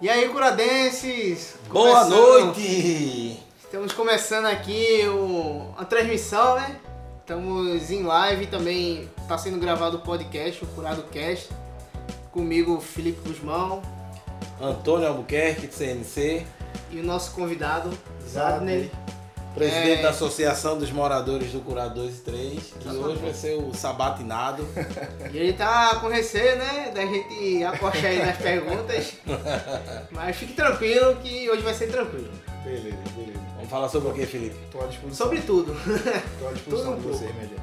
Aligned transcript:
E 0.00 0.08
aí, 0.08 0.28
curadenses? 0.30 1.56
Boa 1.68 2.06
noite! 2.06 3.38
Estamos 3.62 3.92
começando 3.92 4.46
aqui 4.46 5.06
o, 5.06 5.74
a 5.76 5.84
transmissão, 5.84 6.54
né? 6.54 6.80
Estamos 7.20 7.90
em 7.90 8.02
live 8.02 8.46
também, 8.46 9.10
está 9.18 9.36
sendo 9.36 9.58
gravado 9.58 9.98
o 9.98 10.00
podcast, 10.00 10.64
o 10.64 10.66
Curado 10.68 11.02
Cast. 11.04 11.50
Comigo, 12.32 12.80
Felipe 12.80 13.28
Guzmão 13.28 13.82
Antônio 14.60 15.08
Albuquerque, 15.08 15.66
de 15.66 15.74
CNC, 15.74 16.46
e 16.90 17.00
o 17.00 17.04
nosso 17.04 17.32
convidado, 17.32 17.90
Zadner. 18.26 18.90
Presidente 19.54 19.98
É. 19.98 20.02
da 20.02 20.10
Associação 20.10 20.78
dos 20.78 20.90
Moradores 20.90 21.52
do 21.52 21.60
Curado 21.60 21.94
2 21.96 22.18
e 22.18 22.20
3, 22.20 22.74
que 22.80 22.88
hoje 22.88 23.18
vai 23.20 23.34
ser 23.34 23.54
o 23.56 23.74
sabatinado. 23.74 24.66
E 25.32 25.36
ele 25.36 25.52
tá 25.52 25.96
com 25.96 26.08
receio, 26.08 26.56
né? 26.56 26.92
Da 26.94 27.02
gente 27.04 27.64
apostar 27.64 28.06
aí 28.06 28.18
nas 28.24 28.36
perguntas. 28.36 29.12
Mas 30.12 30.36
fique 30.36 30.52
tranquilo 30.54 31.16
que 31.16 31.50
hoje 31.50 31.62
vai 31.62 31.74
ser 31.74 31.88
tranquilo. 31.88 32.30
Beleza, 32.64 32.96
beleza. 33.16 33.40
Vamos 33.56 33.70
falar 33.70 33.88
sobre 33.88 34.10
o 34.10 34.14
que, 34.14 34.26
Felipe? 34.26 34.56
Tô 34.70 34.80
à 34.80 34.86
disposição. 34.86 35.26
Sobre 35.26 35.40
tudo. 35.42 35.74
Tô 36.38 36.48
à 36.48 36.52
disposição 36.52 36.94
tudo 36.94 37.02
de 37.02 37.08
vocês, 37.08 37.34
minha 37.34 37.48
gente. 37.48 37.60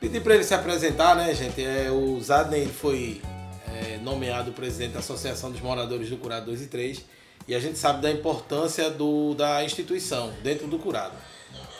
Pedir 0.00 0.20
para 0.20 0.34
ele 0.34 0.44
se 0.44 0.54
apresentar, 0.54 1.16
né, 1.16 1.34
gente? 1.34 1.64
É, 1.64 1.90
o 1.90 2.20
Zadner 2.20 2.60
ele 2.60 2.72
foi 2.72 3.22
é, 3.66 3.96
nomeado 3.98 4.52
presidente 4.52 4.92
da 4.92 4.98
Associação 5.00 5.50
dos 5.50 5.60
Moradores 5.60 6.10
do 6.10 6.16
Curado 6.18 6.46
2 6.46 6.62
e 6.62 6.66
3 6.66 7.04
e 7.46 7.54
a 7.54 7.60
gente 7.60 7.78
sabe 7.78 8.00
da 8.02 8.10
importância 8.10 8.90
do, 8.90 9.34
da 9.34 9.64
instituição 9.64 10.32
dentro 10.42 10.66
do 10.66 10.78
Curado. 10.78 11.14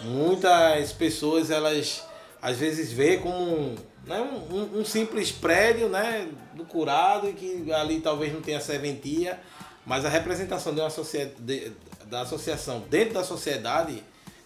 Muitas 0.03 0.93
pessoas, 0.93 1.51
elas 1.51 2.03
às 2.43 2.59
vezes 2.59 2.93
vê 2.93 3.17
como 3.19 3.75
né, 4.07 4.21
um, 4.21 4.81
um- 4.81 4.85
simples 4.85 5.33
prédio 5.33 5.89
né, 5.89 6.29
do 6.55 6.65
Curado 6.65 7.33
que 7.33 7.73
ali 7.73 8.01
talvez 8.01 8.33
não 8.33 8.43
tenha 8.43 8.61
serventia, 8.61 9.41
mas 9.87 10.05
a 10.05 10.09
representação 10.11 10.75
de 10.75 10.81
uma 10.81 10.91
de- 11.41 11.73
da 12.07 12.21
associação 12.21 12.81
dentro 12.91 13.15
da 13.15 13.25
sociedade 13.25 14.03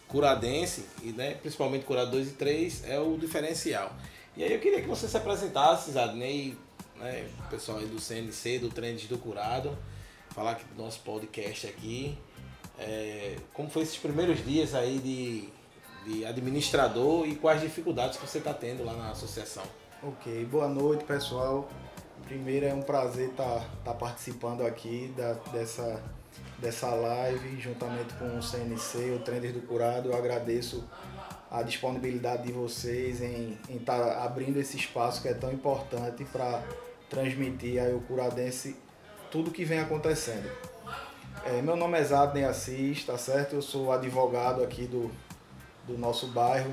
curadense, 0.06 0.84
e 1.03 1.08
né, 1.08 1.34
principalmente 1.34 1.84
Curado 1.84 2.12
2 2.12 2.28
e 2.28 2.32
3, 2.32 2.84
é 2.88 2.98
o 2.98 3.19
diferencial. 3.19 3.92
E 4.36 4.44
aí 4.44 4.53
eu 4.53 4.60
queria 4.60 4.80
que 4.80 4.86
você 4.88 5.08
se 5.08 5.16
apresentasse, 5.16 5.91
Zadney, 5.91 6.56
né, 6.97 7.27
pessoal 7.50 7.78
aí 7.78 7.86
do 7.86 8.00
CNC, 8.00 8.60
do 8.60 8.69
Trends 8.70 9.06
do 9.08 9.19
Curado, 9.19 9.77
falar 10.39 10.53
aqui 10.53 10.64
do 10.72 10.81
nosso 10.81 11.00
podcast 11.00 11.67
aqui. 11.67 12.17
é, 12.78 13.34
como 13.53 13.69
foi 13.69 13.83
esses 13.83 13.97
primeiros 13.97 14.44
dias 14.44 14.72
aí 14.72 15.00
de, 15.00 15.48
de 16.08 16.25
administrador 16.25 17.27
e 17.27 17.34
quais 17.34 17.61
dificuldades 17.61 18.17
que 18.19 18.25
você 18.25 18.39
está 18.39 18.55
tendo 18.55 18.84
lá 18.84 18.92
na 18.92 19.11
associação? 19.11 19.64
Ok, 20.00 20.44
boa 20.44 20.69
noite, 20.69 21.03
pessoal. 21.03 21.69
Primeiro 22.25 22.66
é 22.66 22.72
um 22.72 22.83
prazer 22.83 23.31
estar 23.31 23.64
participando 23.98 24.64
aqui 24.64 25.12
da- 25.16 25.33
dessa, 25.50 26.00
dessa 26.61 26.89
live, 26.94 27.61
juntamente 27.61 28.14
com 28.14 28.39
o 28.39 28.41
CNC, 28.41 29.11
o 29.16 29.19
Trenders 29.19 29.55
do 29.55 29.62
Curado. 29.62 30.11
Eu 30.11 30.16
agradeço 30.16 30.84
a 31.50 31.64
disponibilidade 31.64 32.44
de 32.44 32.53
vocês 32.53 33.20
em 33.20 33.59
estar 33.70 34.22
abrindo 34.25 34.61
esse 34.61 34.77
espaço 34.77 35.20
que 35.20 35.27
é 35.27 35.34
tão 35.34 35.50
importante 35.53 36.25
para 36.27 36.62
transmitir 37.11 37.83
aí 37.83 37.92
ao 37.92 37.98
curadense 38.03 38.77
tudo 39.31 39.51
que 39.51 39.65
vem 39.65 39.81
acontecendo. 39.81 40.51
É, 41.45 41.62
meu 41.62 41.77
nome 41.77 41.98
é 41.98 42.05
Zadney 42.05 42.45
Assis, 42.45 43.05
tá 43.05 43.17
certo? 43.17 43.55
Eu 43.55 43.62
sou 43.62 43.93
advogado 43.93 44.62
aqui 44.62 44.87
do, 44.87 45.11
do 45.87 45.97
nosso 45.97 46.27
bairro, 46.29 46.71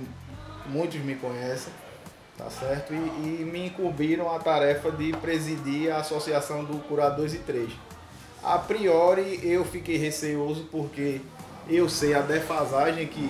muitos 0.65 0.99
me 0.99 1.15
conhecem, 1.15 1.71
tá 2.37 2.49
certo? 2.49 2.93
E, 2.93 2.95
e 2.95 3.49
me 3.49 3.67
incumbiram 3.67 4.33
a 4.33 4.39
tarefa 4.39 4.91
de 4.91 5.13
presidir 5.13 5.91
a 5.91 5.97
associação 5.97 6.63
do 6.63 6.79
Curado 6.79 7.17
2 7.17 7.35
e 7.35 7.39
3. 7.39 7.69
A 8.43 8.57
priori 8.57 9.39
eu 9.43 9.63
fiquei 9.63 9.97
receoso 9.97 10.67
porque 10.71 11.21
eu 11.67 11.89
sei 11.89 12.13
a 12.13 12.21
defasagem 12.21 13.07
que, 13.07 13.29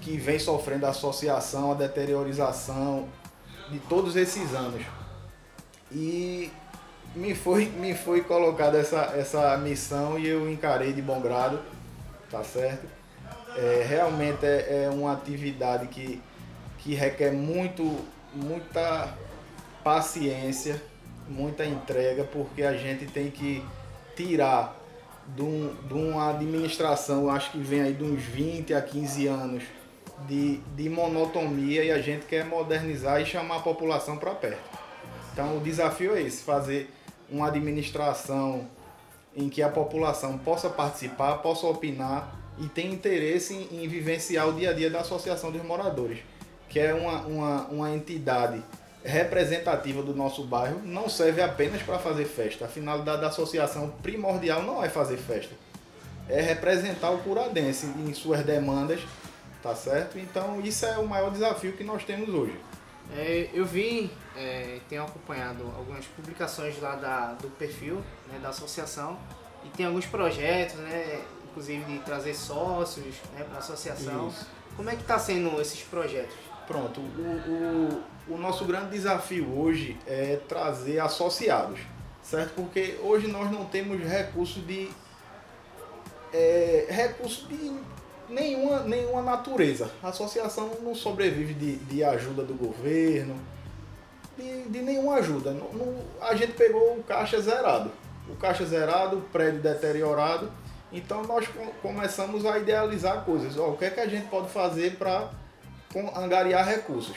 que 0.00 0.16
vem 0.16 0.38
sofrendo 0.38 0.86
a 0.86 0.90
associação, 0.90 1.72
a 1.72 1.74
deteriorização 1.74 3.08
de 3.70 3.78
todos 3.80 4.14
esses 4.14 4.54
anos. 4.54 4.82
E 5.90 6.50
me 7.16 7.34
foi, 7.34 7.64
me 7.64 7.94
foi 7.94 8.20
colocada 8.20 8.78
essa, 8.78 9.14
essa 9.16 9.56
missão 9.56 10.18
e 10.18 10.28
eu 10.28 10.48
encarei 10.50 10.92
de 10.92 11.00
bom 11.00 11.18
grado, 11.20 11.60
tá 12.30 12.44
certo? 12.44 12.86
É, 13.56 13.86
realmente 13.88 14.44
é, 14.44 14.84
é 14.84 14.90
uma 14.90 15.14
atividade 15.14 15.86
que, 15.86 16.22
que 16.78 16.94
requer 16.94 17.32
muito, 17.32 18.04
muita 18.34 19.14
paciência, 19.82 20.80
muita 21.26 21.64
entrega, 21.64 22.22
porque 22.24 22.62
a 22.62 22.74
gente 22.74 23.06
tem 23.06 23.30
que 23.30 23.64
tirar 24.14 24.76
de, 25.34 25.42
um, 25.42 25.74
de 25.88 25.94
uma 25.94 26.30
administração, 26.30 27.30
acho 27.30 27.50
que 27.50 27.58
vem 27.58 27.80
aí 27.80 27.94
de 27.94 28.04
uns 28.04 28.22
20 28.22 28.74
a 28.74 28.82
15 28.82 29.26
anos 29.26 29.62
de, 30.28 30.58
de 30.76 30.88
monotonia 30.90 31.82
e 31.82 31.90
a 31.90 31.98
gente 31.98 32.26
quer 32.26 32.44
modernizar 32.44 33.22
e 33.22 33.24
chamar 33.24 33.56
a 33.56 33.60
população 33.60 34.18
para 34.18 34.34
perto. 34.34 34.78
Então 35.32 35.56
o 35.56 35.60
desafio 35.60 36.14
é 36.14 36.22
esse, 36.22 36.42
fazer 36.42 36.90
uma 37.30 37.48
administração 37.48 38.68
em 39.36 39.48
que 39.48 39.62
a 39.62 39.68
população 39.68 40.38
possa 40.38 40.70
participar, 40.70 41.38
possa 41.38 41.66
opinar 41.66 42.34
e 42.58 42.66
tenha 42.68 42.92
interesse 42.92 43.54
em, 43.54 43.84
em 43.84 43.88
vivenciar 43.88 44.48
o 44.48 44.52
dia 44.52 44.70
a 44.70 44.72
dia 44.72 44.88
da 44.88 45.00
Associação 45.00 45.50
dos 45.50 45.62
Moradores, 45.62 46.18
que 46.68 46.80
é 46.80 46.94
uma, 46.94 47.20
uma, 47.22 47.66
uma 47.66 47.90
entidade 47.90 48.62
representativa 49.04 50.02
do 50.02 50.14
nosso 50.14 50.42
bairro, 50.44 50.80
não 50.82 51.08
serve 51.08 51.40
apenas 51.40 51.82
para 51.82 51.98
fazer 51.98 52.24
festa. 52.24 52.64
A 52.64 52.68
finalidade 52.68 53.20
da 53.20 53.28
associação 53.28 53.90
primordial 54.02 54.62
não 54.62 54.82
é 54.82 54.88
fazer 54.88 55.16
festa, 55.16 55.54
é 56.28 56.40
representar 56.40 57.10
o 57.10 57.18
curadense 57.18 57.86
em 57.86 58.12
suas 58.12 58.44
demandas, 58.44 59.00
tá 59.62 59.74
certo? 59.76 60.18
Então 60.18 60.60
isso 60.60 60.84
é 60.86 60.98
o 60.98 61.06
maior 61.06 61.30
desafio 61.30 61.72
que 61.72 61.84
nós 61.84 62.04
temos 62.04 62.28
hoje. 62.28 62.54
É, 63.14 63.50
eu 63.52 63.64
vi, 63.64 64.10
é, 64.36 64.80
tenho 64.88 65.04
acompanhado 65.04 65.62
algumas 65.76 66.04
publicações 66.06 66.80
lá 66.80 66.96
da, 66.96 67.32
do 67.34 67.48
perfil 67.50 68.02
né, 68.28 68.38
da 68.42 68.48
associação 68.48 69.18
e 69.64 69.68
tem 69.70 69.86
alguns 69.86 70.06
projetos, 70.06 70.76
né, 70.76 71.22
inclusive 71.44 71.84
de 71.84 71.98
trazer 72.00 72.34
sócios 72.34 73.16
né, 73.32 73.44
para 73.44 73.56
a 73.56 73.58
associação. 73.58 74.28
Isso. 74.28 74.46
Como 74.76 74.90
é 74.90 74.96
que 74.96 75.02
está 75.02 75.18
sendo 75.18 75.60
esses 75.60 75.82
projetos? 75.82 76.36
Pronto, 76.66 77.00
o, 77.00 78.02
o, 78.28 78.34
o 78.34 78.38
nosso 78.38 78.64
grande 78.64 78.90
desafio 78.90 79.56
hoje 79.56 79.96
é 80.06 80.40
trazer 80.48 80.98
associados, 80.98 81.80
certo? 82.22 82.54
Porque 82.54 82.98
hoje 83.00 83.28
nós 83.28 83.50
não 83.50 83.64
temos 83.64 84.00
recurso 84.02 84.60
de. 84.60 84.90
É, 86.32 86.86
recurso 86.90 87.46
de 87.46 87.80
nenhuma, 88.28 88.80
nenhuma 88.80 89.22
natureza. 89.22 89.90
A 90.02 90.08
associação 90.08 90.70
não 90.82 90.94
sobrevive 90.94 91.54
de, 91.54 91.76
de 91.76 92.02
ajuda 92.04 92.42
do 92.42 92.54
governo, 92.54 93.36
de, 94.36 94.62
de 94.64 94.80
nenhuma 94.82 95.14
ajuda. 95.16 95.50
Não- 95.52 95.72
não- 95.72 95.96
a 96.20 96.34
gente 96.34 96.52
pegou 96.52 96.96
o 96.98 97.02
caixa 97.02 97.40
zerado. 97.40 97.90
O 98.28 98.34
caixa 98.36 98.64
zerado, 98.66 99.18
o 99.18 99.20
prédio 99.22 99.60
deteriorado. 99.60 100.50
Então 100.92 101.22
nós 101.24 101.46
co- 101.48 101.72
começamos 101.82 102.44
a 102.46 102.58
idealizar 102.58 103.24
coisas. 103.24 103.56
Ó, 103.58 103.70
o 103.70 103.76
que 103.76 103.84
é 103.84 103.90
que 103.90 104.00
a 104.00 104.06
gente 104.06 104.28
pode 104.28 104.48
fazer 104.50 104.96
para 104.96 105.30
angariar 106.16 106.66
recursos? 106.66 107.16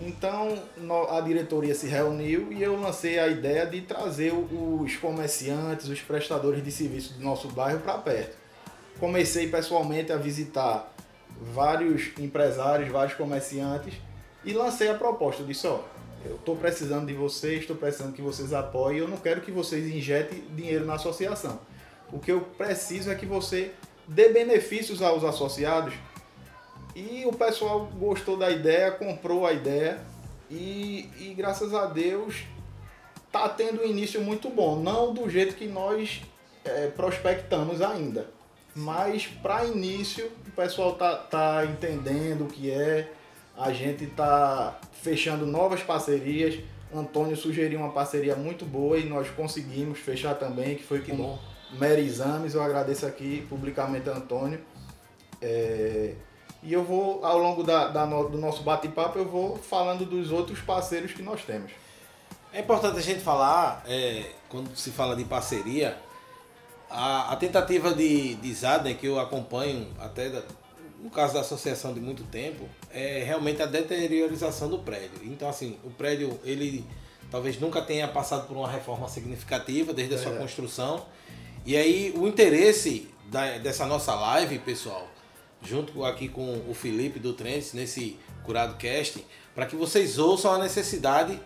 Então 0.00 0.58
no- 0.76 1.08
a 1.10 1.20
diretoria 1.20 1.74
se 1.74 1.86
reuniu 1.86 2.52
e 2.52 2.62
eu 2.62 2.78
lancei 2.80 3.18
a 3.18 3.28
ideia 3.28 3.66
de 3.66 3.82
trazer 3.82 4.32
os 4.32 4.96
comerciantes, 4.96 5.88
os 5.88 6.00
prestadores 6.00 6.62
de 6.64 6.72
serviço 6.72 7.14
do 7.14 7.24
nosso 7.24 7.48
bairro 7.48 7.80
para 7.80 7.98
perto. 7.98 8.36
Comecei 8.98 9.48
pessoalmente 9.48 10.12
a 10.12 10.16
visitar 10.16 10.92
vários 11.52 12.12
empresários, 12.18 12.88
vários 12.90 13.14
comerciantes 13.14 13.94
e 14.44 14.52
lancei 14.52 14.88
a 14.88 14.94
proposta. 14.94 15.42
Eu 15.42 15.46
disse, 15.46 15.66
ó, 15.66 15.80
eu 16.24 16.36
estou 16.36 16.56
precisando 16.56 17.06
de 17.06 17.14
vocês, 17.14 17.60
estou 17.60 17.76
precisando 17.76 18.12
que 18.12 18.22
vocês 18.22 18.52
apoiem, 18.52 18.98
eu 18.98 19.08
não 19.08 19.16
quero 19.16 19.40
que 19.40 19.50
vocês 19.50 19.92
injetem 19.92 20.44
dinheiro 20.54 20.84
na 20.84 20.94
associação. 20.94 21.58
O 22.12 22.18
que 22.18 22.30
eu 22.30 22.42
preciso 22.42 23.10
é 23.10 23.14
que 23.14 23.26
você 23.26 23.72
dê 24.06 24.28
benefícios 24.28 25.02
aos 25.02 25.24
associados. 25.24 25.94
E 26.94 27.24
o 27.26 27.32
pessoal 27.32 27.86
gostou 27.98 28.36
da 28.36 28.50
ideia, 28.50 28.92
comprou 28.92 29.46
a 29.46 29.52
ideia 29.52 29.98
e, 30.50 31.08
e 31.18 31.34
graças 31.34 31.72
a 31.72 31.86
Deus 31.86 32.44
tá 33.30 33.48
tendo 33.48 33.80
um 33.80 33.86
início 33.86 34.20
muito 34.20 34.50
bom. 34.50 34.78
Não 34.78 35.14
do 35.14 35.28
jeito 35.28 35.54
que 35.54 35.66
nós 35.66 36.20
eh, 36.64 36.90
prospectamos 36.94 37.80
ainda. 37.80 38.26
Mas 38.74 39.26
para 39.26 39.64
início 39.66 40.30
o 40.46 40.50
pessoal 40.52 40.94
tá, 40.94 41.16
tá 41.16 41.64
entendendo 41.66 42.44
o 42.44 42.46
que 42.46 42.70
é. 42.70 43.12
A 43.56 43.72
gente 43.72 44.06
tá 44.06 44.78
fechando 45.02 45.44
novas 45.46 45.82
parcerias. 45.82 46.58
Antônio 46.94 47.36
sugeriu 47.36 47.80
uma 47.80 47.90
parceria 47.90 48.34
muito 48.36 48.64
boa 48.64 48.98
e 48.98 49.04
nós 49.08 49.28
conseguimos 49.30 49.98
fechar 49.98 50.34
também, 50.34 50.76
que 50.76 50.82
foi 50.82 51.00
Que 51.00 51.10
com 51.10 51.16
bom. 51.16 51.38
Mary 51.78 52.04
Exames. 52.06 52.54
Eu 52.54 52.62
agradeço 52.62 53.06
aqui 53.06 53.46
publicamente 53.48 54.08
a 54.08 54.14
Antônio. 54.14 54.60
É, 55.40 56.14
e 56.62 56.72
eu 56.72 56.84
vou, 56.84 57.24
ao 57.24 57.38
longo 57.38 57.62
da, 57.62 57.88
da 57.88 58.06
no- 58.06 58.28
do 58.28 58.38
nosso 58.38 58.62
bate-papo, 58.62 59.18
eu 59.18 59.24
vou 59.28 59.56
falando 59.56 60.04
dos 60.04 60.30
outros 60.30 60.60
parceiros 60.60 61.12
que 61.12 61.22
nós 61.22 61.42
temos. 61.44 61.72
É 62.52 62.60
importante 62.60 62.98
a 62.98 63.02
gente 63.02 63.20
falar, 63.20 63.82
é, 63.86 64.26
quando 64.48 64.74
se 64.76 64.90
fala 64.90 65.16
de 65.16 65.24
parceria, 65.24 65.96
a, 66.92 67.32
a 67.32 67.36
tentativa 67.36 67.92
de, 67.94 68.34
de 68.34 68.54
Zaden, 68.54 68.94
que 68.94 69.06
eu 69.06 69.18
acompanho 69.18 69.88
até 69.98 70.28
da, 70.28 70.42
no 71.02 71.10
caso 71.10 71.34
da 71.34 71.40
associação 71.40 71.92
de 71.92 72.00
muito 72.00 72.22
tempo, 72.24 72.68
é 72.92 73.24
realmente 73.24 73.60
a 73.60 73.66
deteriorização 73.66 74.68
do 74.68 74.78
prédio. 74.78 75.20
Então, 75.24 75.48
assim, 75.48 75.76
o 75.82 75.90
prédio, 75.90 76.38
ele 76.44 76.84
talvez 77.30 77.58
nunca 77.58 77.82
tenha 77.82 78.06
passado 78.06 78.46
por 78.46 78.56
uma 78.56 78.70
reforma 78.70 79.08
significativa 79.08 79.92
desde 79.92 80.14
a 80.14 80.18
sua 80.18 80.34
é. 80.34 80.38
construção. 80.38 81.04
E 81.66 81.76
aí, 81.76 82.14
o 82.16 82.28
interesse 82.28 83.08
da, 83.26 83.58
dessa 83.58 83.86
nossa 83.86 84.14
live, 84.14 84.58
pessoal, 84.60 85.08
junto 85.64 86.04
aqui 86.04 86.28
com 86.28 86.62
o 86.68 86.74
Felipe 86.74 87.18
do 87.18 87.32
Trends, 87.32 87.72
nesse 87.72 88.18
Curado 88.44 88.76
Cast, 88.76 89.24
para 89.54 89.66
que 89.66 89.74
vocês 89.74 90.18
ouçam 90.18 90.52
a 90.52 90.58
necessidade 90.58 91.40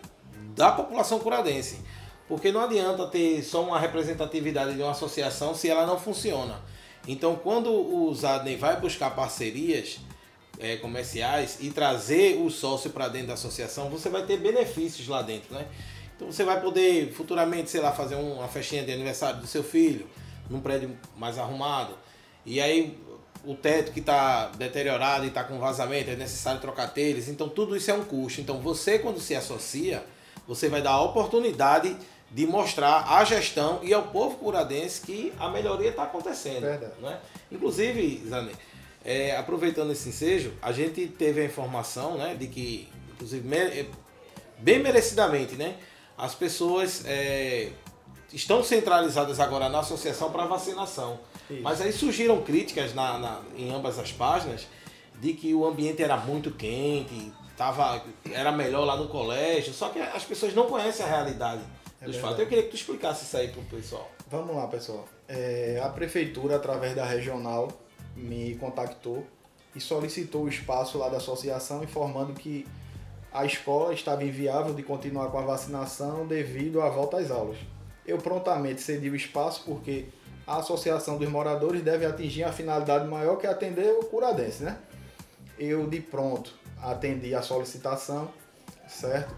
da 0.55 0.71
população 0.71 1.19
curadense. 1.19 1.79
Porque 2.27 2.51
não 2.51 2.61
adianta 2.61 3.07
ter 3.07 3.41
só 3.41 3.63
uma 3.63 3.79
representatividade 3.79 4.75
de 4.75 4.81
uma 4.81 4.91
associação 4.91 5.55
se 5.55 5.69
ela 5.69 5.85
não 5.85 5.97
funciona. 5.97 6.61
Então, 7.07 7.37
quando 7.37 7.71
o 7.71 8.13
Zadney 8.13 8.57
vai 8.57 8.79
buscar 8.79 9.11
parcerias 9.11 9.99
é, 10.59 10.75
comerciais 10.77 11.57
e 11.61 11.69
trazer 11.69 12.37
o 12.41 12.49
sócio 12.49 12.89
para 12.89 13.07
dentro 13.07 13.27
da 13.27 13.33
associação, 13.35 13.89
você 13.89 14.09
vai 14.09 14.25
ter 14.25 14.37
benefícios 14.37 15.07
lá 15.07 15.21
dentro, 15.21 15.53
né? 15.53 15.67
Então, 16.15 16.29
você 16.31 16.43
vai 16.43 16.59
poder 16.59 17.13
futuramente, 17.13 17.69
sei 17.69 17.79
lá, 17.79 17.91
fazer 17.93 18.15
uma 18.15 18.47
festinha 18.47 18.83
de 18.83 18.91
aniversário 18.91 19.39
do 19.39 19.47
seu 19.47 19.63
filho 19.63 20.07
num 20.49 20.59
prédio 20.59 20.97
mais 21.15 21.37
arrumado. 21.37 21.93
E 22.45 22.59
aí, 22.59 22.97
o 23.45 23.55
teto 23.55 23.91
que 23.91 23.99
está 23.99 24.47
deteriorado 24.47 25.25
e 25.25 25.27
está 25.29 25.43
com 25.43 25.59
vazamento, 25.59 26.09
é 26.09 26.15
necessário 26.15 26.59
trocar 26.59 26.87
telhas. 26.87 27.29
Então, 27.29 27.47
tudo 27.47 27.75
isso 27.75 27.89
é 27.91 27.93
um 27.93 28.03
custo. 28.03 28.41
Então, 28.41 28.59
você, 28.59 28.99
quando 28.99 29.19
se 29.19 29.35
associa, 29.35 30.03
você 30.47 30.67
vai 30.67 30.81
dar 30.81 30.91
a 30.91 31.01
oportunidade 31.01 31.95
de 32.29 32.45
mostrar 32.45 33.05
à 33.09 33.23
gestão 33.23 33.79
e 33.83 33.93
ao 33.93 34.03
povo 34.03 34.37
curadense 34.37 35.01
que 35.01 35.33
a 35.39 35.49
melhoria 35.49 35.89
está 35.89 36.03
acontecendo. 36.03 36.61
Verdade. 36.61 36.93
Né? 37.01 37.19
Inclusive, 37.51 38.23
Zane, 38.27 38.51
é, 39.03 39.37
aproveitando 39.37 39.91
esse 39.91 40.09
ensejo, 40.09 40.53
a 40.61 40.71
gente 40.71 41.07
teve 41.07 41.41
a 41.41 41.45
informação 41.45 42.17
né, 42.17 42.35
de 42.35 42.47
que, 42.47 42.89
inclusive, 43.13 43.55
é, 43.55 43.85
bem 44.57 44.79
merecidamente, 44.79 45.55
né, 45.55 45.77
as 46.17 46.35
pessoas 46.35 47.03
é, 47.05 47.69
estão 48.33 48.61
centralizadas 48.61 49.39
agora 49.39 49.69
na 49.69 49.79
associação 49.79 50.29
para 50.29 50.45
vacinação. 50.45 51.19
Isso. 51.49 51.61
Mas 51.61 51.79
aí 51.79 51.93
surgiram 51.93 52.41
críticas 52.41 52.93
na, 52.93 53.17
na, 53.17 53.41
em 53.55 53.73
ambas 53.73 53.97
as 53.97 54.11
páginas 54.11 54.67
de 55.21 55.33
que 55.33 55.53
o 55.53 55.65
ambiente 55.65 56.03
era 56.03 56.17
muito 56.17 56.51
quente, 56.51 57.31
tava, 57.55 58.03
era 58.31 58.51
melhor 58.51 58.83
lá 58.83 58.97
no 58.97 59.07
colégio, 59.07 59.73
só 59.73 59.89
que 59.89 59.99
as 59.99 60.23
pessoas 60.25 60.53
não 60.53 60.67
conhecem 60.67 61.05
a 61.05 61.09
realidade 61.09 61.61
é 62.01 62.05
dos 62.05 62.17
fatos. 62.17 62.39
Eu 62.39 62.47
queria 62.47 62.63
que 62.63 62.69
tu 62.69 62.75
explicasse 62.75 63.23
isso 63.25 63.37
aí 63.37 63.47
para 63.49 63.61
o 63.61 63.65
pessoal. 63.65 64.09
Vamos 64.29 64.55
lá, 64.55 64.67
pessoal. 64.67 65.07
É, 65.27 65.81
a 65.83 65.89
prefeitura, 65.89 66.55
através 66.55 66.95
da 66.95 67.05
regional, 67.05 67.69
me 68.15 68.55
contactou 68.55 69.25
e 69.75 69.79
solicitou 69.79 70.43
o 70.43 70.49
espaço 70.49 70.97
lá 70.97 71.09
da 71.09 71.17
associação, 71.17 71.83
informando 71.83 72.33
que 72.33 72.65
a 73.31 73.45
escola 73.45 73.93
estava 73.93 74.23
inviável 74.23 74.73
de 74.73 74.83
continuar 74.83 75.29
com 75.29 75.37
a 75.37 75.41
vacinação 75.41 76.25
devido 76.25 76.81
à 76.81 76.89
volta 76.89 77.17
às 77.17 77.29
aulas. 77.29 77.57
Eu 78.05 78.17
prontamente 78.17 78.81
cedi 78.81 79.09
o 79.09 79.15
espaço 79.15 79.63
porque 79.65 80.05
a 80.45 80.57
associação 80.57 81.17
dos 81.17 81.29
moradores 81.29 81.83
deve 81.83 82.05
atingir 82.05 82.43
a 82.43 82.51
finalidade 82.51 83.05
maior 83.07 83.35
que 83.35 83.45
é 83.45 83.49
atender 83.49 83.91
o 83.91 84.05
curadense, 84.05 84.63
né? 84.63 84.77
Eu 85.59 85.87
de 85.87 85.99
pronto 85.99 86.53
atendi 86.81 87.35
a 87.35 87.41
solicitação, 87.41 88.31
certo? 88.87 89.35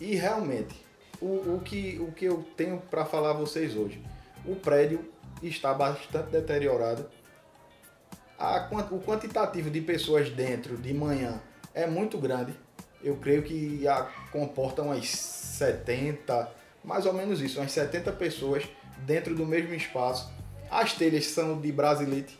E 0.00 0.14
realmente 0.16 0.87
o, 1.20 1.56
o, 1.56 1.60
que, 1.64 1.98
o 2.00 2.12
que 2.12 2.24
eu 2.24 2.44
tenho 2.56 2.80
para 2.90 3.04
falar 3.04 3.30
a 3.30 3.34
vocês 3.34 3.76
hoje. 3.76 4.02
O 4.44 4.54
prédio 4.54 5.04
está 5.42 5.74
bastante 5.74 6.30
deteriorado. 6.30 7.06
A, 8.38 8.68
o 8.90 9.00
quantitativo 9.00 9.70
de 9.70 9.80
pessoas 9.80 10.30
dentro 10.30 10.76
de 10.76 10.94
manhã 10.94 11.40
é 11.74 11.86
muito 11.86 12.18
grande. 12.18 12.54
Eu 13.02 13.16
creio 13.16 13.42
que 13.42 13.86
a, 13.86 14.08
comporta 14.30 14.82
umas 14.82 15.08
70, 15.08 16.50
mais 16.84 17.04
ou 17.06 17.12
menos 17.12 17.40
isso, 17.40 17.58
umas 17.58 17.72
70 17.72 18.12
pessoas 18.12 18.64
dentro 18.98 19.34
do 19.34 19.44
mesmo 19.44 19.74
espaço. 19.74 20.30
As 20.70 20.92
telhas 20.92 21.26
são 21.26 21.60
de 21.60 21.72
brasilite, 21.72 22.38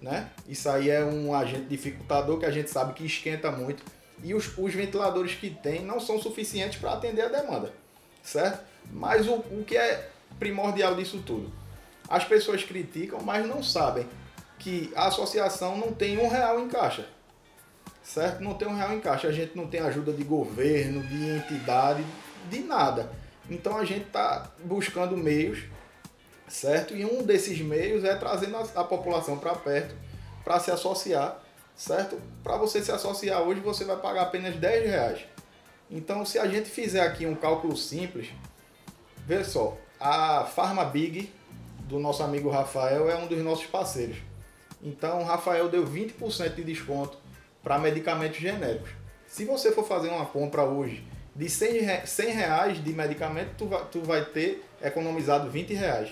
né? 0.00 0.30
Isso 0.48 0.68
aí 0.68 0.90
é 0.90 1.04
um 1.04 1.34
agente 1.34 1.66
dificultador 1.66 2.38
que 2.38 2.46
a 2.46 2.50
gente 2.50 2.70
sabe 2.70 2.94
que 2.94 3.04
esquenta 3.04 3.50
muito. 3.50 3.84
E 4.22 4.34
os, 4.34 4.56
os 4.56 4.72
ventiladores 4.72 5.34
que 5.34 5.50
tem 5.50 5.84
não 5.84 6.00
são 6.00 6.18
suficientes 6.18 6.78
para 6.80 6.92
atender 6.92 7.22
a 7.22 7.28
demanda 7.28 7.85
certo? 8.26 8.62
Mas 8.92 9.26
o, 9.26 9.34
o 9.34 9.64
que 9.64 9.76
é 9.76 10.10
primordial 10.38 10.94
disso 10.94 11.22
tudo? 11.24 11.50
As 12.08 12.24
pessoas 12.24 12.62
criticam, 12.64 13.20
mas 13.20 13.46
não 13.46 13.62
sabem 13.62 14.06
que 14.58 14.92
a 14.94 15.06
associação 15.06 15.76
não 15.76 15.92
tem 15.92 16.18
um 16.18 16.28
real 16.28 16.60
em 16.60 16.68
caixa, 16.68 17.06
certo? 18.02 18.42
Não 18.42 18.54
tem 18.54 18.66
um 18.66 18.76
real 18.76 18.92
em 18.92 19.00
caixa. 19.00 19.28
A 19.28 19.32
gente 19.32 19.56
não 19.56 19.66
tem 19.66 19.80
ajuda 19.80 20.12
de 20.12 20.24
governo, 20.24 21.02
de 21.02 21.28
entidade, 21.36 22.04
de 22.50 22.60
nada. 22.60 23.10
Então 23.48 23.76
a 23.76 23.84
gente 23.84 24.06
está 24.06 24.50
buscando 24.64 25.16
meios, 25.16 25.64
certo? 26.48 26.94
E 26.94 27.04
um 27.04 27.22
desses 27.22 27.60
meios 27.60 28.04
é 28.04 28.14
trazendo 28.16 28.56
a, 28.56 28.80
a 28.80 28.84
população 28.84 29.38
para 29.38 29.54
perto 29.54 29.94
para 30.44 30.60
se 30.60 30.70
associar, 30.70 31.40
certo? 31.74 32.20
Para 32.42 32.56
você 32.56 32.82
se 32.82 32.92
associar 32.92 33.42
hoje, 33.42 33.60
você 33.60 33.84
vai 33.84 33.96
pagar 33.96 34.22
apenas 34.22 34.54
10 34.56 34.86
reais. 34.86 35.24
Então, 35.90 36.24
se 36.24 36.38
a 36.38 36.46
gente 36.46 36.68
fizer 36.68 37.00
aqui 37.00 37.26
um 37.26 37.34
cálculo 37.34 37.76
simples, 37.76 38.28
veja 39.24 39.44
só, 39.44 39.78
a 40.00 40.44
Pharma 40.44 40.84
Big 40.84 41.32
do 41.80 41.98
nosso 41.98 42.22
amigo 42.22 42.50
Rafael 42.50 43.08
é 43.08 43.16
um 43.16 43.26
dos 43.26 43.38
nossos 43.38 43.66
parceiros. 43.66 44.18
Então, 44.82 45.22
Rafael 45.24 45.68
deu 45.68 45.86
20% 45.86 46.54
de 46.54 46.64
desconto 46.64 47.18
para 47.62 47.78
medicamentos 47.78 48.38
genéricos. 48.38 48.90
Se 49.26 49.44
você 49.44 49.72
for 49.72 49.84
fazer 49.84 50.08
uma 50.08 50.26
compra 50.26 50.64
hoje 50.64 51.04
de 51.34 51.48
100 51.48 52.30
reais 52.30 52.82
de 52.82 52.92
medicamento, 52.92 53.50
tu 53.58 53.66
vai, 53.66 53.84
tu 53.90 54.00
vai 54.02 54.24
ter 54.24 54.64
economizado 54.82 55.50
20 55.50 55.74
reais. 55.74 56.10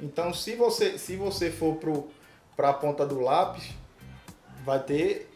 Então, 0.00 0.32
se 0.32 0.54
você, 0.54 0.98
se 0.98 1.16
você 1.16 1.50
for 1.50 1.78
para 2.56 2.70
a 2.70 2.72
ponta 2.72 3.06
do 3.06 3.20
lápis, 3.20 3.70
vai 4.64 4.82
ter 4.82 5.29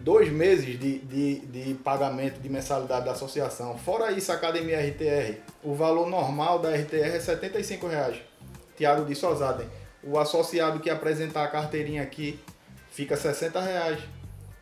dois 0.00 0.30
meses 0.30 0.78
de, 0.78 0.98
de, 0.98 1.40
de 1.40 1.74
pagamento 1.74 2.40
de 2.40 2.48
mensalidade 2.48 3.04
da 3.04 3.12
associação. 3.12 3.78
Fora 3.78 4.12
isso, 4.12 4.32
a 4.32 4.34
Academia 4.34 4.80
RTR, 4.80 5.40
o 5.62 5.74
valor 5.74 6.08
normal 6.08 6.58
da 6.58 6.70
RTR 6.70 7.14
é 7.14 7.20
75 7.20 7.86
reais. 7.86 8.16
Tiago 8.76 9.04
disse, 9.04 9.24
Osaden, 9.26 9.66
o 10.02 10.18
associado 10.18 10.80
que 10.80 10.88
apresentar 10.88 11.44
a 11.44 11.48
carteirinha 11.48 12.02
aqui 12.02 12.40
fica 12.90 13.16
60 13.16 13.60
reais. 13.60 14.00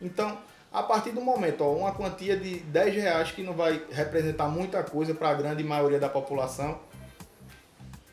Então, 0.01 0.37
a 0.71 0.83
partir 0.83 1.11
do 1.11 1.21
momento, 1.21 1.63
ó, 1.63 1.73
uma 1.73 1.93
quantia 1.93 2.37
de 2.37 2.59
10 2.59 2.95
reais 2.95 3.31
que 3.31 3.41
não 3.41 3.53
vai 3.53 3.81
representar 3.91 4.47
muita 4.47 4.83
coisa 4.83 5.13
para 5.13 5.29
a 5.29 5.33
grande 5.33 5.63
maioria 5.63 5.99
da 5.99 6.09
população, 6.09 6.79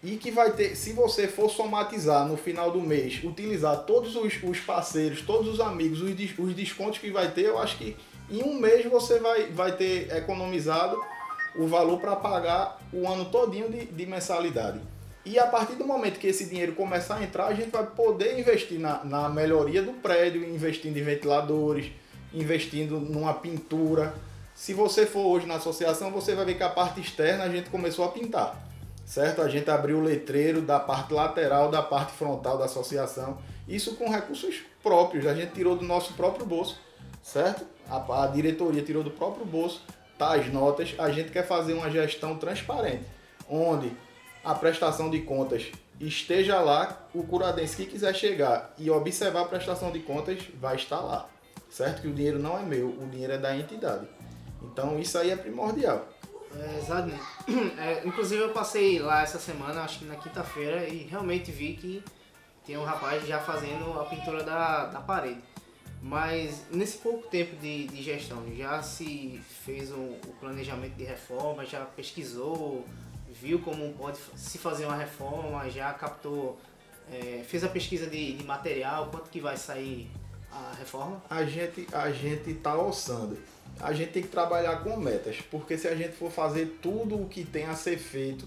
e 0.07 0.17
que 0.17 0.31
vai 0.31 0.53
ter, 0.53 0.77
se 0.77 0.93
você 0.93 1.27
for 1.27 1.51
somatizar 1.51 2.29
no 2.29 2.37
final 2.37 2.71
do 2.71 2.81
mês, 2.81 3.21
utilizar 3.25 3.79
todos 3.79 4.15
os, 4.15 4.41
os 4.41 4.61
parceiros, 4.61 5.21
todos 5.23 5.49
os 5.49 5.59
amigos, 5.59 6.01
os, 6.01 6.13
os 6.39 6.55
descontos 6.55 7.01
que 7.01 7.11
vai 7.11 7.33
ter, 7.33 7.47
eu 7.47 7.59
acho 7.59 7.77
que 7.77 7.97
em 8.31 8.41
um 8.41 8.55
mês 8.55 8.87
você 8.87 9.19
vai, 9.19 9.49
vai 9.49 9.77
ter 9.77 10.17
economizado 10.17 10.97
o 11.57 11.67
valor 11.67 11.99
para 11.99 12.15
pagar 12.15 12.81
o 12.93 13.09
ano 13.09 13.25
todinho 13.25 13.69
de, 13.69 13.85
de 13.85 14.07
mensalidade. 14.07 14.79
E 15.25 15.41
a 15.41 15.47
partir 15.49 15.75
do 15.75 15.85
momento 15.85 16.21
que 16.21 16.29
esse 16.29 16.45
dinheiro 16.45 16.75
começar 16.75 17.17
a 17.17 17.25
entrar, 17.25 17.47
a 17.47 17.55
gente 17.55 17.71
vai 17.71 17.85
poder 17.85 18.39
investir 18.39 18.79
na, 18.79 19.03
na 19.03 19.29
melhoria 19.29 19.83
do 19.83 19.93
prédio, 19.95 20.49
investindo 20.49 20.97
em 20.97 21.03
ventiladores, 21.03 21.91
investindo 22.33 23.01
numa 23.01 23.35
pintura. 23.35 24.15
Se 24.55 24.73
você 24.73 25.05
for 25.05 25.27
hoje 25.27 25.47
na 25.47 25.57
associação, 25.57 26.13
você 26.13 26.33
vai 26.37 26.45
ver 26.45 26.55
que 26.55 26.63
a 26.63 26.69
parte 26.69 27.01
externa 27.01 27.43
a 27.43 27.49
gente 27.49 27.71
começou 27.71 28.05
a 28.05 28.09
pintar 28.09 28.66
certo? 29.07 29.41
A 29.41 29.49
gente 29.49 29.71
abriu 29.71 29.99
o 29.99 30.03
letreiro 30.03 30.61
da 30.61 30.81
parte 30.81 31.15
lateral, 31.15 31.71
da 31.71 31.81
parte 31.81 32.13
frontal 32.13 32.59
da 32.59 32.65
associação, 32.65 33.39
isso 33.67 33.95
com 33.95 34.11
recursos 34.11 34.57
próprios, 34.83 35.27
a 35.27 35.35
gente 35.35 35.53
tirou 35.53 35.77
do 35.77 35.85
nosso 35.85 36.13
próprio 36.15 36.45
bolso, 36.45 36.79
certo? 37.23 37.65
A, 37.89 38.25
a 38.25 38.27
diretoria 38.27 38.83
tirou 38.83 39.03
do 39.03 39.11
próprio 39.11 39.47
bolso, 39.47 39.83
as 40.19 40.53
notas, 40.53 40.95
a 40.99 41.11
gente 41.11 41.31
quer 41.31 41.47
fazer 41.47 41.75
uma 41.75 41.91
gestão 41.91 42.37
transparente, 42.37 43.05
onde 43.49 43.93
a 44.45 44.55
prestação 44.55 45.09
de 45.09 45.21
contas 45.21 45.71
esteja 46.01 46.61
lá, 46.61 47.07
o 47.15 47.23
curadense 47.23 47.77
que 47.77 47.87
quiser 47.87 48.15
chegar 48.15 48.75
e 48.79 48.91
observar 48.91 49.43
a 49.43 49.47
prestação 49.47 49.91
de 49.91 50.01
contas 50.01 50.43
vai 50.61 50.77
estar 50.77 51.01
lá, 51.01 51.29
certo? 51.71 52.03
Que 52.03 52.09
o 52.09 52.13
dinheiro 52.13 52.39
não 52.39 52.59
é 52.59 52.63
meu, 52.63 52.89
o 52.89 53.09
dinheiro 53.09 53.35
é 53.35 53.39
da 53.39 53.57
entidade. 53.57 54.07
Então 54.63 54.99
isso 54.99 55.17
aí 55.17 55.31
é 55.31 55.37
primordial. 55.37 56.07
É, 56.55 56.79
exatamente. 56.79 57.23
É, 57.79 58.07
inclusive 58.07 58.43
eu 58.43 58.51
passei 58.51 58.99
lá 58.99 59.23
essa 59.23 59.39
semana, 59.39 59.83
acho 59.83 60.01
que 60.01 60.05
na 60.05 60.17
quinta-feira, 60.17 60.89
e 60.89 60.99
realmente 61.05 61.53
vi 61.53 61.75
que 61.75 62.03
tem 62.65 62.77
um 62.77 62.85
rapaz 62.85 63.27
já 63.27 63.39
fazendo 63.39 63.99
a 64.01 64.05
pintura 64.05 64.43
da, 64.43 64.87
da 64.87 65.01
parede. 65.01 65.41
Mas 66.03 66.67
nesse 66.71 66.99
pouco 66.99 67.29
tempo 67.29 67.57
de, 67.57 67.87
de 67.87 68.03
gestão, 68.03 68.45
já 68.57 68.83
se 68.83 69.41
fez 69.65 69.91
o, 69.91 69.95
o 69.95 70.35
planejamento 70.41 70.95
de 70.95 71.05
reforma, 71.05 71.65
já 71.65 71.85
pesquisou, 71.85 72.85
viu 73.31 73.61
como 73.61 73.93
pode 73.95 74.19
se 74.37 74.59
fazer 74.59 74.87
uma 74.87 74.97
reforma, 74.97 75.69
já 75.71 75.93
captou 75.95 76.59
é, 77.11 77.45
fez 77.45 77.63
a 77.65 77.69
pesquisa 77.69 78.07
de, 78.07 78.33
de 78.33 78.45
material, 78.45 79.09
quanto 79.11 79.31
que 79.31 79.41
vai 79.41 79.57
sair 79.57 80.11
a 80.51 80.75
reforma? 80.79 81.23
A 81.31 81.45
gente, 81.45 81.87
a 81.93 82.11
gente 82.11 82.55
tá 82.55 82.77
orçando. 82.77 83.39
A 83.81 83.93
gente 83.93 84.13
tem 84.13 84.23
que 84.23 84.29
trabalhar 84.29 84.83
com 84.83 84.97
metas, 84.97 85.39
porque 85.51 85.77
se 85.77 85.87
a 85.87 85.95
gente 85.95 86.13
for 86.13 86.31
fazer 86.31 86.79
tudo 86.81 87.21
o 87.21 87.29
que 87.29 87.45
tem 87.45 87.65
a 87.67 87.75
ser 87.75 87.99
feito 87.99 88.45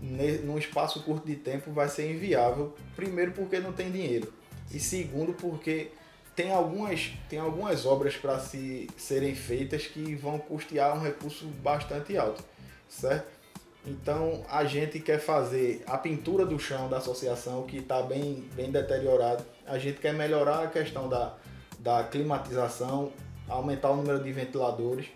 num 0.00 0.58
espaço 0.58 1.02
curto 1.04 1.26
de 1.26 1.36
tempo, 1.36 1.70
vai 1.70 1.88
ser 1.88 2.10
inviável. 2.10 2.74
Primeiro, 2.96 3.32
porque 3.32 3.60
não 3.60 3.72
tem 3.72 3.90
dinheiro. 3.90 4.32
E 4.72 4.80
segundo, 4.80 5.32
porque 5.34 5.90
tem 6.34 6.52
algumas, 6.52 7.12
tem 7.28 7.38
algumas 7.38 7.86
obras 7.86 8.16
para 8.16 8.38
se 8.38 8.88
serem 8.96 9.34
feitas 9.34 9.86
que 9.86 10.14
vão 10.14 10.38
custear 10.38 10.96
um 10.96 11.00
recurso 11.00 11.46
bastante 11.46 12.16
alto, 12.16 12.42
certo? 12.88 13.42
Então 13.84 14.44
a 14.48 14.64
gente 14.64 15.00
quer 15.00 15.18
fazer 15.18 15.82
a 15.86 15.98
pintura 15.98 16.46
do 16.46 16.58
chão 16.58 16.88
da 16.88 16.98
associação 16.98 17.64
que 17.64 17.78
está 17.78 18.00
bem, 18.02 18.48
bem 18.54 18.70
deteriorado. 18.70 19.44
A 19.66 19.78
gente 19.78 19.98
quer 19.98 20.14
melhorar 20.14 20.62
a 20.62 20.66
questão 20.68 21.08
da, 21.08 21.34
da 21.78 22.04
climatização, 22.04 23.12
aumentar 23.48 23.90
o 23.90 23.96
número 23.96 24.22
de 24.22 24.32
ventiladores, 24.32 25.06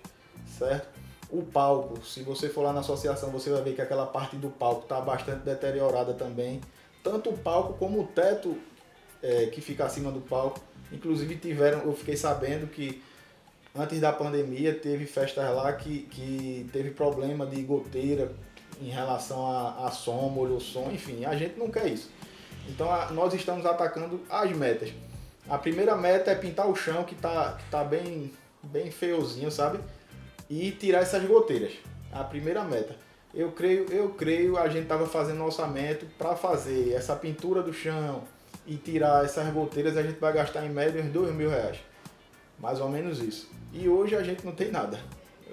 certo? 0.59 0.89
O 1.31 1.43
palco, 1.43 2.05
se 2.05 2.23
você 2.23 2.49
for 2.49 2.63
lá 2.63 2.73
na 2.73 2.81
associação, 2.81 3.31
você 3.31 3.51
vai 3.51 3.63
ver 3.63 3.75
que 3.75 3.83
aquela 3.83 4.07
parte 4.07 4.37
do 4.37 4.49
palco 4.49 4.83
está 4.83 5.01
bastante 5.01 5.41
deteriorada 5.45 6.15
também. 6.15 6.61
Tanto 7.03 7.31
o 7.31 7.39
palco 7.39 7.75
como 7.75 8.01
o 8.01 8.07
teto 8.07 8.57
é, 9.23 9.47
que 9.47 9.61
fica 9.61 9.85
acima 9.85 10.11
do 10.13 10.21
palco. 10.21 10.61
Inclusive 10.93 11.35
tiveram, 11.37 11.81
eu 11.81 11.95
fiquei 11.95 12.17
sabendo 12.17 12.69
que 12.69 13.03
antes 13.75 14.01
da 14.01 14.13
pandemia 14.13 14.73
teve 14.75 15.05
festas 15.05 15.45
lá 15.55 15.73
que, 15.73 16.03
que 16.03 16.69
teve 16.73 16.91
problema 16.91 17.45
de 17.45 17.61
goteira 17.63 18.33
em 18.81 18.89
relação 18.91 19.47
a, 19.51 19.87
a 19.87 19.91
som, 19.91 20.29
molho 20.29 20.61
som, 20.61 20.91
enfim, 20.93 21.25
a 21.25 21.35
gente 21.35 21.59
não 21.59 21.71
quer 21.71 21.89
isso. 21.89 22.11
Então 22.69 22.91
a- 22.91 23.11
nós 23.11 23.35
estamos 23.35 23.67
atacando 23.67 24.21
as 24.31 24.51
metas. 24.53 24.93
A 25.49 25.59
primeira 25.59 25.97
meta 25.97 26.31
é 26.31 26.35
pintar 26.35 26.69
o 26.69 26.75
chão 26.75 27.05
que 27.05 27.15
tá, 27.15 27.57
que 27.59 27.71
tá 27.71 27.85
bem, 27.85 28.33
bem 28.63 28.91
feiozinho, 28.91 29.51
sabe? 29.51 29.79
E 30.51 30.71
tirar 30.73 31.03
essas 31.03 31.25
goteiras. 31.25 31.73
A 32.13 32.25
primeira 32.25 32.65
meta. 32.65 32.97
Eu 33.35 33.53
creio, 33.53 33.87
eu 33.93 34.11
creio, 34.11 34.57
a 34.57 34.69
gente 34.69 34.85
estava 34.85 35.07
fazendo 35.07 35.45
orçamento 35.45 36.07
para 36.17 36.35
fazer 36.35 36.93
essa 36.93 37.15
pintura 37.15 37.63
do 37.63 37.73
chão 37.73 38.25
e 38.67 38.77
tirar 38.77 39.25
essas 39.25 39.53
goteiras, 39.53 39.97
a 39.97 40.03
gente 40.03 40.19
vai 40.19 40.33
gastar 40.33 40.65
em 40.65 40.71
média 40.71 41.03
uns 41.03 41.13
dois 41.13 41.35
mil 41.35 41.51
reais. 41.51 41.79
Mais 42.59 42.81
ou 42.81 42.89
menos 42.89 43.21
isso. 43.21 43.51
E 43.73 43.89
hoje 43.89 44.17
a 44.17 44.23
gente 44.23 44.45
não 44.45 44.53
tem 44.53 44.71
nada. 44.71 44.99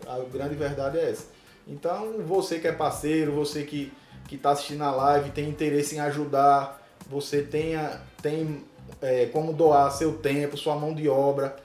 A 0.08 0.20
grande 0.20 0.56
verdade 0.56 0.98
é 0.98 1.10
essa. 1.10 1.28
Então, 1.68 2.20
você 2.26 2.60
que 2.60 2.68
é 2.68 2.72
parceiro, 2.72 3.34
você 3.34 3.64
que 3.64 3.92
que 4.28 4.36
está 4.36 4.52
assistindo 4.52 4.84
a 4.84 4.92
live, 4.92 5.32
tem 5.32 5.50
interesse 5.50 5.96
em 5.96 6.00
ajudar, 6.00 6.82
você 7.08 7.42
tenha, 7.42 8.02
tem 8.22 8.64
é, 9.02 9.26
como 9.28 9.54
doar 9.54 9.92
seu 9.92 10.14
tempo, 10.14 10.58
sua 10.58 10.76
mão 10.76 10.94
de 10.94 11.08
obra, 11.10 11.56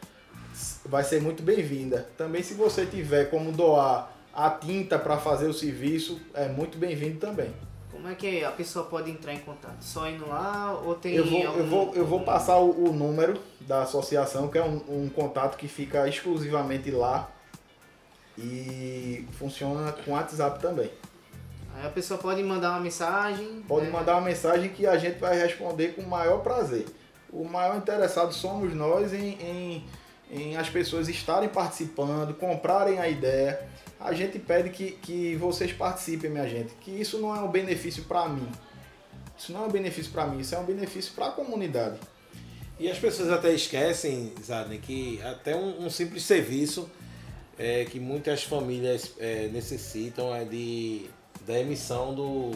vai 0.85 1.04
ser 1.04 1.20
muito 1.20 1.42
bem-vinda. 1.42 2.08
Também 2.16 2.42
se 2.42 2.54
você 2.54 2.87
tiver 2.87 3.26
como 3.30 3.52
doar 3.52 4.12
a 4.35 4.50
tinta 4.50 4.99
para 4.99 5.18
fazer 5.18 5.47
o 5.47 5.52
serviço, 5.52 6.20
é 6.35 6.49
muito 6.49 6.78
bem-vindo 6.78 7.18
também. 7.18 7.52
Como 7.90 8.06
é 8.06 8.14
que 8.14 8.44
a 8.44 8.50
pessoa 8.52 8.85
pode 8.85 9.11
entrar 9.11 9.35
em 9.35 9.40
contato? 9.40 9.80
Só 9.80 10.08
indo 10.08 10.28
lá 10.28 10.73
ou 10.85 10.94
tem 10.94 11.14
Eu 11.14 11.26
vou, 11.26 11.40
eu 11.40 11.49
algum- 11.49 11.66
vou, 11.68 11.94
eu 11.94 12.06
vou 12.06 12.20
passar 12.20 12.56
o, 12.58 12.88
o 12.88 12.92
número 12.92 13.40
da 13.61 13.82
associação, 13.82 14.49
que 14.49 14.56
é 14.58 14.62
um, 14.62 14.76
um 14.88 15.08
contato 15.08 15.56
que 15.56 15.66
fica 15.66 16.06
exclusivamente 16.08 16.90
lá 16.90 17.28
e 18.37 19.26
funciona 19.32 19.90
com 19.90 20.12
WhatsApp 20.12 20.61
também. 20.61 20.90
Aí 21.75 21.87
a 21.87 21.90
pessoa 21.90 22.18
pode 22.18 22.42
mandar 22.42 22.70
uma 22.70 22.80
mensagem. 22.80 23.64
Pode 23.66 23.87
né? 23.87 23.92
mandar 23.92 24.12
uma 24.14 24.23
mensagem 24.23 24.68
que 24.70 24.87
a 24.87 24.97
gente 24.97 25.18
vai 25.18 25.37
responder 25.37 25.94
com 25.94 26.02
o 26.02 26.08
maior 26.08 26.38
prazer. 26.38 26.87
O 27.32 27.44
maior 27.44 27.76
interessado 27.76 28.32
somos 28.32 28.75
nós 28.75 29.12
em, 29.12 29.38
em, 29.40 29.85
em 30.30 30.56
as 30.56 30.68
pessoas 30.68 31.08
estarem 31.08 31.49
participando, 31.49 32.35
comprarem 32.35 32.99
a 32.99 33.08
ideia. 33.08 33.61
A 34.00 34.12
gente 34.12 34.38
pede 34.38 34.70
que, 34.70 34.92
que 34.92 35.37
vocês 35.37 35.73
participem, 35.73 36.30
minha 36.30 36.49
gente. 36.49 36.75
Que 36.80 36.90
isso 36.90 37.18
não 37.18 37.35
é 37.35 37.40
um 37.40 37.50
benefício 37.50 38.04
para 38.04 38.28
mim. 38.28 38.49
Isso 39.38 39.52
não 39.52 39.64
é 39.64 39.66
um 39.66 39.70
benefício 39.70 40.11
para 40.11 40.26
mim, 40.26 40.40
isso 40.40 40.54
é 40.54 40.58
um 40.58 40.64
benefício 40.64 41.12
para 41.14 41.26
a 41.26 41.30
comunidade. 41.30 41.99
E 42.78 42.90
as 42.90 42.99
pessoas 42.99 43.30
até 43.30 43.52
esquecem, 43.52 44.32
Zadne, 44.44 44.78
que 44.78 45.20
até 45.23 45.54
um, 45.54 45.87
um 45.87 45.90
simples 45.90 46.25
serviço 46.25 46.90
é, 47.58 47.85
que 47.85 47.99
muitas 48.00 48.44
famílias 48.44 49.12
é, 49.18 49.49
necessitam 49.49 50.35
é 50.35 50.44
de, 50.44 51.06
da 51.47 51.58
emissão 51.58 52.14
do 52.14 52.52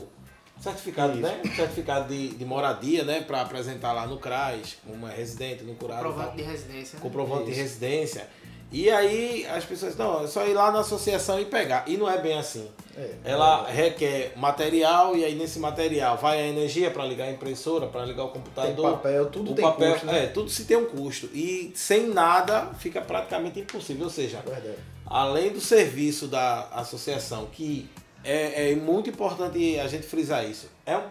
certificado, 0.62 1.12
Isso. 1.14 1.23
né? 1.23 1.40
Certificado 1.57 2.09
de, 2.09 2.28
de 2.28 2.45
moradia, 2.45 3.04
né? 3.04 3.21
Para 3.23 3.40
apresentar 3.42 3.92
lá 3.92 4.07
no 4.07 4.19
CRAS, 4.19 4.76
como 4.87 5.07
é 5.09 5.14
residente, 5.14 5.64
no 5.64 5.75
curado. 5.75 6.02
tal 6.02 6.12
Comprovante 6.12 6.37
de 6.37 6.42
residência. 6.42 6.97
né? 6.97 7.02
comprovante 7.02 7.45
de 7.47 7.50
Isso. 7.52 7.61
residência. 7.61 8.28
E 8.71 8.88
aí 8.88 9.47
as 9.47 9.66
pessoas, 9.66 9.95
não, 9.97 10.25
é 10.25 10.26
só 10.26 10.47
ir 10.47 10.54
lá 10.54 10.71
na 10.71 10.81
associação 10.81 11.38
e 11.38 11.45
pegar. 11.45 11.85
E 11.87 11.99
não 11.99 12.09
é 12.11 12.16
bem 12.19 12.38
assim. 12.38 12.66
É, 12.97 13.11
Ela 13.25 13.66
requer 13.69 14.33
material 14.37 15.14
e 15.14 15.25
aí 15.26 15.35
nesse 15.35 15.59
material 15.59 16.16
vai 16.16 16.40
a 16.40 16.47
energia 16.47 16.90
para 16.90 17.04
ligar 17.04 17.26
a 17.26 17.31
impressora, 17.33 17.87
para 17.87 18.04
ligar 18.07 18.25
o 18.25 18.28
tem 18.28 18.40
computador. 18.40 18.92
papel, 18.92 19.26
tudo 19.26 19.52
o 19.52 19.54
tem 19.54 19.62
papel, 19.62 19.92
custo, 19.92 20.07
né? 20.07 20.25
é, 20.25 20.26
tudo 20.28 20.49
se 20.49 20.64
tem 20.64 20.78
um 20.78 20.87
custo. 20.87 21.26
E 21.35 21.71
sem 21.75 22.07
nada 22.07 22.71
fica 22.78 23.02
praticamente 23.02 23.61
impossível. 23.61 24.04
Ou 24.04 24.11
seja, 24.11 24.38
Verdade. 24.40 24.76
além 25.04 25.50
do 25.50 25.61
serviço 25.61 26.26
da 26.26 26.69
associação, 26.73 27.47
que 27.52 27.90
é, 28.25 28.73
é 28.73 28.76
muito 28.76 29.11
importante 29.11 29.79
a 29.79 29.87
gente 29.88 30.07
frisar 30.07 30.49
isso, 30.49 30.69
é 30.87 30.97
um, 30.97 31.02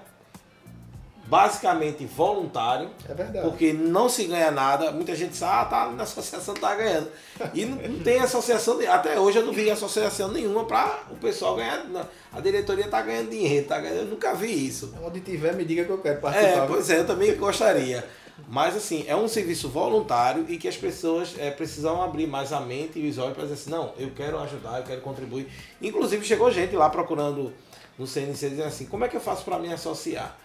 basicamente 1.32 2.06
voluntário, 2.06 2.89
É 3.08 3.13
verdade. 3.13 3.48
porque 3.48 3.72
não 3.72 4.10
se 4.10 4.25
ganha 4.25 4.51
nada. 4.51 4.91
Muita 4.91 5.15
gente 5.15 5.32
diz, 5.32 5.41
ah, 5.44 5.63
tá 5.63 5.89
na 5.89 6.03
associação 6.03 6.53
tá 6.53 6.75
ganhando. 6.75 7.08
E 7.53 7.63
não, 7.63 7.77
não 7.77 8.00
tem 8.03 8.20
associação, 8.20 8.77
até 8.89 9.18
hoje 9.18 9.39
eu 9.39 9.46
não 9.46 9.53
vi 9.53 9.72
associação 9.72 10.27
nenhuma 10.27 10.65
para 10.65 11.03
o 11.10 11.15
pessoal 11.15 11.56
ganhar. 11.56 11.86
A 12.34 12.41
diretoria 12.41 12.89
tá 12.89 13.01
ganhando 13.01 13.30
dinheiro, 13.30 13.65
tá 13.65 13.80
ganhando, 13.80 14.00
eu 14.00 14.06
nunca 14.08 14.34
vi 14.34 14.68
isso. 14.68 14.94
Onde 15.01 15.22
tiver, 15.22 15.53
me 15.53 15.63
diga 15.63 15.86
que 15.86 15.91
eu 15.91 16.00
quero 16.00 16.20
participar. 16.20 16.63
É, 16.63 16.68
pois 16.68 16.89
é, 16.89 17.00
eu 17.00 17.08
também 17.08 17.34
gostaria. 17.38 18.06
Mas 18.48 18.75
assim, 18.75 19.05
é 19.07 19.15
um 19.15 19.27
serviço 19.27 19.69
voluntário 19.69 20.45
e 20.50 20.57
que 20.57 20.67
as 20.67 20.77
pessoas 20.77 21.36
é, 21.38 21.50
precisam 21.51 22.01
abrir 22.01 22.27
mais 22.27 22.51
a 22.51 22.60
mente 22.60 23.00
e 23.00 23.10
os 23.10 23.17
olhos 23.17 23.33
para 23.33 23.43
dizer 23.43 23.55
assim, 23.55 23.69
não, 23.69 23.93
eu 23.98 24.12
quero 24.12 24.39
ajudar, 24.39 24.79
eu 24.79 24.83
quero 24.83 25.01
contribuir. 25.01 25.48
Inclusive 25.81 26.25
chegou 26.25 26.51
gente 26.51 26.75
lá 26.75 26.89
procurando 26.89 27.53
no 27.98 28.05
CNC 28.05 28.50
dizendo 28.50 28.67
assim, 28.67 28.86
como 28.86 29.05
é 29.05 29.07
que 29.07 29.15
eu 29.15 29.21
faço 29.21 29.45
para 29.45 29.57
me 29.57 29.71
associar? 29.71 30.38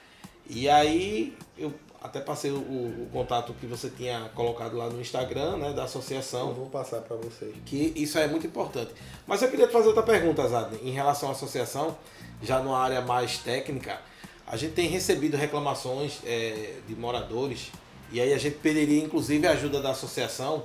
E 0.48 0.68
aí 0.68 1.36
eu 1.58 1.72
até 2.00 2.20
passei 2.20 2.50
o, 2.50 2.56
o 2.56 3.08
contato 3.12 3.52
que 3.54 3.66
você 3.66 3.90
tinha 3.90 4.30
colocado 4.34 4.76
lá 4.76 4.88
no 4.88 5.00
Instagram, 5.00 5.56
né, 5.56 5.72
da 5.72 5.82
Eu 5.82 5.84
associação, 5.84 6.54
vou 6.54 6.66
passar 6.66 7.00
para 7.00 7.16
vocês. 7.16 7.54
que 7.64 7.92
isso 7.96 8.18
é 8.18 8.28
muito 8.28 8.46
importante. 8.46 8.92
Mas 9.26 9.42
eu 9.42 9.50
queria 9.50 9.66
te 9.66 9.72
fazer 9.72 9.88
outra 9.88 10.02
pergunta, 10.02 10.46
Zadne, 10.46 10.78
em 10.82 10.92
relação 10.92 11.28
à 11.28 11.32
associação, 11.32 11.96
já 12.42 12.60
numa 12.60 12.78
área 12.78 13.00
mais 13.00 13.38
técnica, 13.38 14.00
a 14.46 14.56
gente 14.56 14.74
tem 14.74 14.88
recebido 14.88 15.36
reclamações 15.36 16.20
é, 16.24 16.74
de 16.86 16.94
moradores 16.94 17.72
e 18.12 18.20
aí 18.20 18.32
a 18.32 18.38
gente 18.38 18.56
pediria 18.56 19.02
inclusive 19.02 19.46
a 19.46 19.52
ajuda 19.52 19.80
da 19.80 19.90
associação 19.90 20.64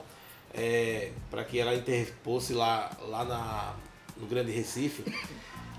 para 1.30 1.44
que 1.44 1.60
ela 1.60 1.74
interpôsse 1.74 2.54
lá, 2.54 2.92
lá 3.08 3.24
na, 3.24 3.74
no 4.18 4.28
Grande 4.28 4.52
Recife. 4.52 5.04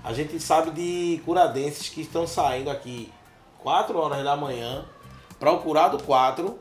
A 0.03 0.11
gente 0.13 0.39
sabe 0.39 0.71
de 0.71 1.21
curadenses 1.23 1.89
que 1.89 2.01
estão 2.01 2.27
saindo 2.27 2.69
aqui 2.69 3.11
4 3.59 3.97
horas 3.97 4.23
da 4.23 4.35
manhã 4.35 4.85
para 5.39 5.51
o 5.51 5.61
Curado 5.61 6.01
4, 6.03 6.59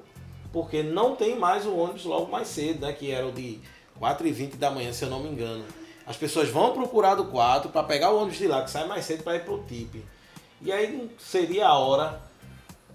porque 0.53 0.83
não 0.83 1.17
tem 1.17 1.39
mais 1.39 1.67
o 1.67 1.75
ônibus 1.75 2.05
logo 2.05 2.31
mais 2.31 2.49
cedo, 2.49 2.87
né? 2.87 2.93
Que 2.93 3.11
era 3.11 3.27
o 3.27 3.33
de 3.33 3.61
4 3.99 4.27
e 4.27 4.33
20 4.33 4.57
da 4.57 4.71
manhã, 4.71 4.93
se 4.93 5.05
eu 5.05 5.11
não 5.11 5.21
me 5.21 5.29
engano. 5.29 5.65
As 6.07 6.17
pessoas 6.17 6.49
vão 6.49 6.73
para 6.73 6.83
o 6.83 6.89
Curado 6.89 7.25
4 7.25 7.71
para 7.71 7.83
pegar 7.83 8.11
o 8.11 8.19
ônibus 8.19 8.39
de 8.39 8.47
lá, 8.47 8.63
que 8.63 8.71
sai 8.71 8.87
mais 8.87 9.05
cedo 9.05 9.25
para 9.25 9.37
ir 9.37 9.45
para 9.45 9.55
o 9.55 9.63
TIP. 9.65 10.05
E 10.61 10.71
aí 10.71 11.11
seria 11.19 11.67
a 11.67 11.79
hora 11.79 12.21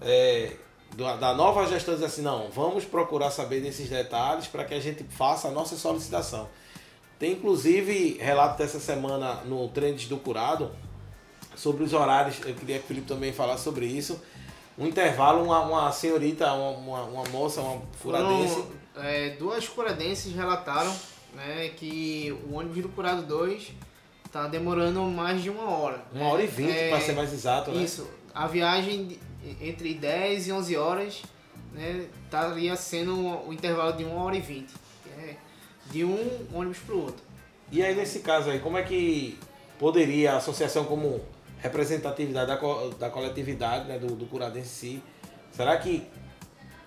é, 0.00 0.56
da 0.96 1.34
nova 1.34 1.66
gestão 1.66 1.94
dizer 1.94 2.06
assim, 2.06 2.22
não, 2.22 2.50
vamos 2.50 2.84
procurar 2.84 3.30
saber 3.30 3.60
desses 3.60 3.88
detalhes 3.88 4.46
para 4.46 4.64
que 4.64 4.74
a 4.74 4.80
gente 4.80 5.04
faça 5.04 5.48
a 5.48 5.50
nossa 5.50 5.76
solicitação. 5.76 6.48
Tem 7.18 7.32
inclusive 7.32 8.16
relato 8.20 8.58
dessa 8.58 8.78
semana 8.78 9.34
no 9.44 9.68
Trends 9.68 10.06
do 10.06 10.16
Curado 10.16 10.70
sobre 11.56 11.82
os 11.82 11.92
horários. 11.92 12.36
Eu 12.44 12.54
queria 12.54 12.78
que 12.78 12.84
o 12.84 12.88
Felipe 12.88 13.06
também 13.06 13.32
falasse 13.32 13.64
sobre 13.64 13.86
isso. 13.86 14.20
Um 14.78 14.86
intervalo, 14.86 15.42
uma, 15.42 15.60
uma 15.60 15.92
senhorita, 15.92 16.52
uma, 16.52 17.02
uma, 17.02 17.24
moça, 17.30 17.60
uma 17.60 17.82
furadense. 18.00 18.54
Foram, 18.54 19.04
é, 19.04 19.30
duas 19.30 19.68
curadenses 19.68 20.32
relataram 20.32 20.94
né, 21.34 21.70
que 21.76 22.36
o 22.48 22.54
ônibus 22.54 22.82
do 22.82 22.88
Curado 22.88 23.22
2 23.22 23.72
está 24.24 24.46
demorando 24.46 25.02
mais 25.02 25.42
de 25.42 25.50
uma 25.50 25.68
hora. 25.68 26.00
Uma 26.12 26.28
hora 26.28 26.42
e 26.42 26.46
vinte, 26.46 26.70
É, 26.70 26.90
para 26.90 27.00
ser 27.00 27.14
mais 27.14 27.32
exato, 27.32 27.72
né? 27.72 27.82
Isso. 27.82 28.08
A 28.32 28.46
viagem 28.46 29.18
entre 29.60 29.94
10 29.94 30.48
e 30.48 30.52
11 30.52 30.76
horas 30.76 31.22
né, 31.72 32.06
estaria 32.24 32.74
sendo 32.76 33.14
o 33.46 33.52
intervalo 33.52 33.92
de 33.96 34.04
1 34.04 34.16
hora 34.16 34.36
e 34.36 34.40
20. 34.40 34.66
que 35.02 35.10
é 35.20 35.36
de 35.90 36.04
um 36.04 36.46
ônibus 36.52 36.78
para 36.78 36.94
o 36.94 37.02
outro. 37.02 37.22
E 37.72 37.82
aí, 37.82 37.94
nesse 37.94 38.20
caso 38.20 38.50
aí, 38.50 38.58
como 38.60 38.76
é 38.78 38.82
que 38.82 39.38
poderia 39.78 40.32
a 40.32 40.36
associação, 40.38 40.84
como 40.84 41.20
representatividade 41.58 42.46
da, 42.46 42.56
co- 42.56 42.88
da 42.98 43.10
coletividade, 43.10 43.88
né, 43.88 43.98
do, 43.98 44.08
do 44.14 44.26
Curadense 44.26 44.86
em 44.86 44.92
si, 44.98 45.02
Será 45.52 45.76
que 45.78 46.06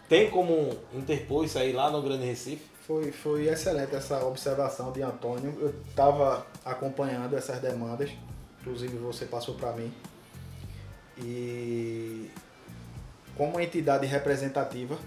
tem 0.08 0.30
como 0.30 0.78
interpor 0.94 1.44
isso 1.46 1.58
aí 1.58 1.74
lá 1.74 1.90
no 1.90 2.02
Grande 2.02 2.26
Recife? 2.26 2.64
Foi, 2.88 3.12
foi 3.12 3.48
excelente 3.48 3.94
essa 3.96 4.24
observação 4.26 4.92
de 4.92 5.02
Antônio. 5.02 5.58
Eu 5.60 5.74
estava 5.90 6.46
acompanhando 6.64 7.36
essas 7.36 7.60
demandas, 7.60 8.12
inclusive 8.62 8.96
você 8.98 9.26
passou 9.26 9.56
para 9.56 9.74
mim. 9.74 9.92
E 11.18 12.30
como 13.36 13.60
entidade 13.60 14.06
representativa, 14.06 14.98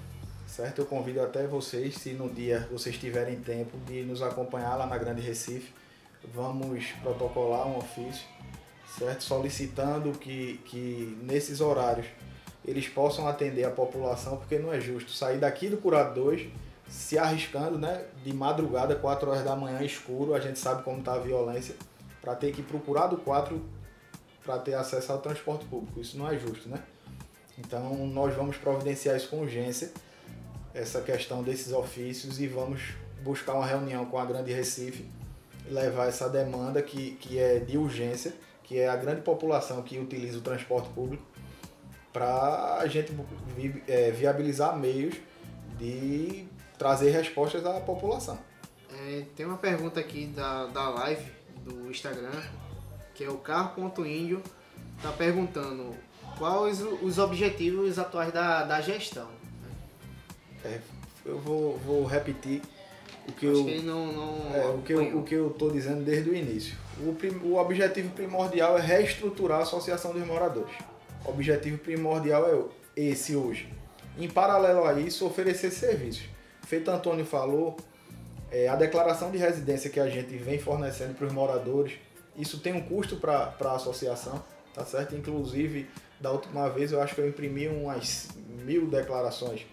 certo? 0.47 0.81
Eu 0.81 0.87
convido 0.87 1.21
até 1.21 1.47
vocês, 1.47 1.97
se 1.97 2.13
no 2.13 2.29
dia 2.29 2.69
vocês 2.71 2.97
tiverem 2.97 3.37
tempo, 3.37 3.77
de 3.87 4.03
nos 4.03 4.23
acompanhar 4.23 4.77
lá 4.77 4.87
na 4.87 4.99
Grande 4.99 5.21
Recife. 5.21 5.73
Vamos 6.35 6.87
protocolar 7.03 7.67
um 7.67 7.77
ofício, 7.77 8.27
certo? 8.99 9.23
Solicitando 9.23 10.13
que, 10.13 10.61
que 10.65 11.19
nesses 11.23 11.61
horários 11.61 12.07
eles 12.65 12.89
possam 12.89 13.29
atender 13.29 13.65
a 13.65 13.71
população, 13.71 14.39
porque 14.39 14.59
não 14.59 14.73
é 14.73 14.81
justo 14.81 15.11
sair 15.11 15.39
daqui 15.39 15.69
do 15.69 15.77
Curado 15.77 16.15
2 16.23 16.49
se 16.89 17.19
arriscando, 17.19 17.79
né, 17.79 18.05
de 18.23 18.33
madrugada, 18.33 18.95
4 18.95 19.31
horas 19.31 19.45
da 19.45 19.57
manhã, 19.57 19.83
escuro, 19.83 20.35
a 20.35 20.41
gente 20.41 20.59
sabe 20.59 20.83
como 20.83 20.99
está 20.99 21.15
a 21.15 21.19
violência, 21.19 21.75
para 22.21 22.35
ter 22.35 22.53
que 22.53 22.63
procurar 22.63 23.07
do 23.07 23.17
4 23.17 23.61
para 24.45 24.59
ter 24.59 24.75
acesso 24.75 25.11
ao 25.13 25.19
transporte 25.19 25.65
público. 25.65 26.01
Isso 26.01 26.19
não 26.19 26.31
é 26.31 26.39
justo, 26.39 26.69
né? 26.69 26.79
Então, 27.59 28.07
nós 28.07 28.35
vamos 28.35 28.57
providenciar 28.57 29.17
isso 29.17 29.29
com 29.29 29.41
urgência, 29.41 29.93
essa 30.73 31.01
questão 31.01 31.43
desses 31.43 31.73
ofícios, 31.73 32.41
e 32.41 32.47
vamos 32.47 32.95
buscar 33.23 33.55
uma 33.55 33.67
reunião 33.67 34.05
com 34.07 34.19
a 34.19 34.25
Grande 34.25 34.53
Recife, 34.53 35.07
levar 35.67 36.09
essa 36.09 36.29
demanda 36.29 36.83
que, 36.83 37.13
que 37.13 37.39
é 37.39 37.59
de 37.59 37.79
urgência, 37.79 38.35
que 38.63 38.79
é 38.79 38.89
a 38.89 38.97
grande 38.97 39.23
população 39.23 39.83
que 39.83 39.99
utiliza 39.99 40.39
o 40.39 40.41
transporte 40.41 40.89
público, 40.91 41.25
para 42.13 42.79
a 42.79 42.87
gente 42.87 43.13
vi, 43.57 43.83
é, 43.89 44.11
viabilizar 44.11 44.77
meios 44.77 45.17
de 45.79 46.47
trazer 46.79 47.11
respostas 47.11 47.65
à 47.67 47.81
população. 47.81 48.39
É, 48.91 49.25
tem 49.35 49.45
uma 49.45 49.57
pergunta 49.57 49.99
aqui 49.99 50.27
da, 50.27 50.67
da 50.67 50.89
live 50.91 51.31
do 51.65 51.91
Instagram, 51.91 52.43
que 53.15 53.25
é 53.25 53.29
o 53.29 53.39
carro.índio, 53.39 54.43
tá 55.03 55.11
perguntando 55.13 55.95
quais 56.39 56.81
os 56.81 57.19
objetivos 57.19 57.99
atuais 57.99 58.33
da, 58.33 58.65
da 58.65 58.81
gestão. 58.81 59.29
É, 60.65 60.79
eu 61.25 61.39
vou, 61.39 61.79
vou 61.79 62.05
repetir 62.05 62.63
o 63.29 63.33
que 63.33 63.47
Acho 63.49 63.59
eu, 63.59 63.65
que 63.65 63.83
não, 63.83 64.13
não 64.13 64.55
é, 64.55 64.67
o 64.67 64.83
que 64.83 64.93
eu, 64.93 65.19
o 65.19 65.23
que 65.23 65.35
eu 65.35 65.49
estou 65.51 65.71
dizendo 65.71 66.05
desde 66.05 66.31
o 66.31 66.35
início. 66.35 66.77
O, 67.01 67.15
prim- 67.15 67.41
o 67.43 67.57
objetivo 67.57 68.11
primordial 68.11 68.79
é 68.79 68.81
reestruturar 68.81 69.61
a 69.61 69.63
Associação 69.63 70.13
dos 70.13 70.27
Moradores. 70.27 70.75
O 71.25 71.31
objetivo 71.31 71.79
primordial 71.79 72.47
é 72.97 73.01
esse 73.01 73.35
hoje. 73.35 73.69
Em 74.19 74.29
paralelo 74.29 74.85
a 74.85 74.93
isso, 74.95 75.27
oferecer 75.27 75.71
serviços. 75.71 76.25
Feito 76.67 76.91
Antônio 76.91 77.25
falou, 77.25 77.77
é, 78.51 78.69
a 78.69 78.77
declaração 78.77 79.31
de 79.31 79.39
residência 79.39 79.91
que 79.91 79.99
a 79.99 80.09
gente 80.09 80.37
vem 80.37 80.59
fornecendo 80.59 81.15
para 81.15 81.27
os 81.27 81.33
moradores, 81.33 81.95
isso 82.37 82.61
tem 82.61 82.73
um 82.73 82.81
custo 82.83 83.17
para 83.17 83.55
a 83.61 83.75
associação, 83.75 84.43
tá 84.73 84.85
certo? 84.85 85.15
Inclusive, 85.15 85.89
da 86.21 86.31
última 86.31 86.69
vez 86.69 86.93
eu 86.93 87.01
acho 87.01 87.15
que 87.15 87.21
eu 87.21 87.29
imprimi 87.29 87.69
umas 87.69 88.29
mil 88.65 88.87
declarações 88.89 89.67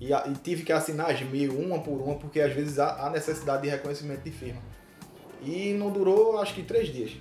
e, 0.00 0.12
e 0.12 0.34
tive 0.42 0.62
que 0.62 0.72
assinar 0.72 1.10
as 1.10 1.22
mil, 1.22 1.58
uma 1.58 1.80
por 1.80 2.00
uma, 2.00 2.16
porque 2.16 2.40
às 2.40 2.52
vezes 2.52 2.78
há, 2.78 3.06
há 3.06 3.10
necessidade 3.10 3.62
de 3.62 3.68
reconhecimento 3.68 4.22
de 4.22 4.30
firma. 4.30 4.60
E 5.42 5.72
não 5.72 5.90
durou, 5.90 6.38
acho 6.38 6.54
que 6.54 6.62
três 6.62 6.88
dias, 6.88 7.12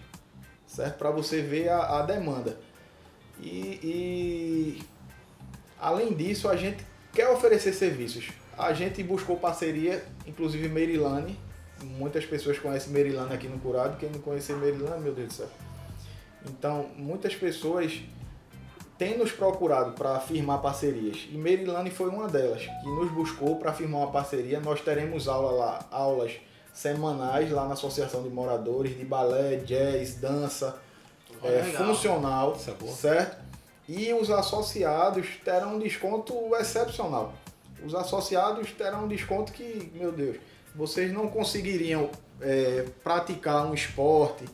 certo? 0.67 0.98
Para 0.98 1.12
você 1.12 1.41
ver 1.41 1.69
a, 1.69 2.00
a 2.00 2.01
demanda. 2.01 2.57
E, 3.41 3.79
e, 3.84 4.84
além 5.79 6.13
disso, 6.13 6.50
a 6.50 6.55
gente 6.55 6.84
quer 7.13 7.29
oferecer 7.29 7.74
serviços. 7.74 8.29
A 8.57 8.74
gente 8.74 9.03
buscou 9.03 9.38
parceria, 9.38 10.04
inclusive 10.25 10.67
Merilane. 10.69 11.38
Muitas 11.84 12.25
pessoas 12.25 12.58
conhecem 12.58 12.91
Merilane 12.91 13.34
aqui 13.34 13.47
no 13.47 13.60
Curado. 13.60 13.97
Quem 13.97 14.10
não 14.10 14.19
conhece 14.19 14.54
Merilane, 14.54 15.01
meu 15.01 15.13
Deus 15.13 15.28
do 15.28 15.34
céu. 15.34 15.49
Então, 16.47 16.89
muitas 16.95 17.36
pessoas 17.36 18.01
têm 18.97 19.17
nos 19.17 19.31
procurado 19.31 19.91
para 19.91 20.19
firmar 20.19 20.62
parcerias. 20.62 21.27
E 21.29 21.38
Merilane 21.38 21.89
foi 21.89 22.10
uma 22.10 22.27
delas, 22.27 22.62
que 22.62 22.88
nos 22.88 23.12
buscou 23.12 23.58
para 23.58 23.73
firmar 23.73 24.01
uma 24.01 24.12
parceria. 24.12 24.60
Nós 24.60 24.81
teremos 24.81 25.27
aula 25.27 25.51
lá, 25.51 25.86
aulas 25.91 26.34
semanais 26.73 27.51
lá 27.51 27.65
na 27.67 27.73
Associação 27.73 28.23
de 28.23 28.29
Moradores, 28.29 28.97
de 28.97 29.05
balé, 29.05 29.58
jazz, 29.58 30.15
dança, 30.15 30.77
é, 31.43 31.63
funcional, 31.63 32.53
é 32.53 32.88
certo? 32.88 33.45
E 33.88 34.12
os 34.13 34.31
associados 34.31 35.27
terão 35.43 35.75
um 35.75 35.79
desconto 35.79 36.34
excepcional. 36.55 37.34
Os 37.86 37.93
associados 37.93 38.71
terão 38.71 39.05
um 39.05 39.08
desconto 39.08 39.51
que, 39.51 39.91
meu 39.93 40.12
Deus, 40.12 40.38
vocês 40.73 41.13
não 41.13 41.27
conseguiriam 41.27 42.10
é, 42.41 42.86
praticar 43.03 43.65
um 43.65 43.73
esporte, 43.73 44.45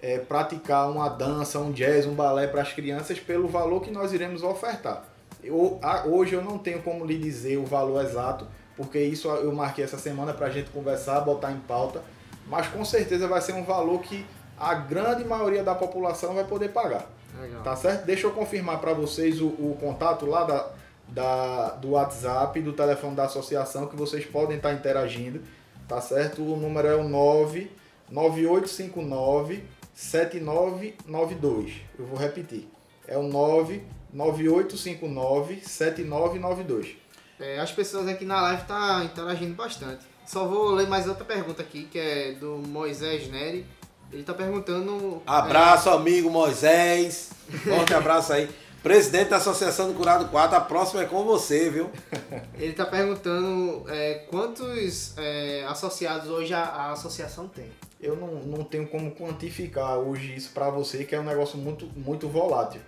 é, 0.00 0.18
praticar 0.18 0.90
uma 0.90 1.08
dança, 1.08 1.58
um 1.58 1.72
jazz, 1.72 2.06
um 2.06 2.14
balé 2.14 2.46
para 2.46 2.62
as 2.62 2.72
crianças 2.72 3.18
pelo 3.18 3.48
valor 3.48 3.80
que 3.80 3.90
nós 3.90 4.12
iremos 4.12 4.42
ofertar. 4.42 5.04
Eu, 5.42 5.80
hoje 6.06 6.34
eu 6.34 6.42
não 6.42 6.58
tenho 6.58 6.82
como 6.82 7.04
lhe 7.04 7.18
dizer 7.18 7.56
o 7.56 7.64
valor 7.64 8.04
exato, 8.04 8.46
porque 8.76 8.98
isso 9.00 9.28
eu 9.28 9.52
marquei 9.52 9.84
essa 9.84 9.98
semana 9.98 10.32
para 10.32 10.46
a 10.46 10.50
gente 10.50 10.70
conversar, 10.70 11.20
botar 11.20 11.52
em 11.52 11.58
pauta, 11.60 12.02
mas 12.46 12.66
com 12.68 12.84
certeza 12.84 13.26
vai 13.26 13.40
ser 13.40 13.52
um 13.54 13.64
valor 13.64 14.00
que 14.00 14.24
a 14.58 14.74
grande 14.74 15.24
maioria 15.24 15.62
da 15.62 15.74
população 15.74 16.34
vai 16.34 16.44
poder 16.44 16.70
pagar. 16.70 17.06
Legal. 17.40 17.62
Tá 17.62 17.76
certo? 17.76 18.04
Deixa 18.04 18.26
eu 18.26 18.32
confirmar 18.32 18.80
para 18.80 18.92
vocês 18.92 19.40
o, 19.40 19.46
o 19.46 19.76
contato 19.80 20.26
lá 20.26 20.44
da, 20.44 20.70
da, 21.08 21.68
do 21.70 21.90
WhatsApp, 21.90 22.60
do 22.60 22.72
telefone 22.72 23.14
da 23.14 23.24
associação, 23.24 23.86
que 23.86 23.94
vocês 23.94 24.24
podem 24.24 24.56
estar 24.56 24.72
interagindo. 24.72 25.40
Tá 25.86 26.00
certo? 26.00 26.42
O 26.42 26.56
número 26.56 26.88
é 26.88 26.96
o 26.96 27.08
9 27.08 27.70
9859 28.10 29.62
7992. 29.98 31.72
Eu 31.98 32.06
vou 32.06 32.16
repetir. 32.16 32.68
É 33.06 33.18
o 33.18 33.24
9 33.24 33.82
9859 34.12 35.60
7992. 35.66 36.96
É, 37.40 37.58
as 37.58 37.72
pessoas 37.72 38.06
aqui 38.06 38.24
na 38.24 38.40
live 38.40 38.62
tá 38.62 39.02
interagindo 39.04 39.54
bastante. 39.54 40.06
Só 40.24 40.46
vou 40.46 40.70
ler 40.70 40.86
mais 40.86 41.08
outra 41.08 41.24
pergunta 41.24 41.62
aqui, 41.62 41.88
que 41.90 41.98
é 41.98 42.32
do 42.32 42.62
Moisés 42.68 43.28
Neri. 43.28 43.66
Ele 44.12 44.22
tá 44.22 44.32
perguntando. 44.32 45.20
Abraço, 45.26 45.90
amigo 45.90 46.30
Moisés. 46.30 47.30
Forte 47.64 47.92
abraço 47.92 48.32
aí. 48.32 48.48
Presidente 48.82 49.30
da 49.30 49.38
Associação 49.38 49.88
do 49.88 49.94
Curado 49.94 50.28
4, 50.28 50.56
a 50.56 50.60
próxima 50.60 51.02
é 51.02 51.06
com 51.06 51.24
você, 51.24 51.68
viu? 51.68 51.90
é, 52.30 52.42
ele 52.56 52.72
tá 52.72 52.86
perguntando 52.86 53.82
é, 53.88 54.26
quantos 54.30 55.18
é, 55.18 55.64
associados 55.68 56.30
hoje 56.30 56.54
a, 56.54 56.62
a 56.62 56.92
associação 56.92 57.48
tem. 57.48 57.68
Eu 58.00 58.16
não, 58.16 58.34
não 58.40 58.64
tenho 58.64 58.86
como 58.88 59.14
quantificar 59.14 59.98
hoje 59.98 60.34
isso 60.34 60.52
para 60.52 60.70
você, 60.70 61.04
que 61.04 61.14
é 61.14 61.20
um 61.20 61.24
negócio 61.24 61.58
muito, 61.58 61.86
muito 61.96 62.28
volátil. 62.28 62.80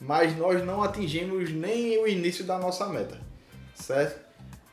Mas 0.00 0.36
nós 0.36 0.64
não 0.64 0.82
atingimos 0.82 1.50
nem 1.50 1.98
o 1.98 2.06
início 2.06 2.44
da 2.44 2.58
nossa 2.58 2.86
meta, 2.88 3.20
certo? 3.74 4.20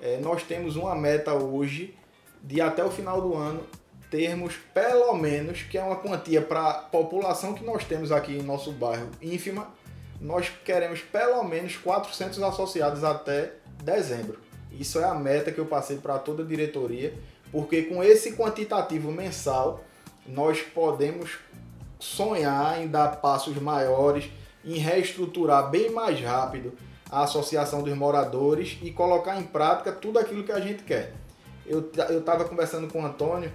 É, 0.01 0.17
nós 0.19 0.43
temos 0.43 0.75
uma 0.75 0.95
meta 0.95 1.33
hoje 1.33 1.95
de 2.41 2.61
até 2.61 2.83
o 2.83 2.89
final 2.89 3.21
do 3.21 3.35
ano 3.35 3.63
termos 4.09 4.55
pelo 4.73 5.13
menos, 5.13 5.61
que 5.63 5.77
é 5.77 5.83
uma 5.83 5.97
quantia 5.97 6.41
para 6.41 6.69
a 6.69 6.73
população 6.73 7.53
que 7.53 7.63
nós 7.63 7.83
temos 7.83 8.11
aqui 8.11 8.37
em 8.37 8.41
nosso 8.41 8.71
bairro 8.71 9.09
ínfima, 9.21 9.67
nós 10.19 10.51
queremos 10.65 11.01
pelo 11.01 11.43
menos 11.43 11.77
400 11.77 12.41
associados 12.41 13.03
até 13.03 13.53
dezembro. 13.83 14.39
Isso 14.71 14.99
é 14.99 15.03
a 15.03 15.13
meta 15.13 15.51
que 15.51 15.59
eu 15.59 15.65
passei 15.65 15.97
para 15.97 16.17
toda 16.17 16.43
a 16.43 16.45
diretoria, 16.45 17.13
porque 17.51 17.83
com 17.83 18.03
esse 18.03 18.33
quantitativo 18.33 19.11
mensal 19.11 19.83
nós 20.25 20.61
podemos 20.61 21.37
sonhar 21.99 22.81
em 22.81 22.87
dar 22.87 23.17
passos 23.17 23.57
maiores, 23.57 24.29
em 24.63 24.77
reestruturar 24.77 25.69
bem 25.69 25.91
mais 25.91 26.19
rápido 26.21 26.73
a 27.11 27.23
associação 27.23 27.81
dos 27.81 27.95
moradores 27.95 28.77
e 28.81 28.91
colocar 28.91 29.39
em 29.39 29.43
prática 29.43 29.91
tudo 29.91 30.19
aquilo 30.19 30.43
que 30.43 30.51
a 30.51 30.59
gente 30.59 30.83
quer. 30.83 31.13
Eu 31.65 31.91
estava 32.19 32.45
conversando 32.45 32.87
com 32.91 33.01
o 33.01 33.05
Antônio 33.05 33.51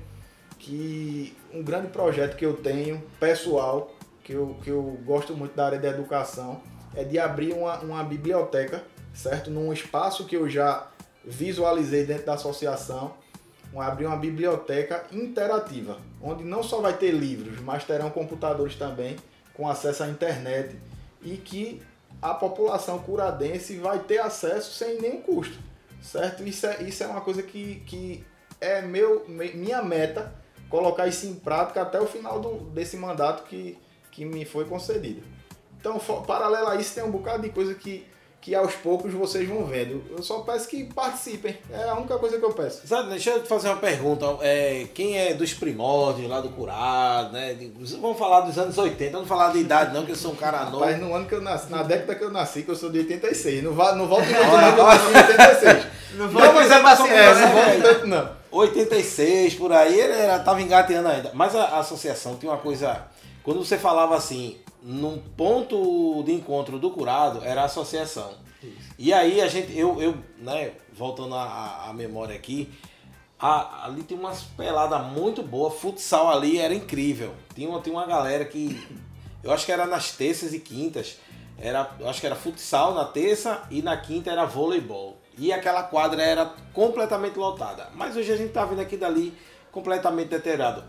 que 0.59 1.37
um 1.53 1.63
grande 1.63 1.89
projeto 1.89 2.37
que 2.37 2.45
eu 2.45 2.55
tenho, 2.55 3.03
pessoal, 3.21 3.95
que 4.23 4.33
eu, 4.33 4.57
que 4.63 4.71
eu 4.71 4.83
gosto 5.05 5.37
muito 5.37 5.55
da 5.55 5.67
área 5.67 5.79
da 5.79 5.89
educação, 5.89 6.61
é 6.95 7.05
de 7.05 7.19
abrir 7.19 7.53
uma, 7.53 7.79
uma 7.81 8.03
biblioteca, 8.03 8.83
certo? 9.13 9.51
Num 9.51 9.73
espaço 9.73 10.25
que 10.25 10.37
eu 10.37 10.49
já 10.49 10.89
visualizei 11.25 12.05
dentro 12.05 12.27
da 12.27 12.35
associação, 12.35 13.15
abrir 13.81 14.07
uma 14.07 14.17
biblioteca 14.17 15.05
interativa, 15.13 15.99
onde 16.23 16.45
não 16.45 16.63
só 16.63 16.81
vai 16.81 16.97
ter 16.97 17.11
livros, 17.11 17.61
mas 17.61 17.85
terão 17.85 18.11
computadores 18.11 18.77
também 18.77 19.17
com 19.53 19.69
acesso 19.69 20.03
à 20.03 20.09
internet 20.09 20.77
e 21.23 21.37
que 21.37 21.83
a 22.21 22.33
população 22.35 22.99
curadense 22.99 23.77
vai 23.77 23.99
ter 23.99 24.19
acesso 24.19 24.73
sem 24.73 25.01
nenhum 25.01 25.21
custo, 25.21 25.59
certo? 26.01 26.43
Isso 26.45 26.67
é, 26.67 26.83
isso 26.83 27.03
é 27.03 27.07
uma 27.07 27.21
coisa 27.21 27.43
que, 27.43 27.83
que 27.87 28.25
é 28.61 28.81
meu, 28.83 29.27
me- 29.29 29.53
minha 29.53 29.83
meta, 29.83 30.33
colocar 30.71 31.07
isso 31.07 31.27
em 31.27 31.35
prática 31.35 31.83
até 31.83 32.01
o 32.01 32.07
final 32.07 32.41
do, 32.41 32.57
desse 32.71 32.97
mandato 32.97 33.45
que, 33.45 33.79
que 34.11 34.25
me 34.25 34.45
foi 34.45 34.65
concedido. 34.65 35.23
Então, 35.79 35.99
paralelo 36.27 36.69
a 36.69 36.77
isso, 36.77 36.95
tem 36.95 37.05
um 37.05 37.11
bocado 37.11 37.43
de 37.43 37.51
coisa 37.51 37.75
que, 37.75 38.07
que 38.45 38.55
aos 38.55 38.75
poucos 38.75 39.11
vocês 39.11 39.49
vão 39.49 39.65
vendo. 39.65 40.05
Eu 40.11 40.23
só 40.23 40.41
peço 40.41 40.69
que 40.69 40.85
participem. 40.85 41.57
É 41.73 41.89
a 41.89 41.95
única 41.95 42.19
coisa 42.19 42.39
que 42.39 42.45
eu 42.45 42.53
peço. 42.53 42.87
Sabe, 42.87 43.09
deixa 43.09 43.31
eu 43.31 43.43
te 43.43 43.49
fazer 43.49 43.69
uma 43.69 43.79
pergunta. 43.79 44.27
É, 44.43 44.87
quem 44.93 45.19
é 45.19 45.33
dos 45.33 45.55
primórdios 45.55 46.29
lá 46.29 46.43
do 46.43 46.51
curado, 46.51 47.33
né? 47.33 47.57
Vamos 48.03 48.19
falar 48.19 48.43
dos 48.43 48.59
anos 48.59 48.77
80, 48.77 49.17
não 49.17 49.25
falar 49.25 49.51
de 49.51 49.61
idade 49.61 49.95
não, 49.95 50.05
que 50.05 50.13
eu 50.13 50.17
sou 50.17 50.33
um 50.33 50.37
cara 50.37 50.67
novo. 50.67 50.85
Mas 50.85 51.01
no 51.01 51.15
ano 51.15 51.25
que 51.25 51.35
eu 51.35 51.41
nasci, 51.41 51.71
na 51.71 51.83
década 51.83 52.15
que 52.17 52.23
eu 52.23 52.31
nasci, 52.31 52.63
que 52.65 52.71
eu 52.71 52.77
sou 52.77 52.91
de 52.91 52.99
86. 52.99 53.65
Não, 53.65 53.73
vá, 53.73 53.95
não 53.97 54.07
volta 54.07 54.31
em 54.31 54.37
outro 54.37 54.61
não, 54.61 54.75
que 54.75 54.81
eu 54.81 54.85
nasci 54.85 55.07
em 55.07 55.17
86. 55.17 55.87
Não, 56.17 56.27
não 56.31 56.53
mas 56.53 56.71
é 56.71 56.75
assim, 56.75 57.09
é, 57.09 57.35
não 57.35 57.49
volta 57.49 57.81
tanto 57.83 58.07
não. 58.07 58.31
86, 58.51 59.55
por 59.55 59.73
aí, 59.73 59.99
ele 59.99 60.13
era, 60.13 60.39
tava 60.39 60.61
engateando 60.61 61.09
ainda. 61.09 61.31
Mas 61.33 61.57
a, 61.57 61.63
a 61.63 61.79
associação 61.79 62.37
tem 62.37 62.49
uma 62.49 62.59
coisa... 62.59 63.07
Quando 63.43 63.65
você 63.65 63.79
falava 63.79 64.15
assim, 64.17 64.59
num 64.85 65.18
ponto 65.18 66.23
de 66.25 66.33
encontro 66.33 66.79
do 66.79 66.90
curado 66.90 67.42
era 67.42 67.62
a 67.62 67.64
associação. 67.64 68.35
Isso. 68.62 68.94
E 68.99 69.14
aí 69.14 69.40
a 69.40 69.49
gente, 69.49 69.77
eu, 69.77 70.01
eu 70.01 70.14
né, 70.38 70.73
voltando 70.92 71.35
à, 71.35 71.90
memória 71.94 72.37
aqui, 72.37 72.70
a, 73.40 73.87
ali 73.87 74.03
tem 74.03 74.18
umas 74.18 74.42
peladas 74.42 75.03
muito 75.07 75.42
boas, 75.42 75.75
futsal 75.75 76.31
ali 76.31 76.59
era 76.59 76.75
incrível. 76.75 77.35
Tinha 77.55 77.68
uma, 77.68 77.81
tinha 77.81 77.94
uma 77.94 78.07
galera 78.07 78.44
que, 78.44 78.79
eu 79.42 79.51
acho 79.51 79.64
que 79.64 79.73
era 79.73 79.87
nas 79.87 80.12
terças 80.12 80.53
e 80.53 80.61
quintas, 80.61 81.18
era, 81.59 81.90
eu 81.99 82.09
acho 82.09 82.20
que 82.20 82.27
era 82.27 82.37
futsal 82.37 82.94
na 82.94 83.07
terça 83.07 83.62
e 83.70 83.81
na 83.81 83.97
quinta 83.97 84.31
era 84.31 84.44
voleibol. 84.44 85.16
E 85.38 85.51
aquela 85.51 85.83
quadra 85.83 86.23
era 86.23 86.47
completamente 86.75 87.38
lotada. 87.38 87.88
Mas 87.94 88.16
hoje 88.16 88.31
a 88.31 88.37
gente 88.37 88.53
tá 88.53 88.64
vendo 88.66 88.81
aqui 88.81 88.97
dali 88.99 89.35
completamente 89.73 90.29
deteriorado. 90.29 90.85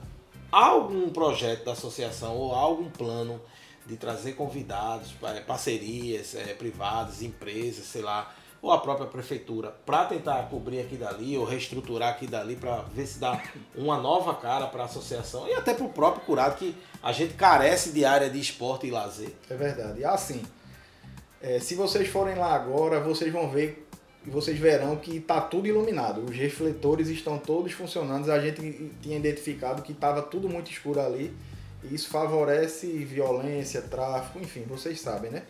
Há 0.51 0.65
algum 0.65 1.09
projeto 1.09 1.65
da 1.65 1.71
associação 1.71 2.35
ou 2.35 2.53
algum 2.53 2.89
plano 2.89 3.41
de 3.85 3.97
trazer 3.97 4.33
convidados, 4.33 5.15
é, 5.23 5.39
parcerias 5.41 6.35
é, 6.35 6.53
privadas, 6.53 7.21
empresas, 7.21 7.85
sei 7.85 8.01
lá, 8.01 8.33
ou 8.61 8.71
a 8.71 8.79
própria 8.79 9.05
prefeitura, 9.05 9.69
para 9.85 10.05
tentar 10.05 10.49
cobrir 10.49 10.79
aqui 10.79 10.95
dali 10.95 11.37
ou 11.37 11.45
reestruturar 11.45 12.09
aqui 12.09 12.25
dali 12.25 12.55
para 12.55 12.77
ver 12.81 13.05
se 13.05 13.19
dá 13.19 13.39
uma 13.75 13.97
nova 13.97 14.33
cara 14.33 14.65
para 14.65 14.83
a 14.83 14.85
associação 14.85 15.47
e 15.47 15.53
até 15.53 15.73
para 15.73 15.85
o 15.85 15.89
próprio 15.89 16.25
curado 16.25 16.57
que 16.57 16.75
a 17.03 17.11
gente 17.11 17.35
carece 17.35 17.91
de 17.91 18.03
área 18.03 18.27
de 18.27 18.39
esporte 18.39 18.87
e 18.87 18.91
lazer. 18.91 19.31
É 19.49 19.55
verdade. 19.55 19.99
E 19.99 20.05
assim, 20.05 20.41
é, 21.39 21.59
se 21.59 21.75
vocês 21.75 22.07
forem 22.07 22.35
lá 22.35 22.55
agora, 22.55 22.99
vocês 22.99 23.31
vão 23.31 23.51
ver 23.51 23.87
e 24.25 24.31
vocês 24.31 24.57
verão 24.57 24.95
que 24.95 25.17
está 25.17 25.39
tudo 25.39 25.67
iluminado. 25.67 26.23
Os 26.23 26.35
refletores 26.35 27.07
estão 27.07 27.37
todos 27.37 27.71
funcionando. 27.71 28.31
A 28.31 28.39
gente 28.39 28.91
tinha 28.99 29.15
identificado 29.15 29.83
que 29.83 29.91
estava 29.91 30.23
tudo 30.23 30.49
muito 30.49 30.71
escuro 30.71 30.99
ali 30.99 31.31
isso 31.91 32.09
favorece 32.09 32.87
violência, 32.87 33.81
tráfico, 33.81 34.39
enfim, 34.39 34.63
vocês 34.63 34.99
sabem, 35.01 35.31
né? 35.31 35.43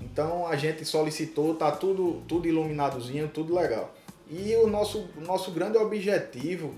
Então 0.00 0.46
a 0.46 0.56
gente 0.56 0.84
solicitou, 0.84 1.54
tá 1.54 1.70
tudo, 1.70 2.22
tudo 2.28 2.46
iluminadozinho, 2.46 3.28
tudo 3.28 3.54
legal. 3.54 3.94
E 4.28 4.54
o 4.56 4.66
nosso, 4.66 5.08
nosso 5.16 5.50
grande 5.50 5.78
objetivo 5.78 6.74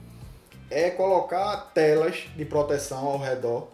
é 0.71 0.91
colocar 0.91 1.71
telas 1.73 2.27
de 2.37 2.45
proteção 2.45 3.07
ao 3.07 3.19
redor, 3.19 3.69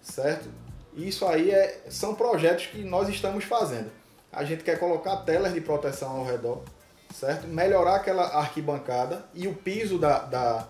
certo? 0.00 0.48
Isso 0.96 1.26
aí 1.26 1.50
é, 1.50 1.82
são 1.88 2.14
projetos 2.14 2.66
que 2.66 2.82
nós 2.82 3.08
estamos 3.08 3.44
fazendo. 3.44 3.90
A 4.32 4.44
gente 4.44 4.64
quer 4.64 4.78
colocar 4.78 5.18
telas 5.18 5.52
de 5.52 5.60
proteção 5.60 6.10
ao 6.18 6.24
redor, 6.24 6.62
certo? 7.14 7.46
Melhorar 7.46 7.96
aquela 7.96 8.24
arquibancada 8.38 9.24
e 9.34 9.46
o 9.46 9.54
piso 9.54 9.98
da, 9.98 10.20
da, 10.20 10.68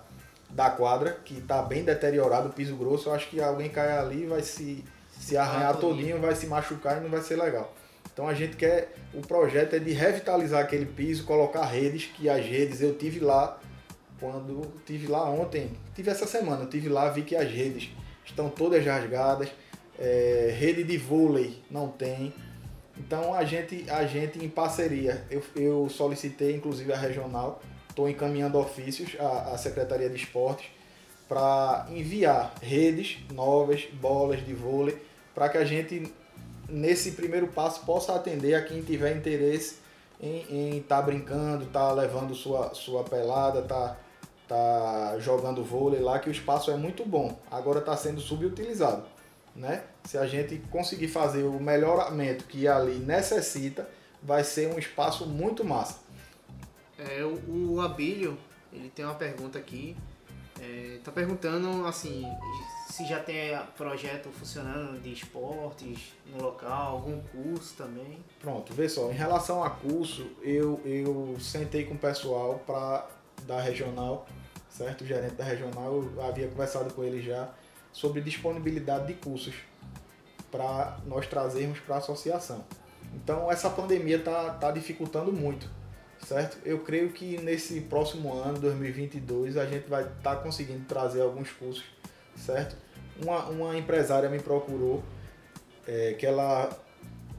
da 0.51 0.71
quadra, 0.71 1.19
que 1.25 1.39
está 1.39 1.63
bem 1.63 1.85
deteriorado, 1.85 2.49
o 2.49 2.53
piso 2.53 2.77
grosso, 2.77 3.09
eu 3.09 3.15
acho 3.15 3.29
que 3.29 3.41
alguém 3.41 3.69
cai 3.69 3.97
ali 3.97 4.27
vai 4.27 4.43
se, 4.43 4.85
se 5.19 5.37
arranhar 5.37 5.71
ah, 5.71 5.77
todinho, 5.77 6.21
vai 6.21 6.35
se 6.35 6.47
machucar 6.47 6.99
e 6.99 7.01
não 7.01 7.11
vai 7.11 7.21
ser 7.21 7.37
legal. 7.37 7.75
Então 8.13 8.27
a 8.27 8.35
gente 8.35 8.57
quer, 8.57 8.95
o 9.15 9.21
projeto 9.21 9.75
é 9.75 9.79
de 9.79 9.93
revitalizar 9.93 10.63
aquele 10.63 10.87
piso, 10.87 11.25
colocar 11.25 11.65
redes, 11.67 12.07
que 12.07 12.29
as 12.29 12.45
redes 12.45 12.81
eu 12.81 12.95
tive 12.95 13.21
lá, 13.21 13.61
quando 14.19 14.67
tive 14.85 15.07
lá 15.07 15.25
ontem, 15.31 15.71
tive 15.95 16.11
essa 16.11 16.27
semana, 16.27 16.65
eu 16.65 16.69
tive 16.69 16.89
lá, 16.89 17.09
vi 17.11 17.23
que 17.23 17.37
as 17.37 17.49
redes 17.49 17.91
estão 18.25 18.49
todas 18.49 18.85
rasgadas, 18.85 19.49
é, 19.99 20.55
rede 20.59 20.83
de 20.83 20.97
vôlei 20.97 21.63
não 21.71 21.89
tem. 21.89 22.33
Então 22.97 23.33
a 23.33 23.45
gente, 23.45 23.89
a 23.89 24.05
gente 24.05 24.45
em 24.45 24.49
parceria, 24.49 25.25
eu, 25.31 25.43
eu 25.55 25.89
solicitei 25.89 26.57
inclusive 26.57 26.93
a 26.93 26.97
regional, 26.97 27.63
estou 27.99 28.09
encaminhando 28.09 28.59
ofícios 28.59 29.17
à, 29.19 29.55
à 29.55 29.59
Secretaria 29.59 30.09
de 30.09 30.15
Esportes 30.15 30.67
para 31.29 31.87
enviar 31.91 32.55
redes 32.63 33.19
novas, 33.33 33.85
bolas 33.93 34.45
de 34.47 34.55
vôlei, 34.55 34.97
para 35.35 35.49
que 35.49 35.59
a 35.59 35.65
gente, 35.65 36.11
nesse 36.69 37.13
primeiro 37.13 37.49
passo, 37.49 37.85
possa 37.85 38.15
atender 38.15 38.55
a 38.55 38.63
quem 38.63 38.83
tiver 38.83 39.17
interesse 39.17 39.77
em 40.21 40.79
estar 40.79 40.97
tá 40.97 41.03
brincando, 41.03 41.65
estar 41.65 41.89
tá 41.89 41.93
levando 41.93 42.35
sua, 42.35 42.73
sua 42.73 43.03
pelada, 43.03 43.63
tá, 43.63 43.97
tá 44.47 45.17
jogando 45.19 45.65
vôlei 45.65 46.01
lá, 46.01 46.19
que 46.21 46.29
o 46.29 46.33
espaço 46.33 46.71
é 46.71 46.77
muito 46.77 47.05
bom. 47.05 47.37
Agora 47.51 47.81
está 47.81 47.97
sendo 47.97 48.21
subutilizado. 48.21 49.05
Né? 49.55 49.83
Se 50.05 50.17
a 50.17 50.27
gente 50.27 50.57
conseguir 50.71 51.09
fazer 51.09 51.43
o 51.43 51.61
melhoramento 51.61 52.45
que 52.45 52.67
ali 52.69 52.95
necessita, 52.95 53.89
vai 54.23 54.45
ser 54.45 54.73
um 54.73 54.79
espaço 54.79 55.27
muito 55.27 55.65
massa. 55.65 56.08
É, 56.99 57.23
o, 57.25 57.81
Abílio, 57.81 58.37
ele 58.73 58.91
tem 58.91 59.05
uma 59.05 59.15
pergunta 59.15 59.59
aqui. 59.59 59.97
É, 60.61 60.99
tá 61.05 61.13
perguntando 61.13 61.87
assim 61.87 62.25
se 62.91 63.07
já 63.07 63.21
tem 63.21 63.57
projeto 63.77 64.29
funcionando 64.31 65.01
de 65.01 65.13
esportes 65.13 66.13
no 66.27 66.43
local, 66.43 66.97
algum 66.97 67.21
curso 67.21 67.77
também. 67.77 68.19
Pronto, 68.41 68.75
vê 68.75 68.89
só, 68.89 69.09
em 69.13 69.15
relação 69.15 69.63
a 69.63 69.71
curso, 69.71 70.27
eu, 70.43 70.81
eu 70.85 71.37
sentei 71.39 71.85
com 71.85 71.95
o 71.95 71.99
pessoal 71.99 72.61
pra, 72.67 73.07
da 73.47 73.61
regional, 73.61 74.27
certo? 74.69 75.03
O 75.03 75.07
gerente 75.07 75.37
da 75.37 75.45
regional, 75.45 75.95
eu 75.95 76.25
havia 76.25 76.49
conversado 76.49 76.93
com 76.93 77.05
ele 77.05 77.23
já 77.23 77.49
sobre 77.93 78.21
disponibilidade 78.21 79.07
de 79.07 79.15
cursos 79.15 79.55
para 80.51 80.99
nós 81.07 81.25
trazermos 81.29 81.79
para 81.79 81.97
a 81.97 81.99
associação. 81.99 82.65
Então 83.15 83.49
essa 83.49 83.71
pandemia 83.71 84.19
tá, 84.19 84.51
tá 84.55 84.73
dificultando 84.73 85.33
muito 85.33 85.78
certo? 86.27 86.59
Eu 86.65 86.81
creio 86.81 87.11
que 87.11 87.39
nesse 87.39 87.81
próximo 87.83 88.35
ano, 88.35 88.59
2022, 88.59 89.57
a 89.57 89.67
gente 89.67 89.89
vai 89.89 90.03
estar 90.03 90.37
tá 90.37 90.37
conseguindo 90.37 90.85
trazer 90.87 91.21
alguns 91.21 91.51
cursos, 91.51 91.85
certo? 92.37 92.77
Uma, 93.21 93.47
uma 93.47 93.77
empresária 93.77 94.29
me 94.29 94.39
procurou 94.39 95.03
é, 95.87 96.15
que 96.15 96.27
ela 96.27 96.69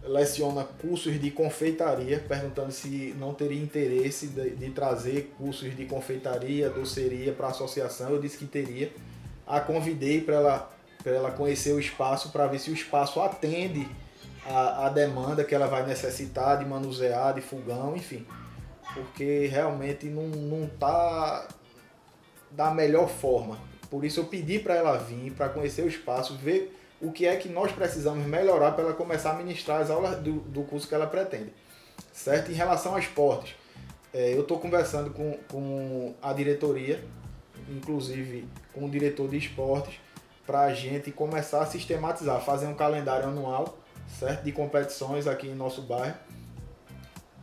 leciona 0.03 0.63
cursos 0.63 1.19
de 1.19 1.29
confeitaria, 1.31 2.19
perguntando 2.19 2.71
se 2.71 3.13
não 3.17 3.33
teria 3.33 3.61
interesse 3.61 4.27
de, 4.27 4.51
de 4.51 4.69
trazer 4.71 5.33
cursos 5.37 5.75
de 5.75 5.85
confeitaria, 5.85 6.69
doceria 6.69 7.33
para 7.33 7.47
a 7.47 7.49
associação. 7.51 8.09
Eu 8.09 8.19
disse 8.19 8.37
que 8.37 8.45
teria. 8.45 8.91
A 9.45 9.59
convidei 9.59 10.21
para 10.21 10.35
ela, 10.35 10.71
ela 11.05 11.31
conhecer 11.31 11.73
o 11.73 11.79
espaço, 11.79 12.31
para 12.31 12.47
ver 12.47 12.59
se 12.59 12.69
o 12.69 12.73
espaço 12.73 13.19
atende 13.19 13.87
a, 14.45 14.85
a 14.85 14.89
demanda 14.89 15.43
que 15.43 15.53
ela 15.55 15.67
vai 15.67 15.85
necessitar 15.85 16.59
de 16.59 16.65
manusear, 16.65 17.33
de 17.33 17.41
fogão, 17.41 17.95
enfim 17.95 18.25
porque 18.93 19.47
realmente 19.47 20.07
não, 20.07 20.27
não 20.27 20.67
tá 20.67 21.47
da 22.51 22.71
melhor 22.71 23.07
forma. 23.07 23.59
Por 23.89 24.03
isso 24.03 24.19
eu 24.19 24.25
pedi 24.25 24.59
para 24.59 24.75
ela 24.75 24.97
vir, 24.97 25.31
para 25.31 25.49
conhecer 25.49 25.83
o 25.83 25.87
espaço, 25.87 26.35
ver 26.35 26.75
o 27.01 27.11
que 27.11 27.25
é 27.25 27.35
que 27.35 27.49
nós 27.49 27.71
precisamos 27.71 28.25
melhorar 28.25 28.71
para 28.71 28.85
ela 28.85 28.93
começar 28.93 29.31
a 29.31 29.35
ministrar 29.35 29.81
as 29.81 29.89
aulas 29.89 30.17
do, 30.19 30.39
do 30.41 30.63
curso 30.63 30.87
que 30.87 30.93
ela 30.93 31.07
pretende. 31.07 31.53
Certo? 32.13 32.51
Em 32.51 32.55
relação 32.55 32.95
a 32.95 32.99
esportes, 32.99 33.55
é, 34.13 34.33
eu 34.33 34.41
estou 34.41 34.59
conversando 34.59 35.11
com, 35.11 35.37
com 35.49 36.13
a 36.21 36.33
diretoria, 36.33 37.03
inclusive 37.69 38.47
com 38.73 38.85
o 38.85 38.89
diretor 38.89 39.29
de 39.29 39.37
esportes, 39.37 39.99
para 40.45 40.61
a 40.61 40.73
gente 40.73 41.11
começar 41.11 41.61
a 41.61 41.65
sistematizar, 41.65 42.41
fazer 42.41 42.65
um 42.65 42.73
calendário 42.73 43.27
anual 43.27 43.77
certo? 44.17 44.43
de 44.43 44.51
competições 44.51 45.27
aqui 45.27 45.47
em 45.47 45.55
nosso 45.55 45.83
bairro 45.83 46.15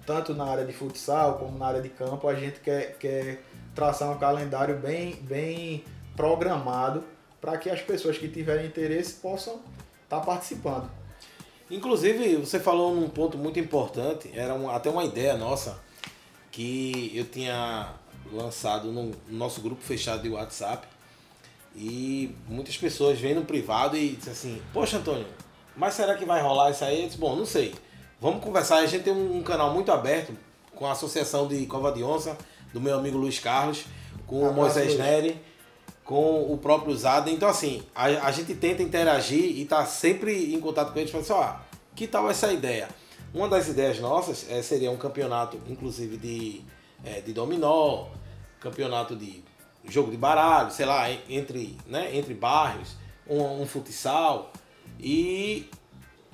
tanto 0.06 0.32
na 0.32 0.44
área 0.44 0.64
de 0.64 0.72
futsal 0.72 1.38
como 1.38 1.58
na 1.58 1.66
área 1.66 1.82
de 1.82 1.88
campo, 1.88 2.28
a 2.28 2.34
gente 2.34 2.60
quer, 2.60 2.96
quer 2.98 3.42
traçar 3.74 4.10
um 4.10 4.18
calendário 4.18 4.78
bem, 4.78 5.16
bem 5.16 5.84
programado 6.16 7.04
para 7.40 7.58
que 7.58 7.68
as 7.68 7.82
pessoas 7.82 8.16
que 8.16 8.28
tiverem 8.28 8.66
interesse 8.66 9.14
possam 9.14 9.60
estar 10.04 10.20
tá 10.20 10.20
participando. 10.20 10.90
Inclusive, 11.70 12.36
você 12.36 12.60
falou 12.60 12.94
num 12.94 13.08
ponto 13.08 13.36
muito 13.36 13.58
importante, 13.58 14.30
era 14.32 14.54
um, 14.54 14.70
até 14.70 14.88
uma 14.88 15.04
ideia 15.04 15.36
nossa, 15.36 15.78
que 16.52 17.12
eu 17.14 17.24
tinha 17.24 17.92
lançado 18.32 18.92
no 18.92 19.12
nosso 19.28 19.60
grupo 19.60 19.82
fechado 19.82 20.22
de 20.22 20.28
WhatsApp, 20.28 20.86
e 21.74 22.34
muitas 22.48 22.78
pessoas 22.78 23.20
vêm 23.20 23.34
no 23.34 23.44
privado 23.44 23.96
e 23.96 24.10
dizem 24.10 24.32
assim, 24.32 24.62
poxa 24.72 24.96
Antônio, 24.96 25.26
mas 25.76 25.94
será 25.94 26.14
que 26.14 26.24
vai 26.24 26.40
rolar 26.40 26.70
isso 26.70 26.84
aí? 26.84 27.02
Eu 27.02 27.06
disse, 27.06 27.18
bom, 27.18 27.36
não 27.36 27.44
sei. 27.44 27.74
Vamos 28.18 28.42
conversar. 28.42 28.79
A 28.79 28.87
gente 28.87 29.05
tem 29.05 29.12
um, 29.12 29.42
canal 29.42 29.72
muito 29.74 29.92
aberto 29.92 30.33
com 30.74 30.87
a 30.87 30.92
Associação 30.92 31.46
de 31.46 31.66
Cova 31.66 31.92
de 31.92 32.02
Onça, 32.02 32.37
do 32.72 32.81
meu 32.81 32.98
amigo 32.98 33.18
Luiz 33.18 33.38
Carlos, 33.38 33.85
com 34.26 34.40
o 34.48 34.55
Moisés 34.55 34.98
Neri, 34.98 35.38
com 36.02 36.50
o 36.50 36.57
próprio 36.57 36.96
Zada. 36.96 37.31
Então, 37.31 37.46
assim, 37.46 37.83
a, 37.94 38.05
a 38.05 38.31
gente 38.31 38.55
tenta 38.55 38.83
interagir 38.83 39.59
e 39.59 39.64
tá 39.66 39.85
sempre 39.85 40.55
em 40.55 40.61
contato 40.61 40.92
com 40.92 40.98
eles, 40.98 41.11
falando 41.11 41.31
assim, 41.31 41.35
ó, 41.35 41.57
que 41.94 42.07
tal 42.07 42.31
essa 42.31 42.50
ideia? 42.50 42.88
Uma 43.35 43.48
das 43.48 43.68
ideias 43.68 44.00
nossas 44.00 44.46
é, 44.48 44.62
seria 44.62 44.90
um 44.90 44.96
campeonato, 44.96 45.59
inclusive, 45.68 46.16
de, 46.16 46.62
é, 47.05 47.20
de 47.20 47.35
dominó, 47.35 48.07
campeonato 48.61 49.14
de 49.14 49.44
jogo 49.88 50.11
de 50.11 50.16
baralho, 50.16 50.70
sei 50.70 50.87
lá, 50.87 51.11
entre, 51.29 51.76
né, 51.87 52.16
entre 52.16 52.33
bairros, 52.33 52.96
um, 53.29 53.61
um 53.61 53.66
futsal 53.66 54.52
e 54.98 55.68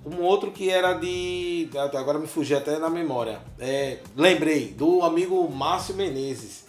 um 0.04 0.20
outro 0.22 0.50
que 0.50 0.68
era 0.68 0.94
de. 0.94 1.70
Agora 1.76 2.18
me 2.18 2.26
fugi 2.26 2.54
até 2.54 2.78
na 2.78 2.90
memória. 2.90 3.40
É, 3.58 3.98
lembrei 4.16 4.68
do 4.68 5.02
amigo 5.02 5.48
Márcio 5.50 5.94
Menezes, 5.94 6.64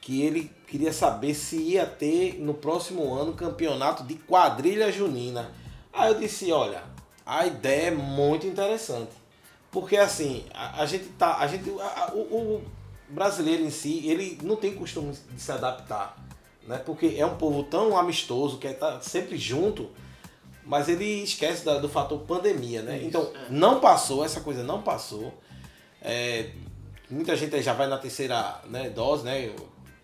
que 0.00 0.22
ele 0.22 0.50
queria 0.66 0.92
saber 0.92 1.34
se 1.34 1.56
ia 1.56 1.86
ter 1.86 2.38
no 2.40 2.54
próximo 2.54 3.14
ano 3.14 3.34
campeonato 3.34 4.02
de 4.04 4.14
quadrilha 4.14 4.90
junina. 4.90 5.52
Aí 5.92 6.12
eu 6.12 6.18
disse: 6.18 6.50
olha, 6.50 6.82
a 7.24 7.46
ideia 7.46 7.88
é 7.88 7.90
muito 7.90 8.46
interessante. 8.46 9.12
Porque 9.70 9.96
assim, 9.96 10.44
a, 10.54 10.82
a 10.82 10.86
gente 10.86 11.04
tá. 11.10 11.38
A 11.38 11.46
gente, 11.46 11.68
a, 11.80 12.12
o, 12.14 12.20
o 12.20 12.64
brasileiro 13.08 13.62
em 13.62 13.70
si, 13.70 14.06
ele 14.06 14.38
não 14.42 14.56
tem 14.56 14.74
costume 14.74 15.12
de 15.12 15.40
se 15.40 15.52
adaptar. 15.52 16.16
Né? 16.66 16.78
Porque 16.78 17.16
é 17.18 17.26
um 17.26 17.36
povo 17.36 17.64
tão 17.64 17.96
amistoso, 17.96 18.58
que 18.58 18.66
está 18.66 19.00
sempre 19.00 19.36
junto 19.36 19.90
mas 20.68 20.86
ele 20.86 21.22
esquece 21.22 21.64
da, 21.64 21.78
do 21.78 21.88
fator 21.88 22.20
pandemia, 22.20 22.82
né? 22.82 22.98
Isso, 22.98 23.06
então, 23.06 23.32
é. 23.34 23.46
não 23.48 23.80
passou, 23.80 24.22
essa 24.22 24.42
coisa 24.42 24.62
não 24.62 24.82
passou. 24.82 25.32
É, 26.02 26.50
muita 27.08 27.34
gente 27.34 27.60
já 27.62 27.72
vai 27.72 27.86
na 27.86 27.96
terceira 27.96 28.60
né, 28.66 28.90
dose, 28.90 29.24
né? 29.24 29.50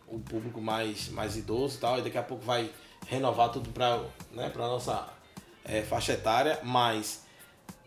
O, 0.09 0.17
o, 0.17 0.21
público 0.21 0.63
mais, 0.63 1.11
mais 1.11 1.37
idoso 1.37 1.77
e 1.77 1.81
tal, 1.81 1.99
e 1.99 2.03
daqui 2.03 2.17
a 2.17 2.23
pouco 2.23 2.43
vai 2.43 2.71
renovar 3.07 3.51
tudo 3.51 3.69
para 3.71 4.01
né, 4.33 4.51
a 4.55 4.59
nossa 4.59 5.07
é, 5.67 5.83
faixa 5.83 6.15
etária, 6.15 6.59
mas 6.63 7.25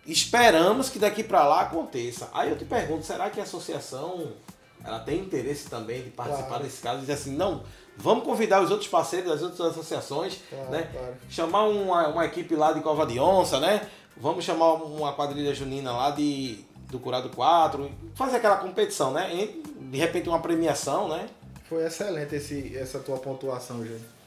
esperamos 0.06 0.88
que 0.88 1.00
daqui 1.00 1.24
para 1.24 1.48
lá 1.48 1.62
aconteça. 1.62 2.30
Aí 2.32 2.52
eu 2.52 2.58
te 2.60 2.66
pergunto, 2.66 3.04
será 3.04 3.32
que 3.32 3.40
a 3.40 3.44
associação 3.44 4.34
ela 4.84 5.00
tem 5.00 5.20
interesse 5.20 5.68
também 5.68 6.04
de 6.04 6.12
participar 6.12 6.48
claro. 6.48 6.64
desse 6.64 6.80
caso 6.80 7.00
e 7.00 7.02
dizer 7.02 7.14
assim, 7.14 7.36
não, 7.36 7.64
Vamos 7.98 8.24
convidar 8.24 8.62
os 8.62 8.70
outros 8.70 8.88
parceiros 8.88 9.30
das 9.30 9.42
outras 9.42 9.72
associações, 9.72 10.40
claro, 10.50 10.70
né? 10.70 10.90
Claro. 10.92 11.14
Chamar 11.30 11.64
uma, 11.64 12.08
uma 12.10 12.26
equipe 12.26 12.56
lá 12.56 12.72
de 12.72 12.82
Cova 12.82 13.06
de 13.06 13.20
Onça, 13.20 13.60
né? 13.60 13.88
Vamos 14.16 14.46
chamar 14.46 14.74
uma 14.74 15.14
quadrilha 15.14 15.54
junina 15.54 15.92
lá 15.92 16.12
de 16.12 16.66
do 16.90 17.00
Curado 17.00 17.30
4, 17.30 17.92
fazer 18.16 18.38
aquela 18.38 18.58
competição, 18.58 19.12
né? 19.12 19.30
E, 19.34 19.62
de 19.90 19.98
repente 19.98 20.30
uma 20.30 20.40
premiação, 20.40 21.08
né? 21.08 21.28
Foi 21.68 21.86
excelente 21.86 22.36
esse, 22.36 22.78
essa 22.78 23.00
tua 23.00 23.18
pontuação, 23.18 23.86
gente. 23.86 24.18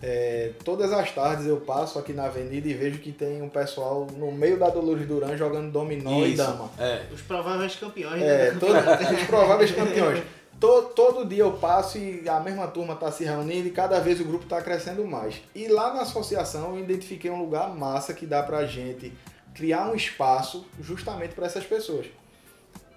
É, 0.00 0.52
todas 0.64 0.92
as 0.92 1.10
tardes 1.10 1.46
eu 1.46 1.56
passo 1.56 1.98
aqui 1.98 2.12
na 2.12 2.26
avenida 2.26 2.68
e 2.68 2.72
vejo 2.72 3.00
que 3.00 3.10
tem 3.10 3.42
um 3.42 3.48
pessoal 3.48 4.06
no 4.16 4.30
meio 4.30 4.56
da 4.56 4.68
Dolores 4.68 5.08
Duran 5.08 5.36
jogando 5.36 5.72
dominó 5.72 6.20
Isso, 6.20 6.34
e 6.34 6.36
dama. 6.36 6.70
É. 6.78 7.02
Os 7.12 7.20
prováveis 7.20 7.74
campeões. 7.74 8.22
É, 8.22 8.52
né? 8.52 8.56
todo, 8.60 8.74
os 9.16 9.22
prováveis 9.24 9.72
campeões. 9.72 10.22
Todo, 10.60 10.88
todo 10.88 11.24
dia 11.24 11.44
eu 11.44 11.52
passo 11.52 11.98
e 11.98 12.28
a 12.28 12.40
mesma 12.40 12.66
turma 12.66 12.94
está 12.94 13.12
se 13.12 13.22
reunindo 13.22 13.68
e 13.68 13.70
cada 13.70 14.00
vez 14.00 14.20
o 14.20 14.24
grupo 14.24 14.42
está 14.42 14.60
crescendo 14.60 15.06
mais. 15.06 15.40
E 15.54 15.68
lá 15.68 15.94
na 15.94 16.02
associação 16.02 16.74
eu 16.74 16.82
identifiquei 16.82 17.30
um 17.30 17.40
lugar 17.40 17.72
massa 17.76 18.12
que 18.12 18.26
dá 18.26 18.42
para 18.42 18.66
gente 18.66 19.12
criar 19.54 19.88
um 19.88 19.94
espaço 19.94 20.66
justamente 20.80 21.32
para 21.32 21.46
essas 21.46 21.64
pessoas. 21.64 22.06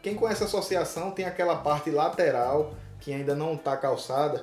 Quem 0.02 0.16
conhece 0.16 0.42
a 0.42 0.48
associação 0.48 1.12
tem 1.12 1.26
aquela 1.26 1.56
parte 1.56 1.92
lateral 1.92 2.74
que 3.00 3.14
ainda 3.14 3.36
não 3.36 3.54
está 3.54 3.78
calçada. 3.78 4.42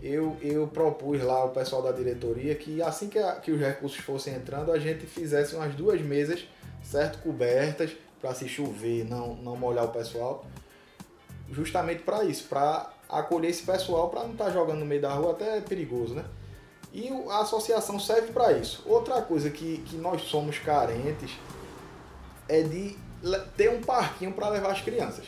Eu, 0.00 0.34
eu 0.40 0.66
propus 0.68 1.22
lá 1.22 1.34
ao 1.34 1.50
pessoal 1.50 1.82
da 1.82 1.92
diretoria 1.92 2.54
que 2.54 2.80
assim 2.80 3.08
que, 3.08 3.18
a, 3.18 3.32
que 3.32 3.50
os 3.50 3.60
recursos 3.60 3.98
fossem 3.98 4.32
entrando, 4.34 4.72
a 4.72 4.78
gente 4.78 5.04
fizesse 5.04 5.54
umas 5.54 5.74
duas 5.74 6.00
mesas, 6.00 6.46
certo? 6.82 7.18
Cobertas, 7.18 7.90
para 8.22 8.32
se 8.32 8.48
chover, 8.48 9.04
não, 9.04 9.34
não 9.34 9.54
molhar 9.54 9.84
o 9.84 9.88
pessoal 9.88 10.46
justamente 11.50 12.02
para 12.02 12.24
isso, 12.24 12.44
para 12.48 12.90
acolher 13.08 13.50
esse 13.50 13.62
pessoal, 13.62 14.08
para 14.08 14.22
não 14.22 14.32
estar 14.32 14.46
tá 14.46 14.50
jogando 14.50 14.80
no 14.80 14.86
meio 14.86 15.00
da 15.00 15.12
rua, 15.12 15.32
até 15.32 15.58
é 15.58 15.60
perigoso, 15.60 16.14
né? 16.14 16.24
E 16.92 17.08
a 17.30 17.40
associação 17.40 17.98
serve 18.00 18.32
para 18.32 18.52
isso. 18.52 18.82
Outra 18.86 19.20
coisa 19.22 19.50
que, 19.50 19.78
que 19.86 19.96
nós 19.96 20.22
somos 20.22 20.58
carentes 20.58 21.32
é 22.48 22.62
de 22.62 22.96
ter 23.56 23.70
um 23.70 23.82
parquinho 23.82 24.32
para 24.32 24.48
levar 24.48 24.70
as 24.70 24.80
crianças. 24.80 25.26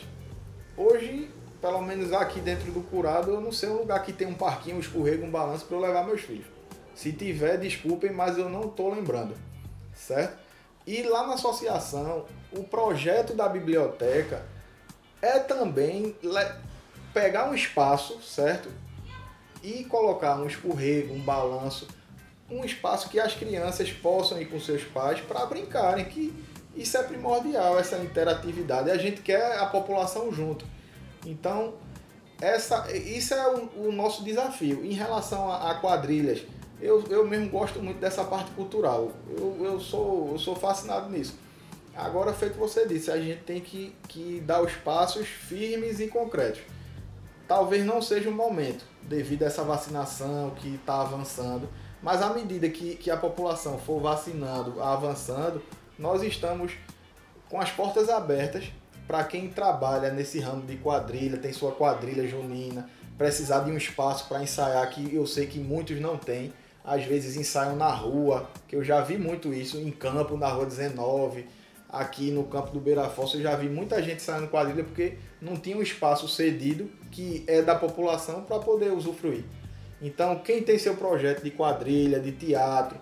Hoje, 0.75 1.29
pelo 1.61 1.81
menos 1.81 2.11
aqui 2.13 2.39
dentro 2.39 2.71
do 2.71 2.81
curado, 2.81 3.31
eu 3.31 3.41
não 3.41 3.51
sei 3.51 3.69
um 3.69 3.77
lugar 3.77 4.01
que 4.03 4.11
tem 4.11 4.27
um 4.27 4.33
parquinho, 4.33 4.77
um 4.77 4.79
escorrego, 4.79 5.25
um 5.25 5.31
balanço 5.31 5.65
para 5.65 5.77
levar 5.77 6.03
meus 6.05 6.21
filhos. 6.21 6.45
Se 6.95 7.11
tiver, 7.11 7.57
desculpem, 7.57 8.11
mas 8.11 8.37
eu 8.37 8.49
não 8.49 8.65
estou 8.65 8.93
lembrando, 8.93 9.35
certo? 9.93 10.39
E 10.85 11.03
lá 11.03 11.27
na 11.27 11.35
associação, 11.35 12.25
o 12.51 12.63
projeto 12.63 13.33
da 13.33 13.47
biblioteca 13.47 14.43
é 15.21 15.39
também 15.39 16.15
pegar 17.13 17.49
um 17.49 17.53
espaço, 17.53 18.21
certo? 18.21 18.69
E 19.63 19.83
colocar 19.85 20.37
um 20.37 20.47
escorrego, 20.47 21.13
um 21.13 21.21
balanço, 21.21 21.87
um 22.49 22.65
espaço 22.65 23.09
que 23.09 23.19
as 23.19 23.33
crianças 23.33 23.91
possam 23.91 24.41
ir 24.41 24.45
com 24.45 24.59
seus 24.59 24.83
pais 24.83 25.21
para 25.21 25.45
brincarem, 25.45 26.05
que 26.05 26.33
isso 26.75 26.97
é 26.97 27.03
primordial, 27.03 27.79
essa 27.79 27.97
interatividade. 27.97 28.89
A 28.89 28.97
gente 28.97 29.21
quer 29.21 29.57
a 29.57 29.65
população 29.65 30.31
junto. 30.31 30.65
Então, 31.25 31.75
essa, 32.41 32.91
isso 32.91 33.33
é 33.33 33.47
o, 33.47 33.87
o 33.87 33.91
nosso 33.91 34.23
desafio. 34.23 34.83
Em 34.83 34.93
relação 34.93 35.51
a, 35.51 35.71
a, 35.71 35.75
quadrilhas, 35.75 36.41
eu, 36.81 37.03
eu 37.09 37.27
mesmo 37.27 37.49
gosto 37.49 37.81
muito 37.81 37.99
dessa 37.99 38.23
parte 38.23 38.49
cultural. 38.51 39.11
Eu, 39.29 39.57
eu, 39.63 39.79
sou, 39.79 40.31
eu 40.31 40.39
sou 40.39 40.55
fascinado 40.55 41.09
nisso. 41.09 41.35
Agora, 41.95 42.33
feito 42.33 42.57
você 42.57 42.87
disse, 42.87 43.11
a 43.11 43.17
gente 43.17 43.43
tem 43.43 43.59
que, 43.59 43.95
que 44.07 44.39
dar 44.41 44.61
os 44.61 44.73
passos 44.73 45.27
firmes 45.27 45.99
e 45.99 46.07
concretos. 46.07 46.61
Talvez 47.47 47.85
não 47.85 48.01
seja 48.01 48.29
o 48.29 48.33
momento, 48.33 48.85
devido 49.03 49.43
a 49.43 49.47
essa 49.47 49.63
vacinação 49.63 50.51
que 50.51 50.75
está 50.75 51.01
avançando, 51.01 51.67
mas 52.01 52.21
à 52.21 52.33
medida 52.33 52.69
que, 52.69 52.95
que 52.95 53.11
a 53.11 53.17
população 53.17 53.77
for 53.77 53.99
vacinando, 53.99 54.81
avançando, 54.81 55.61
nós 55.99 56.23
estamos 56.23 56.71
com 57.49 57.59
as 57.59 57.69
portas 57.69 58.07
abertas 58.07 58.71
para 59.05 59.25
quem 59.25 59.49
trabalha 59.49 60.09
nesse 60.11 60.39
ramo 60.39 60.65
de 60.65 60.77
quadrilha, 60.77 61.37
tem 61.37 61.51
sua 61.51 61.73
quadrilha 61.73 62.25
junina, 62.25 62.89
precisar 63.17 63.59
de 63.59 63.71
um 63.71 63.75
espaço 63.75 64.29
para 64.29 64.41
ensaiar, 64.41 64.89
que 64.89 65.13
eu 65.13 65.27
sei 65.27 65.45
que 65.45 65.59
muitos 65.59 65.99
não 65.99 66.15
têm. 66.17 66.53
Às 66.83 67.03
vezes 67.03 67.35
ensaiam 67.35 67.75
na 67.75 67.91
rua, 67.91 68.49
que 68.67 68.75
eu 68.75 68.83
já 68.83 69.01
vi 69.01 69.17
muito 69.17 69.53
isso, 69.53 69.77
em 69.77 69.91
campo, 69.91 70.37
na 70.37 70.47
rua 70.47 70.65
19 70.65 71.45
aqui 71.91 72.31
no 72.31 72.45
campo 72.45 72.71
do 72.71 72.79
Beira 72.79 73.09
Fossa 73.09 73.35
eu 73.35 73.41
já 73.41 73.55
vi 73.55 73.67
muita 73.67 74.01
gente 74.01 74.21
saindo 74.21 74.47
quadrilha 74.47 74.83
porque 74.83 75.17
não 75.41 75.57
tinha 75.57 75.75
um 75.75 75.81
espaço 75.81 76.27
cedido 76.27 76.89
que 77.11 77.43
é 77.47 77.61
da 77.61 77.75
população 77.75 78.43
para 78.43 78.59
poder 78.59 78.93
usufruir. 78.93 79.43
Então, 80.01 80.39
quem 80.39 80.63
tem 80.63 80.79
seu 80.79 80.95
projeto 80.95 81.43
de 81.43 81.51
quadrilha, 81.51 82.19
de 82.19 82.31
teatro 82.31 82.97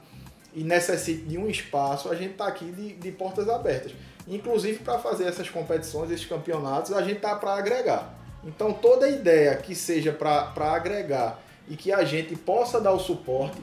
e 0.54 0.64
necessita 0.64 1.30
de 1.30 1.38
um 1.38 1.48
espaço, 1.48 2.10
a 2.10 2.16
gente 2.16 2.32
está 2.32 2.48
aqui 2.48 2.66
de, 2.72 2.96
de, 2.96 3.12
portas 3.12 3.48
abertas. 3.48 3.94
Inclusive 4.28 4.80
para 4.80 4.98
fazer 5.00 5.26
essas 5.26 5.50
competições, 5.50 6.12
esses 6.12 6.26
campeonatos, 6.26 6.92
a 6.92 7.02
gente 7.02 7.18
está 7.18 7.36
para 7.36 7.54
agregar. 7.54 8.14
Então, 8.44 8.74
toda 8.74 9.08
ideia 9.08 9.56
que 9.58 9.76
seja 9.76 10.12
para 10.12 10.74
agregar 10.74 11.40
e 11.70 11.76
que 11.76 11.92
a 11.92 12.04
gente 12.04 12.36
possa 12.36 12.82
dar 12.82 12.92
o 12.92 13.00
suporte, 13.00 13.58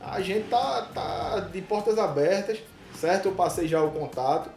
a 0.00 0.20
gente 0.20 0.48
tá, 0.48 0.88
tá 0.92 1.40
de 1.40 1.62
portas 1.62 1.96
abertas, 1.96 2.58
certo? 2.94 3.28
Eu 3.28 3.32
passei 3.32 3.68
já 3.68 3.82
o 3.82 3.90
contato 3.90 4.50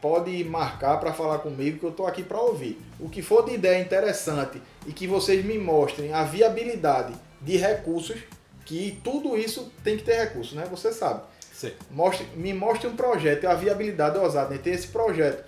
pode 0.00 0.44
marcar 0.44 0.98
para 0.98 1.12
falar 1.12 1.38
comigo 1.38 1.78
que 1.78 1.84
eu 1.84 1.90
estou 1.90 2.06
aqui 2.06 2.22
para 2.22 2.40
ouvir. 2.40 2.80
O 2.98 3.08
que 3.08 3.22
for 3.22 3.44
de 3.44 3.54
ideia 3.54 3.80
interessante 3.80 4.60
e 4.86 4.92
que 4.92 5.06
vocês 5.06 5.44
me 5.44 5.58
mostrem 5.58 6.12
a 6.12 6.24
viabilidade 6.24 7.14
de 7.40 7.56
recursos, 7.56 8.20
que 8.64 9.00
tudo 9.02 9.36
isso 9.36 9.72
tem 9.82 9.96
que 9.96 10.04
ter 10.04 10.16
recursos, 10.16 10.54
né? 10.54 10.66
Você 10.70 10.92
sabe. 10.92 11.22
Sim. 11.52 11.72
Mostre, 11.90 12.26
me 12.36 12.52
mostre 12.52 12.86
um 12.86 12.94
projeto 12.94 13.42
e 13.42 13.46
a 13.46 13.54
viabilidade 13.54 14.18
ousada 14.18 14.50
né? 14.50 14.60
ter 14.62 14.70
esse 14.70 14.88
projeto. 14.88 15.44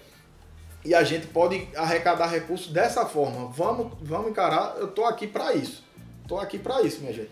E 0.85 0.95
a 0.95 1.05
gente 1.05 1.27
pode 1.27 1.69
arrecadar 1.77 2.27
recursos 2.27 2.73
dessa 2.73 3.05
forma. 3.07 3.49
Vamos, 3.49 3.93
vamos 4.01 4.31
encarar, 4.31 4.77
eu 4.79 4.87
estou 4.87 5.05
aqui 5.05 5.27
para 5.27 5.55
isso. 5.55 5.85
Estou 6.23 6.41
aqui 6.41 6.59
para 6.59 6.83
isso, 6.83 7.01
minha 7.01 7.13
gente. 7.13 7.31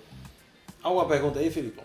Alguma 0.83 1.07
pergunta 1.07 1.39
aí, 1.39 1.51
Felipe? 1.51 1.81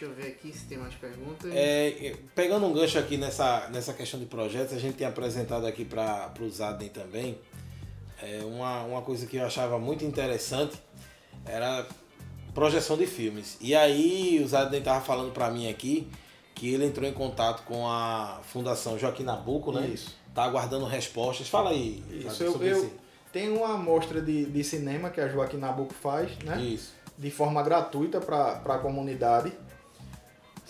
Deixa 0.00 0.14
eu 0.14 0.14
ver 0.14 0.28
aqui 0.28 0.50
se 0.50 0.64
tem 0.64 0.78
mais 0.78 0.94
perguntas. 0.94 1.52
É, 1.54 2.16
pegando 2.34 2.64
um 2.64 2.72
gancho 2.72 2.98
aqui 2.98 3.18
nessa, 3.18 3.68
nessa 3.68 3.92
questão 3.92 4.18
de 4.18 4.24
projetos, 4.24 4.74
a 4.74 4.78
gente 4.78 4.94
tem 4.94 5.06
apresentado 5.06 5.66
aqui 5.66 5.84
para 5.84 6.32
o 6.40 6.48
Zaden 6.48 6.88
também 6.88 7.38
é, 8.22 8.42
uma, 8.44 8.82
uma 8.84 9.02
coisa 9.02 9.26
que 9.26 9.36
eu 9.36 9.46
achava 9.46 9.78
muito 9.78 10.04
interessante 10.04 10.76
era 11.44 11.86
projeção 12.54 12.96
de 12.96 13.06
filmes. 13.06 13.56
E 13.60 13.74
aí 13.74 14.40
o 14.42 14.48
Zaden 14.48 14.78
estava 14.78 15.04
falando 15.04 15.32
para 15.32 15.50
mim 15.50 15.68
aqui 15.68 16.10
que 16.54 16.72
ele 16.72 16.84
entrou 16.84 17.08
em 17.08 17.12
contato 17.12 17.62
com 17.64 17.88
a 17.88 18.40
Fundação 18.44 18.98
Joaquim 18.98 19.22
Nabuco, 19.22 19.72
né? 19.72 19.86
Isso. 19.86 20.14
Tá 20.34 20.44
aguardando 20.44 20.84
respostas. 20.84 21.48
Fala 21.48 21.70
aí. 21.70 22.02
Isso, 22.10 22.42
eu, 22.42 22.62
eu 22.62 22.90
tenho 23.32 23.56
uma 23.56 23.74
amostra 23.74 24.20
de, 24.20 24.44
de 24.44 24.62
cinema 24.62 25.10
que 25.10 25.20
a 25.20 25.28
Joaquim 25.28 25.56
Nabuco 25.56 25.94
faz, 25.94 26.36
né? 26.38 26.60
Isso. 26.60 26.92
De 27.16 27.30
forma 27.30 27.62
gratuita 27.62 28.20
para 28.20 28.62
a 28.64 28.78
comunidade. 28.78 29.52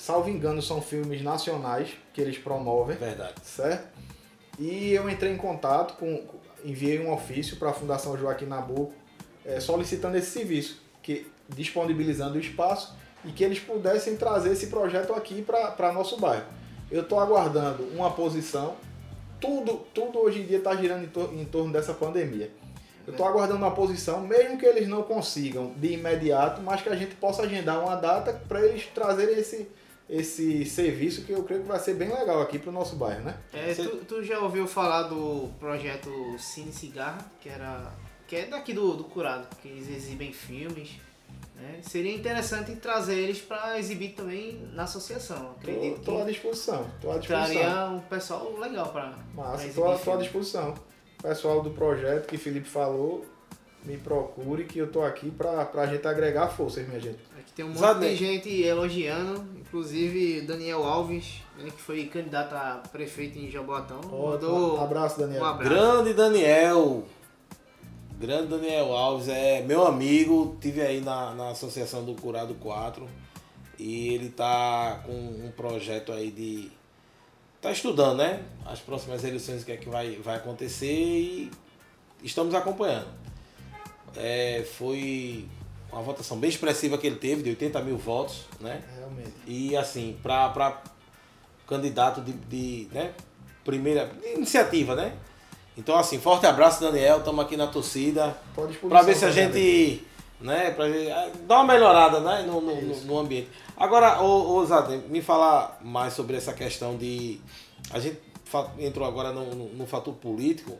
Salvo 0.00 0.30
engano, 0.30 0.62
são 0.62 0.80
filmes 0.80 1.20
nacionais 1.20 1.90
que 2.14 2.22
eles 2.22 2.38
promovem. 2.38 2.96
Verdade. 2.96 3.34
Certo? 3.44 3.86
E 4.58 4.94
eu 4.94 5.10
entrei 5.10 5.30
em 5.30 5.36
contato 5.36 5.98
com, 5.98 6.24
enviei 6.64 6.98
um 6.98 7.12
ofício 7.12 7.58
para 7.58 7.68
a 7.68 7.72
Fundação 7.74 8.16
Joaquim 8.16 8.46
Nabuco 8.46 8.94
é, 9.44 9.60
solicitando 9.60 10.16
esse 10.16 10.30
serviço, 10.30 10.80
que 11.02 11.30
disponibilizando 11.50 12.38
o 12.38 12.40
espaço 12.40 12.96
e 13.26 13.30
que 13.30 13.44
eles 13.44 13.60
pudessem 13.60 14.16
trazer 14.16 14.52
esse 14.52 14.68
projeto 14.68 15.12
aqui 15.12 15.42
para 15.42 15.92
nosso 15.92 16.18
bairro. 16.18 16.46
Eu 16.90 17.02
estou 17.02 17.20
aguardando 17.20 17.82
uma 17.94 18.10
posição, 18.10 18.76
tudo, 19.38 19.84
tudo 19.92 20.18
hoje 20.18 20.40
em 20.40 20.46
dia 20.46 20.58
está 20.58 20.74
girando 20.74 21.04
em, 21.04 21.08
tor 21.08 21.30
em 21.34 21.44
torno 21.44 21.70
dessa 21.70 21.92
pandemia. 21.92 22.50
Eu 23.06 23.12
estou 23.12 23.26
aguardando 23.26 23.58
uma 23.58 23.72
posição, 23.72 24.22
mesmo 24.22 24.56
que 24.56 24.64
eles 24.64 24.88
não 24.88 25.02
consigam 25.02 25.74
de 25.76 25.92
imediato, 25.92 26.62
mas 26.62 26.80
que 26.80 26.88
a 26.88 26.96
gente 26.96 27.14
possa 27.16 27.42
agendar 27.42 27.82
uma 27.82 27.96
data 27.96 28.32
para 28.48 28.64
eles 28.64 28.86
trazerem 28.94 29.38
esse, 29.38 29.68
esse 30.10 30.66
serviço 30.66 31.22
que 31.22 31.30
eu 31.30 31.44
creio 31.44 31.62
que 31.62 31.68
vai 31.68 31.78
ser 31.78 31.94
bem 31.94 32.08
legal 32.08 32.42
aqui 32.42 32.58
para 32.58 32.70
o 32.70 32.72
nosso 32.72 32.96
bairro, 32.96 33.22
né? 33.22 33.36
É, 33.52 33.72
tu, 33.72 33.98
tu, 33.98 34.24
já 34.24 34.40
ouviu 34.40 34.66
falar 34.66 35.04
do 35.04 35.48
projeto 35.60 36.10
Cine 36.36 36.72
Cigarra, 36.72 37.24
que 37.40 37.48
era 37.48 37.92
que 38.26 38.34
é 38.34 38.46
daqui 38.46 38.72
do, 38.72 38.94
do 38.94 39.04
Curado, 39.04 39.46
que 39.62 39.68
eles 39.68 39.88
exibem 39.88 40.32
filmes. 40.32 40.98
Né? 41.54 41.78
Seria 41.82 42.12
interessante 42.14 42.74
trazer 42.76 43.18
eles 43.18 43.40
para 43.40 43.78
exibir 43.78 44.14
também 44.14 44.68
na 44.72 44.82
associação. 44.84 45.52
Acredito 45.58 46.00
tô, 46.00 46.12
tô 46.12 46.22
à 46.22 46.24
disposição. 46.24 46.90
Tô 47.00 47.10
à 47.12 47.18
disposição. 47.18 47.46
Traria 47.46 47.86
um 47.86 48.00
pessoal 48.00 48.58
legal 48.58 48.88
para. 48.88 49.18
Massa, 49.34 49.68
tô, 49.68 49.96
tô 49.96 50.12
à 50.12 50.16
disposição. 50.16 50.74
Pessoal 51.22 51.62
do 51.62 51.70
projeto 51.70 52.26
que 52.26 52.38
Felipe 52.38 52.68
falou, 52.68 53.24
me 53.84 53.96
procure 53.96 54.64
que 54.64 54.78
eu 54.78 54.90
tô 54.90 55.02
aqui 55.02 55.30
para 55.30 55.70
a 55.72 55.86
gente 55.86 56.06
agregar 56.06 56.48
forças, 56.48 56.86
minha 56.88 57.00
gente. 57.00 57.18
Tem 57.54 57.64
um 57.64 57.70
monte 57.70 57.98
de 58.00 58.16
gente 58.16 58.62
elogiando, 58.62 59.44
inclusive 59.58 60.42
Daniel 60.42 60.84
Alves, 60.84 61.42
né, 61.58 61.70
que 61.70 61.80
foi 61.80 62.04
candidato 62.06 62.54
a 62.54 62.82
prefeito 62.90 63.38
em 63.38 63.50
Jaboatão. 63.50 64.00
Mandou 64.02 64.78
um 64.78 64.82
abraço, 64.82 65.18
Daniel. 65.18 65.42
Um 65.42 65.46
abraço. 65.46 65.70
Grande 65.70 66.14
Daniel. 66.14 67.04
Grande 68.18 68.48
Daniel 68.48 68.92
Alves 68.92 69.28
é 69.28 69.62
meu 69.62 69.86
amigo, 69.86 70.56
tive 70.60 70.82
aí 70.82 71.00
na, 71.00 71.34
na 71.34 71.50
Associação 71.50 72.04
do 72.04 72.14
Curado 72.14 72.54
4 72.54 73.08
e 73.78 74.08
ele 74.08 74.28
tá 74.28 75.02
com 75.06 75.12
um 75.12 75.50
projeto 75.56 76.12
aí 76.12 76.30
de. 76.30 76.70
tá 77.62 77.72
estudando, 77.72 78.18
né? 78.18 78.42
As 78.66 78.78
próximas 78.78 79.24
eleições 79.24 79.64
que 79.64 79.72
é 79.72 79.76
que 79.76 79.88
vai, 79.88 80.16
vai 80.16 80.36
acontecer 80.36 80.92
e 80.92 81.50
estamos 82.22 82.54
acompanhando. 82.54 83.08
É, 84.14 84.66
foi 84.76 85.48
uma 85.92 86.02
votação 86.02 86.38
bem 86.38 86.50
expressiva 86.50 86.96
que 86.96 87.06
ele 87.06 87.16
teve, 87.16 87.42
de 87.42 87.50
80 87.50 87.80
mil 87.82 87.96
votos, 87.96 88.46
né? 88.60 88.82
Realmente. 88.96 89.32
E 89.46 89.76
assim, 89.76 90.16
para 90.22 90.82
candidato 91.66 92.20
de, 92.20 92.32
de 92.32 92.88
né? 92.92 93.12
primeira 93.64 94.10
iniciativa, 94.34 94.94
né? 94.94 95.14
Então, 95.76 95.96
assim, 95.96 96.18
forte 96.18 96.46
abraço, 96.46 96.80
Daniel. 96.80 97.18
Estamos 97.18 97.44
aqui 97.44 97.56
na 97.56 97.66
torcida. 97.66 98.36
Para 98.88 99.02
ver 99.02 99.16
se 99.16 99.24
a 99.24 99.30
gente. 99.30 100.04
Né, 100.40 100.70
pra 100.70 100.86
ah, 100.86 101.30
dar 101.46 101.56
uma 101.56 101.74
melhorada 101.74 102.18
né, 102.20 102.44
no, 102.46 102.62
no, 102.62 102.96
no 103.04 103.18
ambiente. 103.18 103.50
Agora, 103.76 104.22
ô, 104.22 104.56
ô 104.56 104.64
Zade, 104.64 104.96
me 105.08 105.20
falar 105.20 105.78
mais 105.82 106.14
sobre 106.14 106.36
essa 106.36 106.52
questão 106.52 106.96
de. 106.96 107.38
A 107.90 107.98
gente 107.98 108.18
entrou 108.78 109.06
agora 109.06 109.32
no, 109.32 109.54
no, 109.54 109.68
no 109.68 109.86
fator 109.86 110.14
político. 110.14 110.78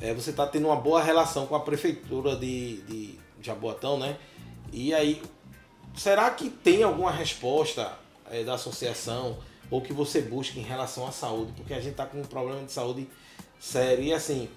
É, 0.00 0.14
você 0.14 0.30
está 0.30 0.46
tendo 0.46 0.66
uma 0.66 0.76
boa 0.76 1.02
relação 1.02 1.46
com 1.46 1.54
a 1.54 1.60
prefeitura 1.60 2.34
de, 2.36 2.80
de 2.82 3.18
Jaboatão, 3.40 3.98
né? 3.98 4.16
E 4.72 4.94
aí, 4.94 5.22
será 5.94 6.30
que 6.30 6.48
tem 6.48 6.82
alguma 6.82 7.10
resposta 7.10 7.92
é, 8.30 8.42
da 8.42 8.54
associação 8.54 9.36
ou 9.70 9.80
que 9.80 9.92
você 9.92 10.22
busca 10.22 10.58
em 10.58 10.62
relação 10.62 11.06
à 11.06 11.12
saúde? 11.12 11.52
Porque 11.56 11.74
a 11.74 11.80
gente 11.80 11.92
está 11.92 12.06
com 12.06 12.20
um 12.20 12.24
problema 12.24 12.64
de 12.64 12.72
saúde 12.72 13.08
sério. 13.60 14.02
E 14.02 14.12
assim, 14.12 14.48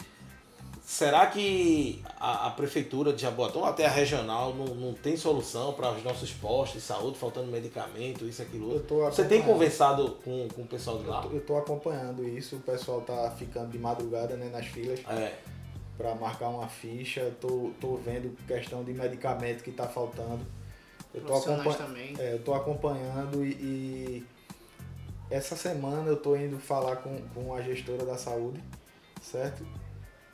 será 0.85 1.27
que 1.27 2.01
a, 2.19 2.47
a 2.47 2.51
prefeitura 2.51 3.11
de 3.11 3.21
Jaboatão, 3.21 3.65
até 3.65 3.85
a 3.85 3.89
regional, 3.89 4.53
não, 4.53 4.67
não 4.67 4.93
tem 4.93 5.17
solução 5.17 5.73
para 5.73 5.91
os 5.91 6.03
nossos 6.03 6.31
postos 6.31 6.81
de 6.81 6.87
saúde, 6.87 7.17
faltando 7.17 7.51
medicamento, 7.51 8.25
isso, 8.25 8.41
aquilo? 8.41 8.79
Você 8.87 9.25
tem 9.25 9.41
conversado 9.41 10.17
com, 10.23 10.47
com 10.49 10.61
o 10.61 10.67
pessoal 10.67 10.99
de 10.99 11.07
lá? 11.07 11.25
Eu 11.29 11.39
estou 11.39 11.57
acompanhando 11.57 12.27
isso, 12.27 12.55
o 12.55 12.59
pessoal 12.61 13.01
tá 13.01 13.31
ficando 13.31 13.71
de 13.71 13.77
madrugada 13.77 14.35
né, 14.37 14.49
nas 14.49 14.65
filas. 14.67 14.99
É. 15.09 15.33
Para 15.97 16.13
marcar 16.15 16.49
uma 16.49 16.67
ficha, 16.67 17.33
tô, 17.39 17.71
tô 17.79 17.95
vendo 17.95 18.35
questão 18.45 18.83
de 18.83 18.93
medicamento 18.93 19.63
que 19.63 19.69
está 19.69 19.87
faltando. 19.87 20.45
Eu 21.13 21.21
tô, 21.21 21.35
acompanhando, 21.35 22.19
é, 22.19 22.33
eu 22.33 22.43
tô 22.43 22.53
acompanhando 22.53 23.45
e, 23.45 23.51
e 23.51 24.25
essa 25.31 25.55
semana 25.55 26.09
eu 26.09 26.17
tô 26.17 26.35
indo 26.35 26.59
falar 26.59 26.97
com, 26.97 27.21
com 27.29 27.55
a 27.55 27.61
gestora 27.61 28.05
da 28.05 28.17
saúde 28.17 28.61
certo? 29.25 29.65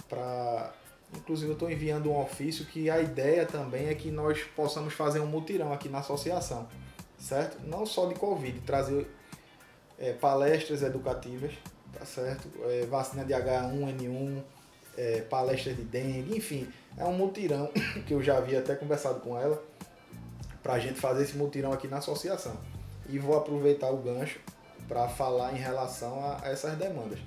Para 0.07 0.73
Inclusive 1.13 1.49
eu 1.49 1.53
estou 1.53 1.69
enviando 1.69 2.09
um 2.09 2.21
ofício 2.21 2.65
que 2.65 2.89
a 2.89 3.01
ideia 3.01 3.45
também 3.45 3.87
é 3.87 3.93
que 3.93 4.09
nós 4.09 4.43
possamos 4.55 4.93
fazer 4.93 5.19
um 5.19 5.25
mutirão 5.25 5.73
aqui 5.73 5.89
na 5.89 5.99
associação, 5.99 6.69
certo? 7.19 7.61
Não 7.67 7.85
só 7.85 8.05
de 8.05 8.15
Covid, 8.15 8.61
trazer 8.61 9.13
é, 9.99 10.13
palestras 10.13 10.81
educativas, 10.81 11.51
tá 11.91 12.05
certo? 12.05 12.47
É, 12.63 12.85
vacina 12.85 13.25
de 13.25 13.33
H1N1, 13.33 14.41
é, 14.97 15.21
palestras 15.21 15.75
de 15.75 15.83
dengue, 15.83 16.37
enfim, 16.37 16.71
é 16.97 17.05
um 17.05 17.13
mutirão 17.13 17.69
que 18.05 18.13
eu 18.13 18.21
já 18.21 18.37
havia 18.37 18.59
até 18.59 18.75
conversado 18.75 19.19
com 19.21 19.37
ela 19.37 19.61
para 20.61 20.73
a 20.73 20.79
gente 20.79 20.99
fazer 20.99 21.23
esse 21.23 21.37
mutirão 21.37 21.71
aqui 21.71 21.87
na 21.87 21.97
associação. 21.97 22.55
E 23.09 23.17
vou 23.17 23.37
aproveitar 23.37 23.89
o 23.89 23.97
gancho 23.97 24.39
para 24.87 25.07
falar 25.07 25.53
em 25.53 25.57
relação 25.57 26.23
a 26.23 26.47
essas 26.47 26.77
demandas 26.77 27.19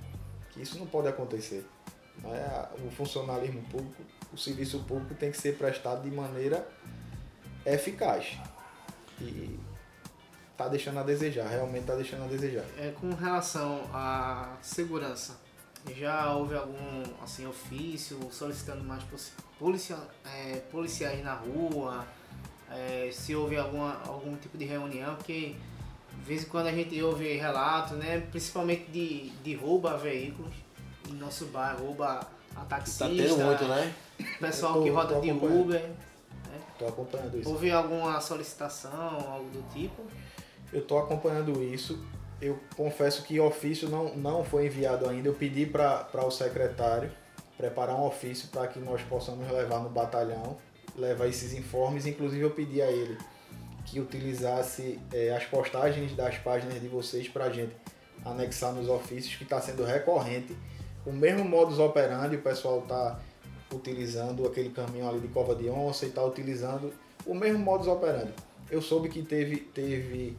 que 0.54 0.62
isso 0.62 0.78
não 0.78 0.86
pode 0.86 1.08
acontecer. 1.08 1.66
É? 2.24 2.68
O 2.86 2.90
funcionalismo 2.92 3.60
público, 3.64 4.02
o 4.32 4.38
serviço 4.38 4.78
público 4.84 5.14
tem 5.14 5.30
que 5.30 5.36
ser 5.36 5.58
prestado 5.58 6.02
de 6.02 6.10
maneira 6.14 6.66
eficaz. 7.66 8.38
E 9.20 9.58
está 10.52 10.68
deixando 10.68 11.00
a 11.00 11.02
desejar, 11.02 11.48
realmente 11.48 11.80
está 11.80 11.96
deixando 11.96 12.24
a 12.24 12.26
desejar. 12.28 12.64
É, 12.78 12.92
com 12.92 13.12
relação 13.12 13.82
à 13.92 14.56
segurança, 14.62 15.36
já 15.92 16.34
houve 16.34 16.56
algum 16.56 17.02
assim, 17.22 17.46
ofício 17.46 18.18
solicitando 18.30 18.82
mais 18.84 19.02
policia, 19.58 19.98
é, 20.24 20.56
policiais 20.70 21.22
na 21.22 21.34
rua? 21.34 22.06
É, 22.70 23.10
se 23.12 23.34
houve 23.36 23.56
alguma, 23.56 24.00
algum 24.06 24.36
tipo 24.36 24.56
de 24.56 24.64
reunião? 24.64 25.14
Porque 25.16 25.54
de 26.18 26.24
vez 26.24 26.42
em 26.42 26.46
quando 26.46 26.68
a 26.68 26.72
gente 26.72 27.00
ouve 27.02 27.36
relatos, 27.36 27.96
né? 27.98 28.20
Principalmente 28.30 28.90
de, 28.90 29.30
de 29.42 29.54
roubo 29.54 29.88
a 29.88 29.96
veículos. 29.96 30.52
No 31.08 31.16
nosso 31.16 31.46
bairro, 31.46 31.84
rouba 31.84 32.26
a 32.56 32.64
taxista. 32.64 33.06
Tá 33.06 33.14
tendo 33.14 33.36
muito, 33.36 33.64
né? 33.64 33.94
Pessoal 34.40 34.74
tô, 34.74 34.82
que 34.82 34.90
roda 34.90 35.20
de 35.20 35.30
Uber. 35.30 35.82
Né? 35.82 35.94
Tô 36.78 36.88
acompanhando 36.88 37.38
isso. 37.38 37.50
Houve 37.50 37.70
alguma 37.70 38.20
solicitação, 38.20 39.18
algo 39.30 39.50
do 39.50 39.62
tipo? 39.72 40.02
Eu 40.72 40.82
tô 40.82 40.98
acompanhando 40.98 41.62
isso. 41.62 42.02
Eu 42.44 42.60
confesso 42.76 43.22
que 43.22 43.40
ofício 43.40 43.88
não, 43.88 44.14
não 44.16 44.44
foi 44.44 44.66
enviado 44.66 45.08
ainda. 45.08 45.28
Eu 45.28 45.32
pedi 45.32 45.64
para 45.64 46.26
o 46.26 46.30
secretário 46.30 47.10
preparar 47.56 47.96
um 47.96 48.04
ofício 48.04 48.48
para 48.48 48.66
que 48.66 48.78
nós 48.78 49.00
possamos 49.00 49.50
levar 49.50 49.78
no 49.78 49.88
batalhão, 49.88 50.58
levar 50.94 51.26
esses 51.26 51.54
informes. 51.54 52.04
Inclusive 52.04 52.42
eu 52.42 52.50
pedi 52.50 52.82
a 52.82 52.90
ele 52.90 53.16
que 53.86 53.98
utilizasse 53.98 55.00
é, 55.10 55.34
as 55.34 55.46
postagens 55.46 56.14
das 56.14 56.36
páginas 56.36 56.78
de 56.78 56.86
vocês 56.86 57.26
para 57.28 57.46
a 57.46 57.50
gente 57.50 57.74
anexar 58.22 58.74
nos 58.74 58.90
ofícios, 58.90 59.36
que 59.36 59.44
está 59.44 59.58
sendo 59.58 59.82
recorrente. 59.82 60.54
O 61.06 61.12
mesmo 61.12 61.46
modus 61.46 61.78
operandi, 61.78 62.36
o 62.36 62.42
pessoal 62.42 62.80
está 62.80 63.20
utilizando 63.72 64.46
aquele 64.46 64.68
caminho 64.68 65.08
ali 65.08 65.20
de 65.20 65.28
cova 65.28 65.54
de 65.54 65.70
onça 65.70 66.04
e 66.04 66.08
está 66.08 66.22
utilizando 66.22 66.92
o 67.24 67.34
mesmo 67.34 67.60
modus 67.60 67.86
operandi. 67.86 68.34
Eu 68.70 68.82
soube 68.82 69.08
que 69.08 69.22
teve, 69.22 69.56
teve 69.56 70.36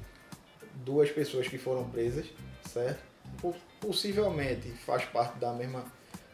duas 0.76 1.10
pessoas 1.12 1.48
que 1.48 1.58
foram 1.58 1.84
presas, 1.90 2.26
certo? 2.72 3.04
Possivelmente 3.80 4.70
faz 4.86 5.06
parte 5.06 5.38
da 5.40 5.54
mesma, 5.54 5.86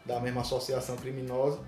da 0.06 0.20
mesma 0.20 0.42
associação 0.42 0.96
criminosa. 0.98 1.60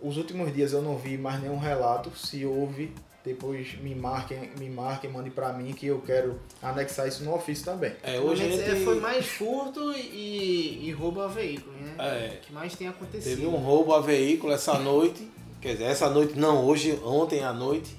Os 0.00 0.16
últimos 0.16 0.52
dias 0.54 0.72
eu 0.72 0.82
não 0.82 0.96
vi 0.96 1.18
mais 1.18 1.40
nenhum 1.40 1.58
relato 1.58 2.10
se 2.16 2.44
houve 2.44 2.94
depois 3.22 3.78
me 3.82 3.94
marquem, 3.94 4.50
me 4.58 4.70
marquem, 4.70 5.10
mandem 5.10 5.30
para 5.30 5.52
mim 5.52 5.72
que 5.72 5.86
eu 5.86 6.00
quero 6.00 6.40
anexar 6.62 7.06
isso 7.06 7.22
no 7.22 7.34
ofício 7.34 7.64
também. 7.66 7.92
É, 8.02 8.18
hoje 8.18 8.50
gente... 8.50 8.62
É, 8.62 8.76
foi 8.76 8.98
mais 8.98 9.26
furto 9.26 9.92
e, 9.92 10.88
e 10.88 10.92
roubo 10.92 11.20
a 11.20 11.28
veículo, 11.28 11.76
né? 11.76 11.94
É. 11.98 12.36
que 12.40 12.50
mais 12.50 12.74
tem 12.74 12.88
acontecido. 12.88 13.36
Teve 13.36 13.46
um 13.46 13.56
roubo 13.56 13.92
a 13.92 14.00
veículo 14.00 14.52
essa 14.54 14.78
noite, 14.78 15.30
quer 15.60 15.72
dizer, 15.72 15.84
essa 15.84 16.08
noite 16.08 16.38
não, 16.38 16.64
hoje, 16.64 16.98
ontem 17.04 17.44
à 17.44 17.52
noite, 17.52 17.94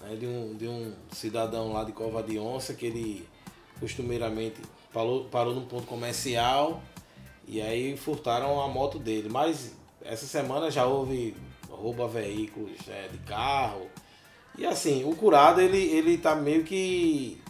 né, 0.00 0.16
de, 0.16 0.26
um, 0.26 0.56
de 0.56 0.66
um 0.66 0.92
cidadão 1.12 1.72
lá 1.72 1.84
de 1.84 1.92
Cova 1.92 2.22
de 2.22 2.38
Onça 2.38 2.74
que 2.74 2.86
ele 2.86 3.28
costumeiramente 3.78 4.60
parou, 4.92 5.24
parou 5.24 5.54
num 5.54 5.66
ponto 5.66 5.86
comercial 5.86 6.82
e 7.46 7.60
aí 7.60 7.96
furtaram 7.96 8.60
a 8.60 8.68
moto 8.68 8.98
dele. 8.98 9.28
Mas 9.28 9.74
essa 10.02 10.26
semana 10.26 10.70
já 10.70 10.84
houve 10.86 11.36
roubo 11.68 12.02
a 12.04 12.08
veículos 12.08 12.76
é, 12.88 13.08
de 13.08 13.18
carro, 13.18 13.86
e 14.58 14.66
assim, 14.66 15.04
o 15.04 15.14
curado 15.16 15.60
ele, 15.60 15.78
ele 15.78 16.18
tá 16.18 16.34
meio 16.34 16.64
que 16.64 17.40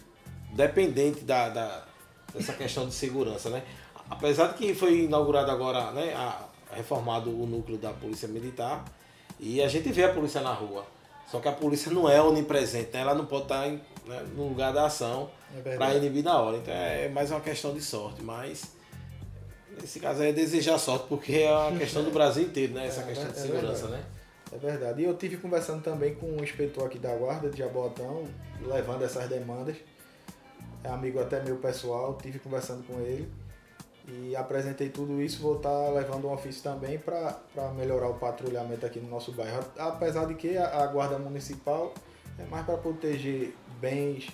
dependente 0.53 1.24
da, 1.24 1.48
da, 1.48 1.84
dessa 2.32 2.53
questão 2.53 2.86
de 2.86 2.94
segurança, 2.94 3.51
né? 3.51 3.64
apesar 4.11 4.48
de 4.48 4.55
que 4.55 4.74
foi 4.74 5.05
inaugurado 5.05 5.51
agora, 5.51 5.92
né, 5.92 6.12
a, 6.14 6.46
reformado 6.72 7.30
o 7.30 7.46
núcleo 7.46 7.78
da 7.78 7.92
Polícia 7.92 8.28
Militar, 8.28 8.84
e 9.38 9.62
a 9.62 9.68
gente 9.68 9.90
vê 9.92 10.05
a 10.05 10.12
polícia 10.12 10.40
na 10.40 10.53
rua. 10.53 10.84
Só 11.30 11.38
que 11.40 11.48
a 11.48 11.52
polícia 11.52 11.92
não 11.92 12.08
é 12.08 12.20
onipresente, 12.20 12.90
né? 12.92 13.00
ela 13.00 13.14
não 13.14 13.24
pode 13.26 13.44
estar 13.44 13.66
em, 13.68 13.80
né, 14.06 14.24
no 14.34 14.48
lugar 14.48 14.72
da 14.72 14.86
ação 14.86 15.30
É 15.64 15.76
para 15.76 15.94
inibir 15.94 16.24
na 16.24 16.38
hora. 16.40 16.56
Então 16.56 16.74
é 16.74 17.08
mais 17.08 17.30
uma 17.30 17.40
questão 17.40 17.72
de 17.72 17.80
sorte, 17.80 18.22
mas 18.22 18.64
nesse 19.80 20.00
caso 20.00 20.22
aí 20.22 20.30
é 20.30 20.32
desejar 20.32 20.78
sorte, 20.78 21.06
porque 21.08 21.32
é 21.34 21.52
uma 21.52 21.78
questão 21.78 22.02
do 22.02 22.10
Brasil 22.10 22.42
inteiro, 22.44 22.74
né? 22.74 22.86
Essa 22.86 23.02
É, 23.02 23.04
questão 23.04 23.30
de 23.30 23.38
é 23.38 23.42
segurança, 23.42 23.86
verdade. 23.86 23.92
né? 23.92 24.04
É 24.52 24.58
verdade. 24.58 25.02
E 25.02 25.04
eu 25.04 25.16
tive 25.16 25.36
conversando 25.36 25.80
também 25.82 26.14
com 26.16 26.26
um 26.26 26.42
inspetor 26.42 26.86
aqui 26.86 26.98
da 26.98 27.14
guarda 27.14 27.48
de 27.48 27.58
Jabotão, 27.58 28.24
levando 28.60 29.02
essas 29.04 29.28
demandas. 29.28 29.76
É 30.82 30.88
amigo 30.88 31.20
até 31.20 31.40
meu 31.42 31.56
pessoal, 31.58 32.18
tive 32.20 32.38
conversando 32.40 32.82
com 32.86 32.94
ele 33.00 33.30
e 34.12 34.36
apresentei 34.36 34.88
tudo 34.88 35.20
isso. 35.22 35.40
Vou 35.42 35.56
estar 35.56 35.88
levando 35.90 36.26
um 36.26 36.32
ofício 36.32 36.62
também 36.62 36.98
para 36.98 37.38
melhorar 37.76 38.08
o 38.08 38.14
patrulhamento 38.14 38.84
aqui 38.84 38.98
no 38.98 39.08
nosso 39.08 39.32
bairro. 39.32 39.64
Apesar 39.78 40.26
de 40.26 40.34
que 40.34 40.56
a, 40.56 40.82
a 40.82 40.86
guarda 40.86 41.18
municipal 41.18 41.94
é 42.38 42.44
mais 42.44 42.64
para 42.64 42.76
proteger 42.76 43.54
bens 43.80 44.28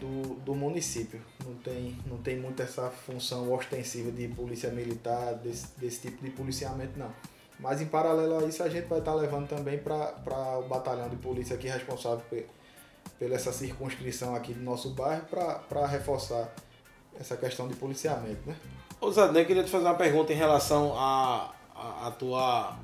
do, 0.00 0.34
do 0.36 0.54
município. 0.54 1.20
Não 1.44 1.54
tem, 1.56 1.98
não 2.06 2.18
tem 2.18 2.38
muito 2.38 2.62
essa 2.62 2.88
função 2.88 3.52
ostensiva 3.52 4.10
de 4.10 4.28
polícia 4.28 4.70
militar, 4.70 5.34
desse, 5.34 5.78
desse 5.78 6.00
tipo 6.02 6.24
de 6.24 6.30
policiamento, 6.30 6.98
não. 6.98 7.12
Mas 7.58 7.80
em 7.80 7.86
paralelo 7.86 8.38
a 8.38 8.44
isso, 8.44 8.62
a 8.62 8.68
gente 8.68 8.86
vai 8.86 9.00
estar 9.00 9.14
levando 9.14 9.48
também 9.48 9.78
para 9.78 10.58
o 10.58 10.68
batalhão 10.68 11.08
de 11.08 11.16
polícia 11.16 11.56
aqui 11.56 11.66
responsável 11.66 12.24
pe- 12.30 12.46
pela 13.18 13.34
essa 13.34 13.52
circunscrição 13.52 14.34
aqui 14.36 14.54
do 14.54 14.62
nosso 14.62 14.90
bairro 14.90 15.24
para 15.26 15.86
reforçar 15.88 16.54
essa 17.18 17.36
questão 17.36 17.66
de 17.66 17.74
policiamento, 17.74 18.48
né? 18.48 18.54
Ô 19.00 19.10
eu 19.10 19.46
queria 19.46 19.62
te 19.62 19.70
fazer 19.70 19.84
uma 19.84 19.94
pergunta 19.94 20.32
em 20.32 20.36
relação 20.36 20.92
à 20.98 21.54
a, 21.72 22.08
a, 22.08 22.10
tua 22.10 22.76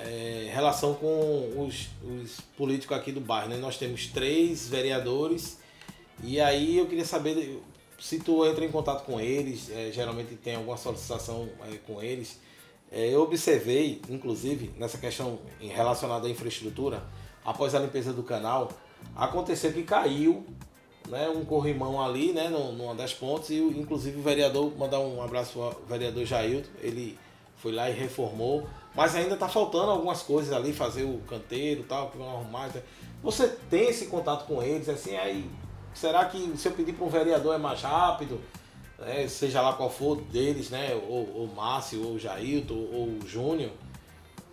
é, 0.00 0.50
relação 0.52 0.94
com 0.94 1.64
os, 1.64 1.88
os 2.02 2.40
políticos 2.56 2.96
aqui 2.96 3.12
do 3.12 3.20
bairro. 3.20 3.50
Né? 3.50 3.56
Nós 3.56 3.78
temos 3.78 4.08
três 4.08 4.68
vereadores 4.68 5.58
e 6.20 6.40
aí 6.40 6.76
eu 6.76 6.86
queria 6.86 7.04
saber 7.04 7.62
se 7.96 8.18
tu 8.18 8.44
entra 8.44 8.64
em 8.64 8.72
contato 8.72 9.04
com 9.04 9.20
eles, 9.20 9.70
é, 9.70 9.92
geralmente 9.92 10.34
tem 10.34 10.56
alguma 10.56 10.76
solicitação 10.76 11.48
é, 11.72 11.76
com 11.86 12.02
eles. 12.02 12.40
É, 12.90 13.14
eu 13.14 13.22
observei, 13.22 14.02
inclusive, 14.10 14.72
nessa 14.76 14.98
questão 14.98 15.38
relacionada 15.60 16.26
à 16.26 16.30
infraestrutura, 16.30 17.04
após 17.44 17.72
a 17.72 17.78
limpeza 17.78 18.12
do 18.12 18.24
canal, 18.24 18.72
aconteceu 19.14 19.72
que 19.72 19.84
caiu 19.84 20.44
né, 21.08 21.28
um 21.28 21.44
corrimão 21.44 22.04
ali, 22.04 22.32
né, 22.32 22.48
numa 22.48 22.94
das 22.94 23.12
pontes, 23.12 23.50
e 23.50 23.58
inclusive 23.58 24.18
o 24.18 24.22
vereador, 24.22 24.72
mandar 24.76 25.00
um 25.00 25.22
abraço 25.22 25.60
ao 25.60 25.72
vereador 25.88 26.24
Jailton, 26.24 26.68
ele 26.80 27.18
foi 27.56 27.72
lá 27.72 27.88
e 27.88 27.92
reformou, 27.92 28.68
mas 28.94 29.14
ainda 29.14 29.34
está 29.34 29.48
faltando 29.48 29.90
algumas 29.90 30.22
coisas 30.22 30.52
ali, 30.52 30.72
fazer 30.72 31.04
o 31.04 31.18
canteiro 31.28 31.84
tal, 31.88 32.10
que 32.10 32.18
vão 32.18 32.28
arrumar. 32.28 32.68
então, 32.68 32.82
Você 33.22 33.48
tem 33.70 33.88
esse 33.88 34.06
contato 34.06 34.46
com 34.46 34.62
eles, 34.62 34.88
assim, 34.88 35.16
aí 35.16 35.48
será 35.94 36.24
que 36.26 36.56
se 36.56 36.68
eu 36.68 36.72
pedir 36.72 36.92
para 36.92 37.04
um 37.04 37.08
vereador 37.08 37.54
é 37.54 37.58
mais 37.58 37.80
rápido? 37.82 38.40
né, 38.98 39.28
seja 39.28 39.60
lá 39.60 39.74
qual 39.74 39.90
for 39.90 40.16
deles, 40.22 40.70
né, 40.70 40.94
ou, 41.08 41.50
Márcio, 41.54 42.06
ou 42.06 42.18
Jailton, 42.18 42.74
ou 42.74 43.18
Júnior, 43.26 43.70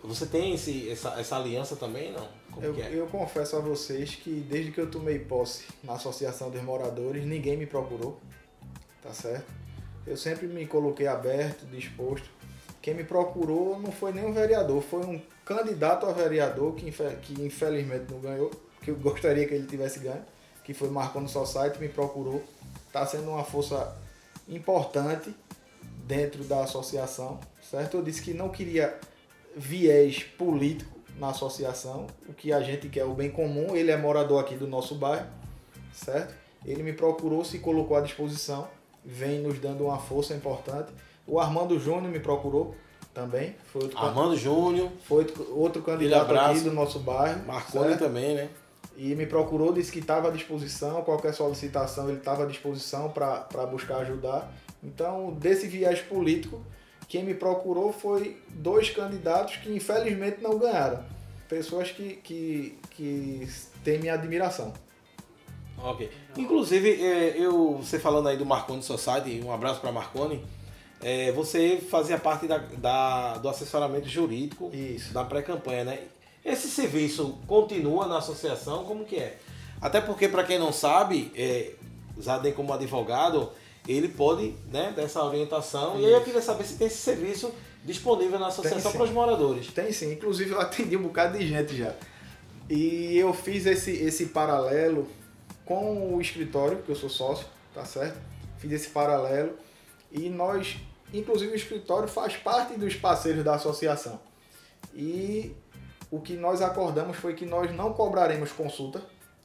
você 0.02 0.26
tem 0.26 0.54
esse, 0.54 0.90
essa, 0.90 1.10
essa 1.18 1.36
aliança 1.36 1.76
também, 1.76 2.12
não? 2.12 2.28
Eu, 2.60 2.74
é? 2.80 2.90
eu 2.92 3.06
confesso 3.06 3.56
a 3.56 3.60
vocês 3.60 4.14
que 4.14 4.30
desde 4.30 4.70
que 4.70 4.80
eu 4.80 4.90
tomei 4.90 5.18
posse 5.18 5.64
na 5.82 5.94
Associação 5.94 6.50
dos 6.50 6.62
Moradores, 6.62 7.24
ninguém 7.24 7.56
me 7.56 7.66
procurou, 7.66 8.20
tá 9.02 9.12
certo? 9.12 9.46
Eu 10.06 10.16
sempre 10.16 10.46
me 10.46 10.66
coloquei 10.66 11.06
aberto, 11.06 11.66
disposto. 11.66 12.28
Quem 12.80 12.94
me 12.94 13.04
procurou 13.04 13.78
não 13.80 13.90
foi 13.90 14.12
nem 14.12 14.24
um 14.24 14.32
vereador, 14.32 14.82
foi 14.82 15.04
um 15.04 15.20
candidato 15.44 16.06
a 16.06 16.12
vereador 16.12 16.74
que, 16.74 16.90
que 17.22 17.42
infelizmente 17.42 18.10
não 18.10 18.20
ganhou, 18.20 18.50
que 18.82 18.90
eu 18.90 18.96
gostaria 19.00 19.46
que 19.46 19.54
ele 19.54 19.66
tivesse 19.66 19.98
ganho, 20.00 20.24
que 20.62 20.74
foi 20.74 20.90
Marconi 20.90 21.28
Society, 21.28 21.78
me 21.80 21.88
procurou. 21.88 22.42
Está 22.86 23.06
sendo 23.06 23.30
uma 23.30 23.42
força 23.42 23.96
importante 24.48 25.34
dentro 26.06 26.44
da 26.44 26.62
associação, 26.64 27.40
certo? 27.62 27.96
Eu 27.96 28.02
disse 28.02 28.22
que 28.22 28.34
não 28.34 28.50
queria 28.50 28.98
viés 29.56 30.22
político 30.22 30.93
na 31.18 31.28
associação, 31.30 32.06
o 32.28 32.32
que 32.32 32.52
a 32.52 32.60
gente 32.60 32.88
quer 32.88 33.00
é 33.00 33.04
o 33.04 33.14
bem 33.14 33.30
comum, 33.30 33.74
ele 33.76 33.90
é 33.90 33.96
morador 33.96 34.40
aqui 34.40 34.54
do 34.56 34.66
nosso 34.66 34.94
bairro, 34.96 35.26
certo? 35.92 36.34
Ele 36.64 36.82
me 36.82 36.92
procurou, 36.92 37.44
se 37.44 37.58
colocou 37.58 37.96
à 37.96 38.00
disposição, 38.00 38.66
vem 39.04 39.40
nos 39.40 39.58
dando 39.58 39.84
uma 39.84 39.98
força 39.98 40.34
importante. 40.34 40.92
O 41.26 41.38
Armando 41.38 41.78
Júnior 41.78 42.10
me 42.10 42.20
procurou 42.20 42.74
também, 43.12 43.54
foi 43.72 43.82
outro, 43.82 43.98
Armando 43.98 44.36
Júnior, 44.36 44.90
foi 45.04 45.26
outro- 45.50 45.82
candidato 45.82 46.34
aqui 46.34 46.60
do 46.60 46.72
nosso 46.72 46.98
bairro. 46.98 47.44
Marconi 47.46 47.88
certo? 47.90 48.00
também, 48.00 48.34
né? 48.34 48.48
E 48.96 49.14
me 49.14 49.26
procurou, 49.26 49.72
disse 49.72 49.90
que 49.90 49.98
estava 49.98 50.28
à 50.28 50.30
disposição, 50.30 51.02
qualquer 51.02 51.32
solicitação 51.34 52.08
ele 52.08 52.18
estava 52.18 52.44
à 52.44 52.46
disposição 52.46 53.10
para 53.10 53.66
buscar 53.66 53.98
ajudar. 53.98 54.52
Então, 54.82 55.32
desse 55.32 55.66
viés 55.66 56.00
político, 56.00 56.60
quem 57.14 57.22
me 57.22 57.34
procurou 57.34 57.92
foi 57.92 58.36
dois 58.48 58.90
candidatos 58.90 59.54
que 59.58 59.72
infelizmente 59.72 60.38
não 60.42 60.58
ganharam. 60.58 61.04
Pessoas 61.48 61.88
que, 61.92 62.16
que, 62.16 62.76
que 62.90 63.48
têm 63.84 64.00
minha 64.00 64.14
admiração. 64.14 64.72
Ok. 65.78 66.10
Inclusive, 66.36 66.90
é, 67.00 67.36
eu, 67.38 67.76
você 67.76 68.00
falando 68.00 68.26
aí 68.28 68.36
do 68.36 68.44
Marconi 68.44 68.82
Society, 68.82 69.40
um 69.44 69.52
abraço 69.52 69.80
para 69.80 69.92
Marconi. 69.92 70.44
é, 71.00 71.30
você 71.30 71.76
fazia 71.88 72.18
parte 72.18 72.48
da, 72.48 72.58
da- 72.58 73.38
do 73.38 73.48
assessoramento 73.48 74.08
jurídico 74.08 74.68
Isso. 74.74 75.14
da 75.14 75.22
pré-campanha, 75.22 75.84
né? 75.84 76.00
Esse 76.44 76.66
serviço 76.68 77.38
continua 77.46 78.08
na 78.08 78.18
associação? 78.18 78.84
Como 78.86 79.04
que 79.04 79.14
é? 79.18 79.38
Até 79.80 80.00
porque, 80.00 80.26
para 80.26 80.42
quem 80.42 80.58
não 80.58 80.72
sabe, 80.72 81.30
é, 81.36 81.74
Zadem 82.20 82.52
como 82.52 82.72
advogado, 82.72 83.52
ele 83.86 84.08
pode 84.08 84.54
né, 84.70 84.92
dar 84.96 85.02
essa 85.02 85.22
orientação. 85.22 86.00
E 86.00 86.06
aí 86.06 86.12
eu 86.12 86.22
queria 86.22 86.40
saber 86.40 86.64
se 86.64 86.76
tem 86.76 86.86
esse 86.86 86.98
serviço 86.98 87.52
disponível 87.84 88.38
na 88.38 88.48
associação 88.48 88.92
para 88.92 89.02
os 89.02 89.10
moradores. 89.10 89.68
Tem 89.68 89.92
sim, 89.92 90.12
inclusive 90.12 90.50
eu 90.52 90.60
atendi 90.60 90.96
um 90.96 91.02
bocado 91.02 91.38
de 91.38 91.46
gente 91.46 91.76
já. 91.76 91.94
E 92.68 93.16
eu 93.18 93.34
fiz 93.34 93.66
esse, 93.66 93.90
esse 93.90 94.26
paralelo 94.26 95.06
com 95.64 96.14
o 96.14 96.20
escritório, 96.20 96.82
que 96.82 96.90
eu 96.90 96.96
sou 96.96 97.10
sócio, 97.10 97.46
tá 97.74 97.84
certo? 97.84 98.18
Fiz 98.58 98.72
esse 98.72 98.88
paralelo 98.88 99.54
e 100.10 100.30
nós, 100.30 100.76
inclusive 101.12 101.52
o 101.52 101.56
escritório 101.56 102.08
faz 102.08 102.36
parte 102.36 102.78
dos 102.78 102.94
parceiros 102.94 103.44
da 103.44 103.54
associação. 103.54 104.18
E 104.94 105.54
o 106.10 106.20
que 106.20 106.34
nós 106.34 106.62
acordamos 106.62 107.16
foi 107.16 107.34
que 107.34 107.44
nós 107.44 107.74
não 107.74 107.92
cobraremos 107.92 108.52
consulta, 108.52 109.02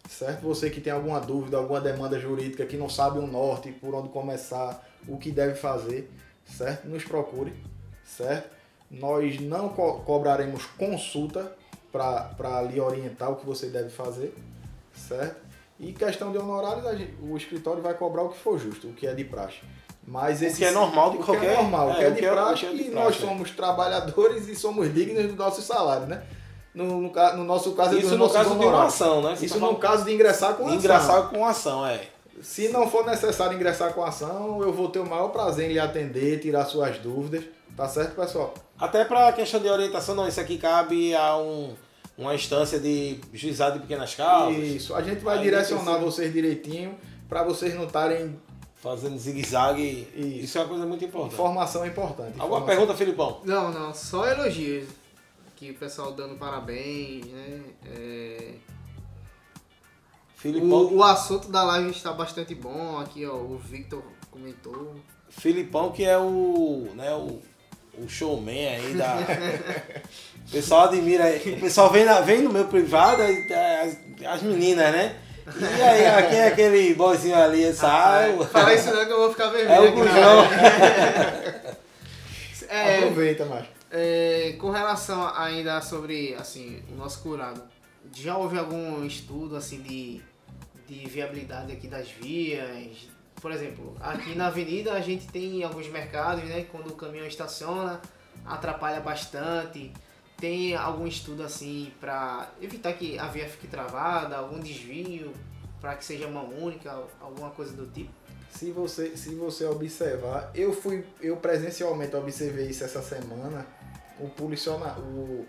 certo? 0.09 0.41
Você 0.41 0.69
que 0.71 0.81
tem 0.81 0.91
alguma 0.91 1.19
dúvida, 1.21 1.57
alguma 1.57 1.79
demanda 1.79 2.19
jurídica, 2.19 2.65
que 2.65 2.75
não 2.75 2.89
sabe 2.89 3.19
o 3.19 3.27
norte, 3.27 3.71
por 3.71 3.93
onde 3.93 4.09
começar, 4.09 4.83
o 5.07 5.17
que 5.17 5.29
deve 5.31 5.53
fazer, 5.53 6.09
certo? 6.45 6.87
Nos 6.87 7.03
procure, 7.03 7.53
certo? 8.03 8.49
Nós 8.89 9.39
não 9.39 9.69
co- 9.69 9.99
cobraremos 9.99 10.65
consulta 10.77 11.55
para 11.91 12.61
lhe 12.63 12.79
orientar 12.81 13.31
o 13.31 13.35
que 13.35 13.45
você 13.45 13.67
deve 13.67 13.89
fazer, 13.89 14.33
certo? 14.95 15.47
E 15.79 15.93
questão 15.93 16.31
de 16.31 16.37
honorários, 16.37 16.97
gente- 16.97 17.13
o 17.21 17.37
escritório 17.37 17.81
vai 17.81 17.93
cobrar 17.93 18.23
o 18.23 18.29
que 18.29 18.37
for 18.39 18.59
justo, 18.59 18.87
o 18.87 18.93
que 18.93 19.05
é 19.07 19.13
de 19.13 19.23
praxe. 19.23 19.59
Mas 20.05 20.41
esse 20.41 20.57
que 20.57 20.65
é 20.65 20.71
normal 20.71 21.11
de 21.11 21.17
o 21.17 21.23
qualquer- 21.23 21.41
que 21.41 21.45
é 21.53 21.61
normal, 21.61 21.91
o 21.91 21.95
que 21.95 22.01
é, 22.01 22.05
é 22.05 22.09
o 22.09 22.13
de 22.13 22.19
que 22.19 22.25
é- 22.25 22.31
o 22.31 22.35
praxe 22.35 22.59
que 22.61 22.65
é 22.65 22.69
de 22.69 22.75
e 22.81 22.91
praxe, 22.91 22.95
nós 22.95 23.15
é. 23.15 23.19
somos 23.27 23.51
trabalhadores 23.51 24.47
e 24.47 24.55
somos 24.55 24.91
dignos 24.93 25.27
do 25.27 25.35
nosso 25.35 25.61
salário, 25.61 26.07
né? 26.07 26.23
No, 26.83 27.01
no, 27.01 27.11
no 27.37 27.43
nosso 27.43 27.71
caso, 27.73 27.95
é 27.95 27.99
Isso 27.99 28.09
dos 28.09 28.17
no 28.17 28.29
caso 28.29 28.55
de 28.57 28.65
uma 28.65 28.85
ação, 28.85 29.21
né? 29.21 29.35
Você 29.35 29.45
Isso 29.45 29.55
tá 29.55 29.59
no 29.59 29.65
falando- 29.67 29.79
caso 29.81 30.05
de 30.05 30.13
ingressar 30.13 30.53
com 30.55 30.63
ação. 30.65 30.75
Engraçado 30.77 31.29
com 31.29 31.45
ação, 31.45 31.85
é. 31.85 32.01
Se 32.41 32.69
não 32.69 32.89
for 32.89 33.05
necessário 33.05 33.53
ingressar 33.55 33.93
com 33.93 34.03
ação, 34.03 34.61
eu 34.61 34.71
vou 34.71 34.87
ter 34.89 34.99
o 34.99 35.05
maior 35.05 35.27
prazer 35.27 35.69
em 35.69 35.73
lhe 35.73 35.79
atender, 35.79 36.39
tirar 36.39 36.63
suas 36.65 36.97
dúvidas. 36.99 37.43
Tá 37.75 37.87
certo, 37.87 38.15
pessoal? 38.15 38.53
Até 38.79 39.03
para 39.03 39.31
questão 39.33 39.59
de 39.59 39.67
orientação, 39.69 40.15
não, 40.15 40.27
isso 40.27 40.39
aqui 40.39 40.57
cabe 40.57 41.13
a 41.15 41.35
um, 41.37 41.73
uma 42.17 42.33
instância 42.33 42.79
de 42.79 43.19
juizado 43.33 43.73
de 43.75 43.79
pequenas 43.81 44.15
causas, 44.15 44.57
Isso. 44.57 44.95
A 44.95 45.01
gente 45.01 45.19
vai 45.23 45.37
Aí 45.37 45.43
direcionar 45.43 45.97
vocês 45.97 46.31
direitinho 46.31 46.95
para 47.27 47.43
vocês 47.43 47.75
não 47.75 47.83
estarem 47.83 48.39
fazendo 48.81 49.17
zigue-zague. 49.17 50.07
Isso. 50.15 50.45
Isso. 50.45 50.57
é 50.57 50.61
uma 50.61 50.67
coisa 50.69 50.85
muito 50.85 51.03
importante. 51.03 51.33
informação 51.33 51.85
importante. 51.85 52.39
Alguma 52.39 52.59
Informação- 52.61 52.65
pergunta, 52.65 52.95
Filipão? 52.95 53.41
Não, 53.43 53.69
não, 53.71 53.93
só 53.93 54.25
elogios. 54.25 54.85
Que 55.59 55.71
o 55.71 55.73
pessoal 55.73 56.13
dando 56.13 56.35
parabéns, 56.35 57.25
né? 57.25 57.59
É, 57.85 58.51
Filipão, 60.37 60.69
O, 60.69 60.99
o 60.99 61.03
assunto 61.03 61.51
da 61.51 61.63
live 61.63 61.89
está 61.89 62.13
bastante 62.13 62.55
bom. 62.55 62.97
Aqui, 62.97 63.25
ó, 63.25 63.33
o 63.33 63.57
Victor 63.57 64.01
comentou. 64.31 64.95
Filipão 65.29 65.91
que 65.91 66.05
é 66.05 66.17
o, 66.17 66.87
né, 66.95 67.13
o, 67.13 67.41
o 68.01 68.07
showman 68.07 68.69
aí 68.69 68.93
da... 68.93 69.17
o 70.47 70.49
pessoal 70.49 70.85
admira, 70.85 71.25
aí. 71.25 71.55
o 71.57 71.59
pessoal 71.59 71.91
vem, 71.91 72.05
na, 72.05 72.21
vem 72.21 72.41
no 72.41 72.53
meu 72.53 72.63
privado, 72.63 73.21
aí, 73.21 73.45
as, 73.51 73.97
as 74.35 74.41
meninas, 74.41 74.93
né? 74.93 75.17
E 75.45 75.81
aí, 75.81 76.29
quem 76.29 76.39
é 76.39 76.47
aquele 76.47 76.93
boizinho 76.93 77.35
ali? 77.35 77.65
Essa 77.65 77.89
ah, 77.89 78.45
Fala 78.45 78.73
isso 78.73 78.93
não 78.93 79.05
que 79.05 79.11
eu 79.11 79.17
vou 79.17 79.31
ficar 79.31 79.49
vermelho. 79.49 79.73
É 79.73 79.79
o 79.81 79.91
Gujão. 79.91 80.45
é, 82.69 82.99
Aproveita, 82.99 83.43
macho. 83.43 83.78
É, 83.91 84.55
com 84.59 84.69
relação 84.69 85.27
ainda 85.35 85.81
sobre 85.81 86.35
assim, 86.35 86.83
o 86.91 86.95
nosso 86.95 87.23
curado, 87.23 87.61
já 88.13 88.37
houve 88.37 88.57
algum 88.57 89.03
estudo 89.03 89.55
assim 89.55 89.81
de, 89.81 90.21
de 90.87 91.07
viabilidade 91.07 91.71
aqui 91.71 91.87
das 91.87 92.09
vias? 92.09 93.09
Por 93.41 93.51
exemplo, 93.51 93.95
aqui 93.99 94.35
na 94.35 94.47
avenida 94.47 94.93
a 94.93 95.01
gente 95.01 95.27
tem 95.27 95.63
alguns 95.63 95.87
mercados, 95.87 96.43
né? 96.43 96.65
Quando 96.71 96.89
o 96.89 96.95
caminhão 96.95 97.25
estaciona, 97.25 97.99
atrapalha 98.45 98.99
bastante. 98.99 99.91
Tem 100.37 100.75
algum 100.75 101.07
estudo 101.07 101.43
assim 101.43 101.91
para 101.99 102.49
evitar 102.61 102.93
que 102.93 103.17
a 103.17 103.27
via 103.27 103.47
fique 103.47 103.67
travada, 103.67 104.37
algum 104.37 104.59
desvio, 104.59 105.33
para 105.81 105.95
que 105.95 106.05
seja 106.05 106.27
uma 106.27 106.43
única, 106.43 107.03
alguma 107.19 107.49
coisa 107.49 107.73
do 107.73 107.87
tipo? 107.87 108.11
Se 108.51 108.71
você, 108.71 109.15
se 109.15 109.35
você 109.35 109.65
observar, 109.65 110.51
eu 110.55 110.73
fui, 110.73 111.05
eu 111.21 111.37
presencialmente 111.37 112.15
observei 112.15 112.67
isso 112.67 112.83
essa 112.83 113.01
semana 113.01 113.65
o, 114.19 114.25
o 114.25 115.47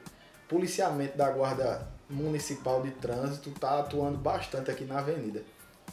policiamento 0.49 1.17
da 1.17 1.31
Guarda 1.31 1.89
Municipal 2.09 2.83
de 2.83 2.91
Trânsito 2.93 3.51
está 3.51 3.79
atuando 3.79 4.19
bastante 4.19 4.71
aqui 4.71 4.85
na 4.85 4.99
avenida. 4.99 5.43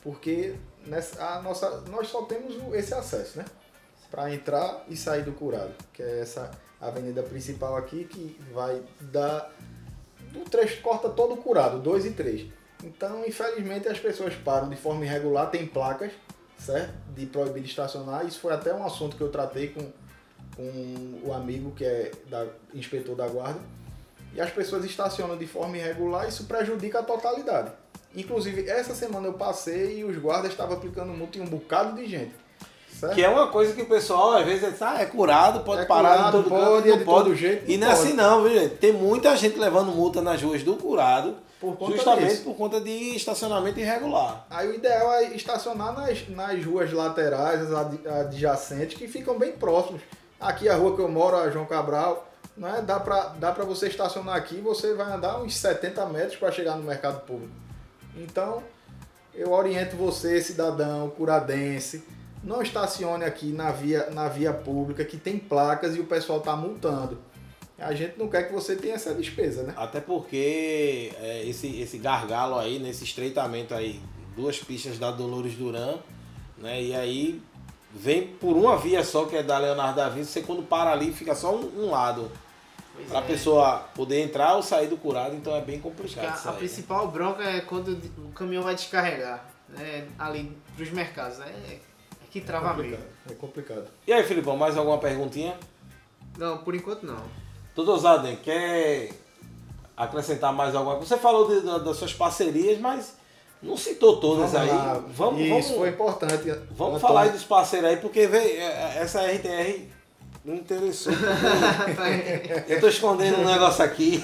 Porque 0.01 0.55
nessa, 0.85 1.23
a 1.23 1.41
nossa, 1.41 1.81
nós 1.89 2.07
só 2.07 2.23
temos 2.23 2.55
esse 2.73 2.93
acesso, 2.93 3.37
né? 3.37 3.45
Para 4.09 4.33
entrar 4.33 4.85
e 4.87 4.95
sair 4.95 5.23
do 5.23 5.33
curado, 5.33 5.73
que 5.93 6.01
é 6.01 6.21
essa 6.21 6.49
avenida 6.79 7.21
principal 7.23 7.75
aqui 7.75 8.05
que 8.05 8.39
vai 8.53 8.81
dar. 9.01 9.51
O 10.35 10.49
trecho 10.49 10.81
corta 10.81 11.09
todo 11.09 11.33
o 11.33 11.37
curado, 11.37 11.79
2 11.79 12.05
e 12.05 12.11
3. 12.11 12.47
Então, 12.83 13.25
infelizmente, 13.25 13.87
as 13.87 13.99
pessoas 13.99 14.33
param 14.35 14.69
de 14.69 14.75
forma 14.75 15.03
irregular, 15.03 15.49
tem 15.49 15.65
placas, 15.65 16.11
certo? 16.57 16.93
De 17.13 17.25
proibir 17.25 17.63
de 17.63 17.69
estacionar. 17.69 18.25
Isso 18.25 18.39
foi 18.39 18.53
até 18.53 18.73
um 18.73 18.85
assunto 18.85 19.17
que 19.17 19.21
eu 19.21 19.29
tratei 19.29 19.69
com 19.69 19.91
com 20.57 21.21
o 21.23 21.31
amigo 21.31 21.71
que 21.71 21.85
é 21.85 22.11
da, 22.29 22.45
inspetor 22.73 23.15
da 23.15 23.27
guarda, 23.27 23.59
e 24.33 24.41
as 24.41 24.49
pessoas 24.49 24.83
estacionam 24.83 25.37
de 25.37 25.47
forma 25.47 25.77
irregular, 25.77 26.27
isso 26.27 26.43
prejudica 26.45 26.99
a 26.99 27.03
totalidade. 27.03 27.71
Inclusive, 28.15 28.67
essa 28.67 28.95
semana 28.95 29.27
eu 29.27 29.33
passei 29.33 29.99
e 29.99 30.03
os 30.03 30.17
guardas 30.17 30.51
estavam 30.51 30.75
aplicando 30.75 31.13
multa 31.13 31.37
em 31.37 31.41
um 31.41 31.45
bocado 31.45 31.95
de 31.95 32.07
gente. 32.07 32.33
Certo? 32.99 33.13
Que 33.13 33.23
é 33.23 33.29
uma 33.29 33.47
coisa 33.47 33.73
que 33.73 33.81
o 33.83 33.85
pessoal 33.85 34.33
às 34.33 34.45
vezes 34.45 34.71
diz, 34.71 34.81
ah, 34.81 34.99
é 34.99 35.05
curado, 35.05 35.59
pode 35.59 35.83
é 35.83 35.85
parar 35.85 36.15
curado, 36.15 36.31
todo 36.31 36.49
pode, 36.49 36.63
canto, 36.63 36.87
não 36.87 36.97
de 36.97 37.03
pode. 37.03 37.35
jeito. 37.35 37.71
E 37.71 37.77
não 37.77 37.87
é 37.87 37.91
assim 37.91 38.13
não, 38.13 38.43
viu 38.43 38.59
gente? 38.59 38.75
Tem 38.77 38.91
muita 38.91 39.35
gente 39.37 39.59
levando 39.59 39.91
multa 39.91 40.19
nas 40.19 40.41
ruas 40.41 40.63
do 40.63 40.75
curado, 40.77 41.35
por 41.59 41.77
justamente 41.91 42.29
disso. 42.29 42.43
por 42.43 42.55
conta 42.55 42.81
de 42.81 43.15
estacionamento 43.15 43.79
irregular. 43.79 44.47
Aí 44.49 44.67
o 44.67 44.73
ideal 44.73 45.13
é 45.13 45.35
estacionar 45.35 45.93
nas, 45.95 46.27
nas 46.29 46.65
ruas 46.65 46.91
laterais, 46.91 47.71
as 47.71 48.07
adjacentes, 48.07 48.97
que 48.97 49.07
ficam 49.07 49.37
bem 49.37 49.51
próximos. 49.51 50.01
Aqui 50.39 50.69
a 50.69 50.75
rua 50.75 50.95
que 50.95 51.01
eu 51.01 51.09
moro, 51.09 51.35
a 51.35 51.49
João 51.49 51.65
Cabral, 51.65 52.31
né, 52.55 52.83
dá 52.85 52.99
para 52.99 53.29
dá 53.29 53.51
pra 53.51 53.65
você 53.65 53.87
estacionar 53.87 54.35
aqui, 54.35 54.55
você 54.61 54.93
vai 54.93 55.11
andar 55.11 55.39
uns 55.41 55.55
70 55.57 56.05
metros 56.07 56.35
para 56.35 56.51
chegar 56.51 56.75
no 56.75 56.83
mercado 56.83 57.21
público. 57.25 57.53
Então, 58.15 58.63
eu 59.33 59.51
oriento 59.51 59.95
você, 59.95 60.41
cidadão, 60.41 61.09
curadense, 61.11 62.03
não 62.43 62.61
estacione 62.61 63.23
aqui 63.23 63.51
na 63.51 63.71
via, 63.71 64.09
na 64.11 64.27
via 64.27 64.53
pública 64.53 65.03
que 65.03 65.17
tem 65.17 65.37
placas 65.37 65.95
e 65.95 65.99
o 65.99 66.05
pessoal 66.05 66.39
está 66.39 66.55
multando. 66.55 67.19
A 67.77 67.93
gente 67.93 68.17
não 68.17 68.27
quer 68.27 68.47
que 68.47 68.53
você 68.53 68.75
tenha 68.75 68.95
essa 68.95 69.13
despesa, 69.13 69.61
né? 69.61 69.73
Até 69.77 69.99
porque 69.99 71.11
é, 71.19 71.43
esse, 71.45 71.79
esse 71.79 71.99
gargalo 71.99 72.57
aí, 72.57 72.79
nesse 72.79 73.03
estreitamento 73.03 73.73
aí, 73.73 74.01
duas 74.35 74.57
pistas 74.57 74.97
da 74.97 75.11
Dolores 75.11 75.53
Duran, 75.53 75.99
né? 76.57 76.81
E 76.81 76.95
aí 76.95 77.41
vem 77.91 78.27
por 78.27 78.55
uma 78.55 78.77
via 78.77 79.03
só, 79.03 79.25
que 79.25 79.35
é 79.35 79.43
da 79.43 79.57
Leonardo 79.57 79.95
da 79.95 80.09
Vinci, 80.09 80.31
você 80.31 80.41
quando 80.41 80.63
para 80.63 80.91
ali 80.91 81.11
fica 81.11 81.35
só 81.35 81.55
um, 81.55 81.85
um 81.85 81.91
lado. 81.91 82.31
Para 83.07 83.19
a 83.19 83.23
é. 83.23 83.27
pessoa 83.27 83.77
poder 83.93 84.21
entrar 84.21 84.55
ou 84.55 84.63
sair 84.63 84.87
do 84.87 84.97
curado, 84.97 85.35
então 85.35 85.55
é 85.55 85.61
bem 85.61 85.79
complicado. 85.79 86.47
A, 86.47 86.49
a 86.49 86.53
principal 86.53 87.07
bronca 87.09 87.43
é 87.43 87.61
quando 87.61 87.89
o 88.17 88.31
caminhão 88.31 88.63
vai 88.63 88.73
descarregar, 88.73 89.45
né? 89.69 90.07
Ali 90.17 90.57
para 90.75 90.83
os 90.83 90.89
mercados, 90.89 91.37
né? 91.37 91.45
É, 91.69 91.77
que 92.31 92.41
trava 92.41 92.71
é 92.71 92.83
meio. 92.83 92.99
É 93.29 93.33
complicado. 93.35 93.85
E 94.05 94.11
aí, 94.11 94.23
Filipão, 94.23 94.57
mais 94.57 94.75
alguma 94.75 94.97
perguntinha? 94.97 95.55
Não, 96.37 96.57
por 96.59 96.73
enquanto 96.73 97.03
não. 97.03 97.21
Doutor 97.75 97.99
Zaden, 97.99 98.35
quer 98.37 99.11
acrescentar 99.95 100.53
mais 100.53 100.75
alguma 100.75 100.95
coisa? 100.95 101.15
Você 101.15 101.21
falou 101.21 101.47
de, 101.47 101.61
de, 101.61 101.85
das 101.85 101.97
suas 101.97 102.13
parcerias, 102.13 102.79
mas 102.79 103.16
não 103.61 103.75
citou 103.75 104.19
todas 104.19 104.51
vamos 104.51 104.69
aí. 104.69 104.77
Lá. 104.77 105.03
Vamos, 105.09 105.41
Isso 105.41 105.49
vamos, 105.49 105.71
foi 105.71 105.89
importante. 105.89 106.43
Vamos 106.45 106.61
Antônio. 106.71 106.99
falar 106.99 107.21
aí 107.23 107.29
dos 107.31 107.43
parceiros 107.43 107.89
aí, 107.89 107.97
porque 107.97 108.27
veio, 108.27 108.59
é, 108.59 108.97
essa 108.99 109.21
RTR 109.25 109.81
não 110.45 110.55
interessou. 110.55 111.11
eu 112.67 112.75
estou 112.75 112.89
escondendo 112.89 113.39
um 113.39 113.45
negócio 113.45 113.83
aqui. 113.83 114.23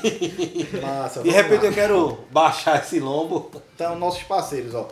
Massa, 0.81 1.21
De 1.21 1.29
repente 1.29 1.63
lá. 1.63 1.69
eu 1.69 1.73
quero 1.73 2.19
baixar 2.31 2.81
esse 2.81 2.99
lombo. 2.99 3.51
Então, 3.75 3.95
nossos 3.97 4.23
parceiros, 4.23 4.73
ó. 4.73 4.87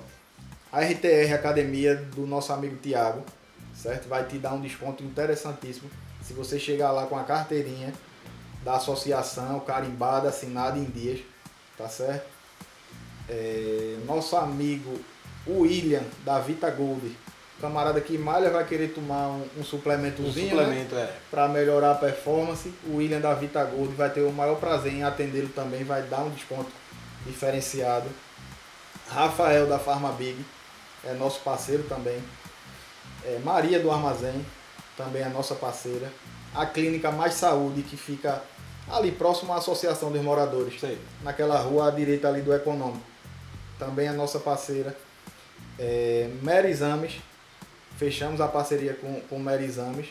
A 0.72 0.82
RTR 0.82 1.34
Academia 1.34 1.96
do 1.96 2.26
nosso 2.26 2.52
amigo 2.54 2.78
Tiago, 2.78 3.24
certo? 3.76 4.08
Vai 4.08 4.26
te 4.26 4.38
dar 4.38 4.54
um 4.54 4.62
desconto 4.62 5.04
interessantíssimo 5.04 5.90
se 6.24 6.34
você 6.34 6.60
chegar 6.60 6.92
lá 6.92 7.06
com 7.08 7.18
a 7.18 7.24
carteirinha 7.24 7.94
da 8.64 8.76
associação 8.76 9.60
carimbada, 9.62 10.30
assinada 10.30 10.78
em 10.78 10.86
dias, 10.86 11.20
tá 11.78 11.90
certo? 11.90 12.26
É, 13.34 13.96
nosso 14.06 14.36
amigo 14.36 15.00
William 15.48 16.04
da 16.26 16.38
Vita 16.40 16.70
Gold, 16.70 17.16
camarada 17.62 18.02
que 18.02 18.18
malha 18.18 18.50
vai 18.50 18.66
querer 18.66 18.90
tomar 18.90 19.30
um, 19.30 19.48
um 19.58 19.64
suplementozinho, 19.64 20.48
um 20.48 20.60
suplemento, 20.60 20.96
né? 20.96 21.04
é. 21.04 21.16
para 21.30 21.48
melhorar 21.48 21.92
a 21.92 21.96
performance. 21.96 22.74
O 22.88 22.98
William 22.98 23.22
da 23.22 23.34
Vita 23.34 23.64
Gold 23.64 23.96
vai 23.96 24.10
ter 24.10 24.20
o 24.20 24.34
maior 24.34 24.58
prazer 24.58 24.92
em 24.92 25.04
atendê-lo 25.04 25.48
também, 25.48 25.86
vai 25.86 26.02
dar 26.04 26.24
um 26.24 26.30
desconto 26.30 26.70
diferenciado. 27.26 28.10
Rafael 29.08 29.66
da 29.66 29.80
Farma 29.80 30.12
Big 30.12 30.46
é 31.06 31.14
nosso 31.14 31.40
parceiro 31.40 31.84
também. 31.84 32.22
É, 33.24 33.40
Maria 33.46 33.80
do 33.80 33.90
Armazém 33.92 34.46
também 34.98 35.22
é 35.22 35.30
nossa 35.30 35.56
parceira. 35.56 36.12
A 36.54 36.66
Clínica 36.66 37.12
Mais 37.12 37.36
Saúde, 37.36 37.82
que 37.84 37.96
fica 37.96 38.42
ali 38.92 39.10
próximo 39.10 39.54
à 39.54 39.58
Associação 39.58 40.12
dos 40.12 40.22
Moradores, 40.22 40.82
Sei. 40.82 41.00
naquela 41.24 41.58
rua 41.60 41.88
à 41.88 41.92
direita 41.92 42.28
ali 42.28 42.42
do 42.42 42.54
Econômico 42.54 43.11
também 43.82 44.08
é 44.08 44.12
nossa 44.12 44.40
parceira. 44.40 44.96
É, 45.80 46.30
Mera 46.44 46.70
Exames, 46.70 47.14
fechamos 47.98 48.40
a 48.40 48.48
parceria 48.48 48.94
com, 48.94 49.20
com 49.22 49.40
Mera 49.40 49.64
Exames. 49.64 50.06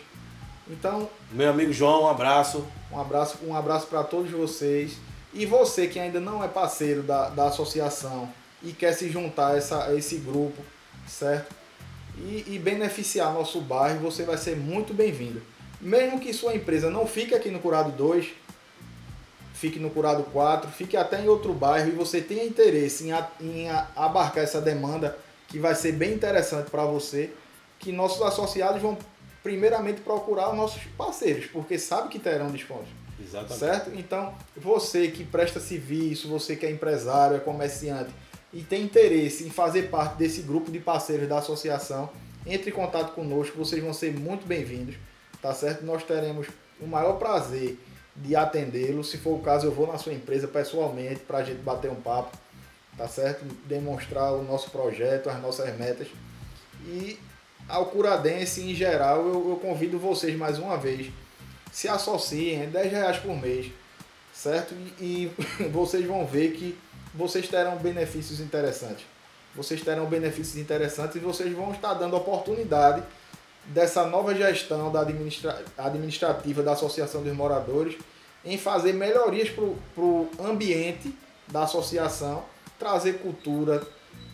Então. 0.69 1.09
Meu 1.31 1.51
amigo 1.51 1.73
João, 1.73 2.03
um 2.03 2.09
abraço. 2.09 2.67
Um 2.91 3.01
abraço, 3.01 3.39
um 3.45 3.55
abraço 3.55 3.87
para 3.87 4.03
todos 4.03 4.33
vocês. 4.33 4.97
E 5.33 5.47
você 5.47 5.87
que 5.87 6.01
ainda 6.01 6.19
não 6.19 6.43
é 6.43 6.49
parceiro 6.49 7.05
da, 7.05 7.29
da 7.29 7.47
associação 7.47 8.29
e 8.61 8.73
quer 8.73 8.93
se 8.93 9.09
juntar 9.09 9.53
a, 9.53 9.57
essa, 9.57 9.85
a 9.85 9.95
esse 9.95 10.17
grupo, 10.17 10.61
certo? 11.07 11.55
E, 12.19 12.45
e 12.49 12.59
beneficiar 12.59 13.33
nosso 13.33 13.61
bairro, 13.61 14.01
você 14.01 14.25
vai 14.25 14.37
ser 14.37 14.57
muito 14.57 14.93
bem-vindo. 14.93 15.41
Mesmo 15.81 16.19
que 16.19 16.35
sua 16.35 16.57
empresa 16.57 16.91
não 16.91 17.07
fique 17.07 17.37
aqui 17.37 17.51
no 17.51 17.61
Curado 17.61 17.93
2, 17.93 18.27
fique 19.61 19.79
no 19.79 19.91
Curado 19.91 20.23
4, 20.23 20.71
fique 20.71 20.97
até 20.97 21.21
em 21.21 21.29
outro 21.29 21.53
bairro 21.53 21.91
e 21.91 21.93
você 21.93 22.23
tenha 22.23 22.43
interesse 22.43 23.07
em, 23.07 23.13
em 23.47 23.69
abarcar 23.95 24.43
essa 24.43 24.59
demanda, 24.59 25.19
que 25.49 25.59
vai 25.59 25.75
ser 25.75 25.93
bem 25.93 26.15
interessante 26.15 26.71
para 26.71 26.87
você, 26.87 27.31
que 27.79 27.93
nossos 27.93 28.23
associados 28.23 28.81
vão 28.81 28.97
primeiramente 29.43 30.01
procurar 30.01 30.49
os 30.49 30.57
nossos 30.57 30.83
parceiros, 30.97 31.45
porque 31.45 31.79
sabe 31.79 32.09
que 32.09 32.19
terão 32.19 32.51
descontos. 32.51 32.89
Exatamente. 33.23 33.59
Certo? 33.59 33.91
Então, 33.95 34.35
você 34.57 35.09
que 35.09 35.25
presta 35.25 35.61
serviço, 35.61 36.27
você 36.27 36.57
que 36.57 36.65
é 36.65 36.71
empresário, 36.71 37.37
é 37.37 37.41
comerciante 37.41 38.11
e 38.55 38.63
tem 38.63 38.83
interesse 38.83 39.45
em 39.45 39.51
fazer 39.51 39.91
parte 39.91 40.17
desse 40.17 40.41
grupo 40.41 40.71
de 40.71 40.81
parceiros 40.81 41.29
da 41.29 41.37
associação, 41.37 42.09
entre 42.47 42.71
em 42.71 42.73
contato 42.73 43.13
conosco, 43.13 43.59
vocês 43.59 43.83
vão 43.83 43.93
ser 43.93 44.15
muito 44.15 44.47
bem-vindos, 44.47 44.97
tá 45.43 45.53
certo? 45.53 45.85
Nós 45.85 46.03
teremos 46.03 46.47
o 46.81 46.87
maior 46.87 47.19
prazer 47.19 47.79
de 48.23 48.37
atendê-lo. 48.37 49.03
Se 49.03 49.19
for 49.19 49.35
o 49.35 49.43
caso, 49.43 49.67
eu 49.67 49.73
vou 49.73 49.87
na 49.87 49.99
sua 49.99 50.13
empresa 50.13 50.47
pessoalmente 50.47 51.21
para 51.21 51.39
a 51.39 51.43
gente 51.43 51.59
bater 51.59 51.91
um 51.91 52.01
papo, 52.01 52.37
tá 52.97 53.09
certo? 53.09 53.45
Demonstrar 53.67 54.33
o 54.33 54.43
nosso 54.43 54.71
projeto, 54.71 55.31
as 55.31 55.41
nossas 55.41 55.77
metas. 55.77 56.09
E 56.87 57.19
ao 57.69 57.87
Curadense 57.87 58.63
em 58.63 58.75
geral, 58.75 59.27
eu, 59.27 59.51
eu 59.51 59.57
convido 59.57 59.99
vocês 59.99 60.37
mais 60.37 60.59
uma 60.59 60.77
vez, 60.77 61.11
se 61.73 61.89
associem, 61.89 62.63
é 62.63 62.67
10 62.67 62.93
reais 62.93 63.17
por 63.19 63.37
mês, 63.37 63.71
certo? 64.33 64.75
E, 64.99 65.31
e 65.61 65.67
vocês 65.71 66.05
vão 66.05 66.27
ver 66.27 66.53
que 66.53 66.79
vocês 67.15 67.49
terão 67.49 67.77
benefícios 67.77 68.41
interessantes. 68.41 69.05
Vocês 69.55 69.83
terão 69.83 70.07
benefícios 70.07 70.57
interessantes 70.57 71.17
e 71.17 71.19
vocês 71.19 71.53
vão 71.53 71.73
estar 71.73 71.95
dando 71.95 72.17
oportunidade 72.17 73.03
dessa 73.67 74.07
nova 74.07 74.35
gestão 74.35 74.91
da 74.91 75.01
administra 75.01 75.63
administrativa 75.77 76.63
da 76.63 76.73
Associação 76.73 77.23
dos 77.23 77.33
Moradores 77.33 77.97
em 78.45 78.57
fazer 78.57 78.93
melhorias 78.93 79.51
para 79.51 79.65
o 80.03 80.29
ambiente 80.41 81.15
da 81.49 81.65
associação, 81.65 82.45
trazer 82.79 83.19
cultura, 83.19 83.83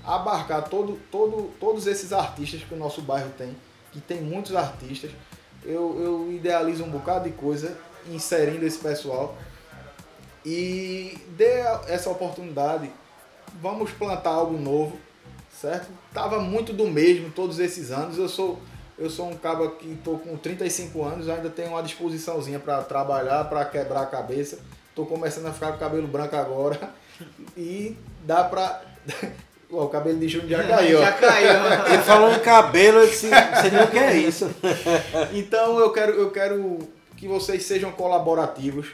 abarcar 0.04 0.68
todo, 0.68 0.98
todo, 1.11 1.50
todos 1.59 1.86
esses 1.86 2.12
artistas 2.12 2.62
que 2.62 2.74
o 2.74 2.76
nosso 2.76 3.02
bairro 3.02 3.30
tem, 3.36 3.57
que 3.92 4.00
tem 4.00 4.20
muitos 4.20 4.54
artistas. 4.54 5.11
Eu, 5.64 6.00
eu 6.00 6.32
idealizo 6.32 6.84
um 6.84 6.90
bocado 6.90 7.28
de 7.28 7.34
coisa 7.34 7.76
inserindo 8.09 8.64
esse 8.64 8.78
pessoal 8.78 9.36
e 10.44 11.18
dê 11.36 11.59
essa 11.88 12.09
oportunidade. 12.09 12.90
Vamos 13.61 13.90
plantar 13.90 14.30
algo 14.30 14.57
novo, 14.57 14.96
certo? 15.50 15.88
Tava 16.14 16.38
muito 16.38 16.72
do 16.72 16.86
mesmo 16.86 17.30
todos 17.30 17.59
esses 17.59 17.90
anos. 17.90 18.16
Eu 18.16 18.28
sou 18.28 18.61
eu 18.99 19.11
sou 19.11 19.28
um 19.28 19.36
cabo 19.36 19.68
que 19.70 19.92
estou 19.92 20.18
com 20.18 20.36
35 20.36 21.05
anos, 21.05 21.28
ainda 21.28 21.51
tenho 21.51 21.70
uma 21.70 21.82
disposiçãozinha 21.82 22.59
para 22.59 22.82
trabalhar, 22.82 23.44
para 23.44 23.64
quebrar 23.64 24.03
a 24.03 24.07
cabeça. 24.07 24.59
Estou 24.88 25.05
começando 25.05 25.47
a 25.47 25.53
ficar 25.53 25.68
com 25.68 25.76
o 25.76 25.80
cabelo 25.80 26.09
branco 26.09 26.34
agora 26.36 26.90
e 27.57 27.94
dá 28.24 28.44
para 28.44 28.82
o 29.70 29.86
cabelo 29.88 30.18
de 30.18 30.28
Júnior 30.28 30.62
já 30.62 30.68
caiu. 30.76 31.01
Já 31.01 31.12
caiu. 31.12 31.92
Ele 31.92 32.03
falou 32.03 32.32
em 32.32 32.40
cabelo, 32.40 33.01
eu 33.01 33.07
disse, 33.07 33.28
você 33.28 33.70
não 33.70 33.86
quer 33.88 34.16
isso. 34.16 34.51
Então 35.32 35.78
eu 35.78 35.92
quero, 35.92 36.12
eu 36.12 36.30
quero 36.30 36.78
que 37.16 37.28
vocês 37.28 37.64
sejam 37.64 37.92
colaborativos, 37.92 38.88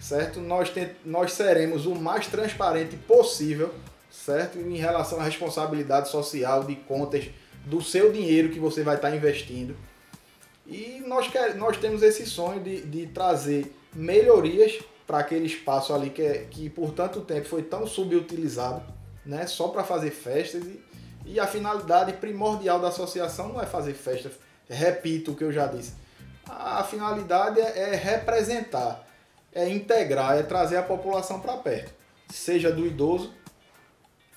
certo? 0.00 0.40
Nós, 0.40 0.70
tent, 0.70 0.92
nós 1.04 1.32
seremos 1.32 1.84
o 1.84 1.94
mais 1.94 2.26
transparente 2.26 2.96
possível, 2.96 3.74
certo? 4.10 4.58
Em 4.58 4.76
relação 4.76 5.20
à 5.20 5.24
responsabilidade 5.24 6.08
social 6.08 6.64
de 6.64 6.76
contas 6.76 7.24
do 7.64 7.80
seu 7.82 8.12
dinheiro 8.12 8.50
que 8.50 8.58
você 8.58 8.82
vai 8.82 8.96
estar 8.96 9.14
investindo. 9.14 9.76
E 10.66 11.02
nós, 11.06 11.28
quer, 11.28 11.54
nós 11.54 11.76
temos 11.76 12.02
esse 12.02 12.24
sonho 12.26 12.60
de, 12.60 12.82
de 12.82 13.06
trazer 13.06 13.74
melhorias 13.94 14.80
para 15.06 15.18
aquele 15.18 15.46
espaço 15.46 15.92
ali 15.92 16.10
que, 16.10 16.22
é, 16.22 16.46
que 16.50 16.70
por 16.70 16.92
tanto 16.92 17.20
tempo 17.20 17.46
foi 17.46 17.62
tão 17.62 17.86
subutilizado, 17.86 18.82
né? 19.24 19.46
só 19.46 19.68
para 19.68 19.84
fazer 19.84 20.10
festas. 20.10 20.64
E, 20.64 20.80
e 21.26 21.40
a 21.40 21.46
finalidade 21.46 22.12
primordial 22.14 22.78
da 22.80 22.88
associação 22.88 23.48
não 23.48 23.60
é 23.60 23.66
fazer 23.66 23.94
festa, 23.94 24.30
repito 24.68 25.32
o 25.32 25.36
que 25.36 25.44
eu 25.44 25.52
já 25.52 25.66
disse. 25.66 25.94
A 26.46 26.84
finalidade 26.84 27.60
é, 27.60 27.92
é 27.92 27.94
representar, 27.94 29.06
é 29.52 29.68
integrar, 29.68 30.36
é 30.36 30.42
trazer 30.42 30.76
a 30.76 30.82
população 30.82 31.40
para 31.40 31.56
perto, 31.56 31.92
seja 32.28 32.70
do 32.70 32.86
idoso 32.86 33.32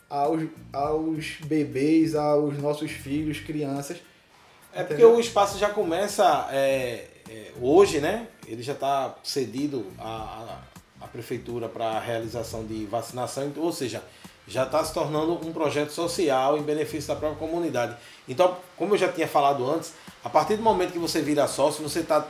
aos, 0.10 0.44
aos 0.72 1.36
bebês, 1.46 2.16
aos 2.16 2.58
nossos 2.58 2.92
filhos, 2.92 3.40
crianças. 3.40 3.98
É 4.74 4.84
porque 4.84 5.04
o 5.04 5.20
espaço 5.20 5.58
já 5.58 5.70
começa 5.70 6.48
é, 6.52 7.08
é, 7.30 7.52
hoje, 7.60 8.00
né? 8.00 8.28
Ele 8.48 8.62
já 8.62 8.74
está 8.74 9.16
cedido 9.24 9.86
à, 9.98 10.60
à 11.02 11.08
prefeitura 11.08 11.68
para 11.68 11.92
a 11.92 12.00
realização 12.00 12.66
de 12.66 12.86
vacinação, 12.86 13.48
então, 13.48 13.64
ou 13.64 13.72
seja, 13.72 14.04
já 14.48 14.64
está 14.64 14.84
se 14.84 14.94
tornando 14.94 15.34
um 15.46 15.52
projeto 15.52 15.90
social 15.90 16.58
em 16.58 16.62
benefício 16.62 17.08
da 17.08 17.16
própria 17.16 17.40
comunidade. 17.40 17.98
Então, 18.28 18.58
como 18.78 18.94
eu 18.94 18.98
já 18.98 19.12
tinha 19.12 19.28
falado 19.28 19.70
antes, 19.70 19.94
a 20.24 20.30
partir 20.30 20.56
do 20.56 20.64
momento 20.64 20.94
que 20.94 21.00
você 21.00 21.22
vira 21.22 21.48
sócio, 21.48 21.84
você 21.84 22.00
está 22.00 22.26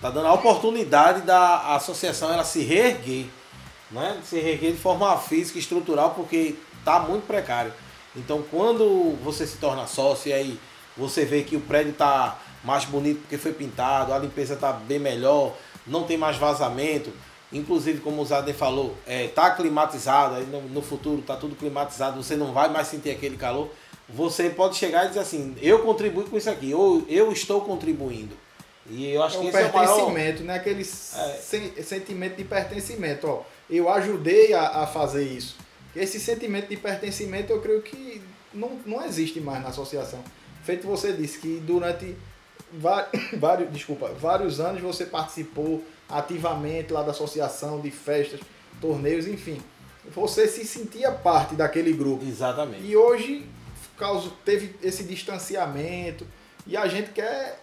tá 0.00 0.10
dando 0.10 0.26
a 0.26 0.32
oportunidade 0.34 1.22
da 1.22 1.74
associação 1.74 2.32
ela 2.32 2.44
se 2.44 2.62
reerguer, 2.62 3.26
né? 3.90 4.20
se 4.24 4.38
reerguer 4.38 4.72
de 4.72 4.78
forma 4.78 5.16
física, 5.16 5.58
estrutural, 5.58 6.10
porque 6.10 6.54
está 6.88 6.98
muito 7.00 7.26
precário. 7.26 7.72
Então, 8.16 8.42
quando 8.50 9.14
você 9.22 9.46
se 9.46 9.58
torna 9.58 9.86
sócio 9.86 10.30
e 10.30 10.32
aí 10.32 10.58
você 10.96 11.24
vê 11.24 11.42
que 11.42 11.54
o 11.54 11.60
prédio 11.60 11.92
está 11.92 12.38
mais 12.64 12.84
bonito 12.86 13.20
porque 13.20 13.36
foi 13.36 13.52
pintado, 13.52 14.12
a 14.12 14.18
limpeza 14.18 14.54
está 14.54 14.72
bem 14.72 14.98
melhor, 14.98 15.54
não 15.86 16.04
tem 16.04 16.16
mais 16.16 16.36
vazamento, 16.36 17.12
inclusive 17.52 18.00
como 18.00 18.20
o 18.20 18.24
Zaden 18.24 18.54
falou, 18.54 18.96
está 19.06 19.12
é, 19.12 19.28
tá 19.28 19.50
climatizado, 19.50 20.36
aí 20.36 20.46
no, 20.46 20.62
no 20.62 20.82
futuro 20.82 21.20
está 21.20 21.36
tudo 21.36 21.54
climatizado, 21.54 22.20
você 22.20 22.34
não 22.34 22.52
vai 22.52 22.68
mais 22.68 22.88
sentir 22.88 23.10
aquele 23.10 23.36
calor, 23.36 23.70
você 24.08 24.50
pode 24.50 24.76
chegar 24.76 25.04
e 25.04 25.08
dizer 25.08 25.20
assim, 25.20 25.54
eu 25.60 25.80
contribuo 25.80 26.24
com 26.24 26.36
isso 26.36 26.50
aqui, 26.50 26.74
ou 26.74 27.04
eu 27.08 27.30
estou 27.30 27.60
contribuindo. 27.60 28.34
E 28.90 29.12
eu 29.12 29.22
acho 29.22 29.36
é 29.36 29.40
que 29.40 29.46
um 29.46 29.48
esse 29.50 29.58
pertencimento, 29.58 30.00
é 30.00 30.02
o 30.02 30.12
maior... 30.12 30.40
né? 30.40 30.54
Aquele 30.54 30.80
é. 30.80 31.82
sentimento 31.82 32.36
de 32.36 32.44
pertencimento. 32.44 33.26
Ó, 33.28 33.42
eu 33.68 33.86
ajudei 33.90 34.54
a, 34.54 34.82
a 34.82 34.86
fazer 34.86 35.24
isso. 35.24 35.56
Esse 35.94 36.20
sentimento 36.20 36.68
de 36.68 36.76
pertencimento 36.76 37.52
eu 37.52 37.60
creio 37.60 37.82
que 37.82 38.22
não, 38.52 38.78
não 38.84 39.04
existe 39.04 39.40
mais 39.40 39.62
na 39.62 39.68
associação. 39.68 40.22
Feito 40.62 40.86
você 40.86 41.12
disse 41.12 41.38
que 41.38 41.60
durante 41.60 42.16
vários, 43.38 43.72
desculpa, 43.72 44.08
vários 44.12 44.60
anos 44.60 44.82
você 44.82 45.06
participou 45.06 45.82
ativamente 46.08 46.92
lá 46.92 47.02
da 47.02 47.10
associação, 47.10 47.80
de 47.80 47.90
festas, 47.90 48.40
torneios, 48.80 49.26
enfim. 49.26 49.60
Você 50.14 50.46
se 50.48 50.64
sentia 50.64 51.10
parte 51.10 51.54
daquele 51.54 51.92
grupo. 51.92 52.24
Exatamente. 52.24 52.86
E 52.86 52.96
hoje 52.96 53.46
causa, 53.98 54.30
teve 54.44 54.74
esse 54.82 55.02
distanciamento 55.04 56.26
e 56.66 56.76
a 56.76 56.86
gente 56.86 57.10
quer 57.10 57.60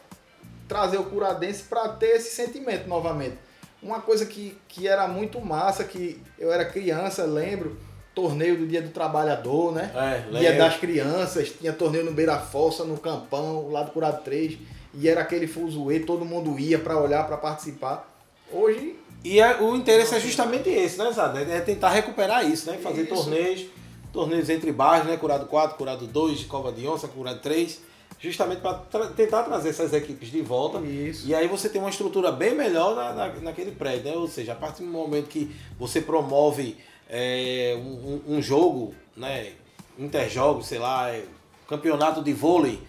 trazer 0.68 0.98
o 0.98 1.06
curadense 1.06 1.64
para 1.64 1.90
ter 1.90 2.18
esse 2.18 2.36
sentimento 2.36 2.88
novamente. 2.88 3.38
Uma 3.82 4.02
coisa 4.02 4.26
que, 4.26 4.58
que 4.68 4.88
era 4.88 5.08
muito 5.08 5.40
massa, 5.40 5.84
que 5.84 6.22
eu 6.40 6.52
era 6.52 6.66
criança, 6.66 7.24
lembro, 7.24 7.78
torneio 8.16 8.58
do 8.58 8.66
Dia 8.66 8.82
do 8.82 8.90
Trabalhador, 8.90 9.74
né? 9.74 9.92
É, 9.94 10.40
Dia 10.40 10.58
das 10.58 10.78
Crianças, 10.78 11.50
tinha 11.50 11.74
torneio 11.74 12.06
no 12.06 12.14
Beira 12.14 12.40
Fossa, 12.40 12.86
no 12.86 12.98
Campão, 12.98 13.70
lá 13.70 13.84
do 13.84 13.92
Curado 13.92 14.24
3, 14.24 14.58
e 14.94 15.10
era 15.10 15.22
aquele 15.22 15.46
fuzuê, 15.46 16.00
todo 16.00 16.24
mundo 16.24 16.58
ia 16.58 16.80
para 16.80 16.98
olhar, 16.98 17.28
para 17.28 17.36
participar. 17.36 18.10
Hoje. 18.52 18.96
E 19.24 19.40
é, 19.40 19.62
o 19.62 19.76
interesse 19.76 20.16
é 20.16 20.20
justamente 20.20 20.70
esse, 20.70 20.98
né, 20.98 21.12
Zé? 21.12 21.58
É 21.58 21.60
tentar 21.60 21.90
recuperar 21.90 22.50
isso, 22.50 22.72
né? 22.72 22.78
Fazer 22.78 23.04
isso. 23.04 23.14
torneios, 23.14 23.66
torneios 24.14 24.50
entre 24.50 24.72
bairros, 24.72 25.08
né? 25.08 25.18
Curado 25.18 25.48
4, 25.48 25.78
Curado 25.78 26.08
2, 26.08 26.46
Cova 26.46 26.72
de 26.72 26.88
Onça, 26.88 27.08
Curado 27.08 27.40
3 27.40 27.82
justamente 28.18 28.62
para 28.62 28.76
tra 28.76 29.08
tentar 29.08 29.44
trazer 29.44 29.70
essas 29.70 29.94
equipes 29.94 30.30
de 30.30 30.42
volta. 30.42 30.80
Isso. 30.80 31.28
E 31.28 31.36
aí 31.36 31.48
você 31.48 31.70
tem 31.70 31.80
uma 31.80 31.90
estrutura 31.90 32.32
bem 32.32 32.56
melhor 32.56 32.96
na, 32.96 33.14
na, 33.14 33.28
naquele 33.42 33.72
prédio, 33.72 34.12
né? 34.12 34.18
Ou 34.18 34.28
seja, 34.28 34.54
a 34.54 34.56
partir 34.56 34.84
do 34.84 34.90
momento 34.90 35.28
que 35.28 35.52
você 35.78 36.02
promove 36.02 36.78
é, 37.10 37.76
um, 37.78 38.36
um, 38.36 38.42
jogo, 38.42 38.94
né? 39.16 39.54
Interjogos, 39.98 40.68
sei 40.68 40.80
lá, 40.80 41.10
é, 41.10 41.26
campeonato 41.68 42.22
de 42.22 42.34
vôlei, 42.34 42.80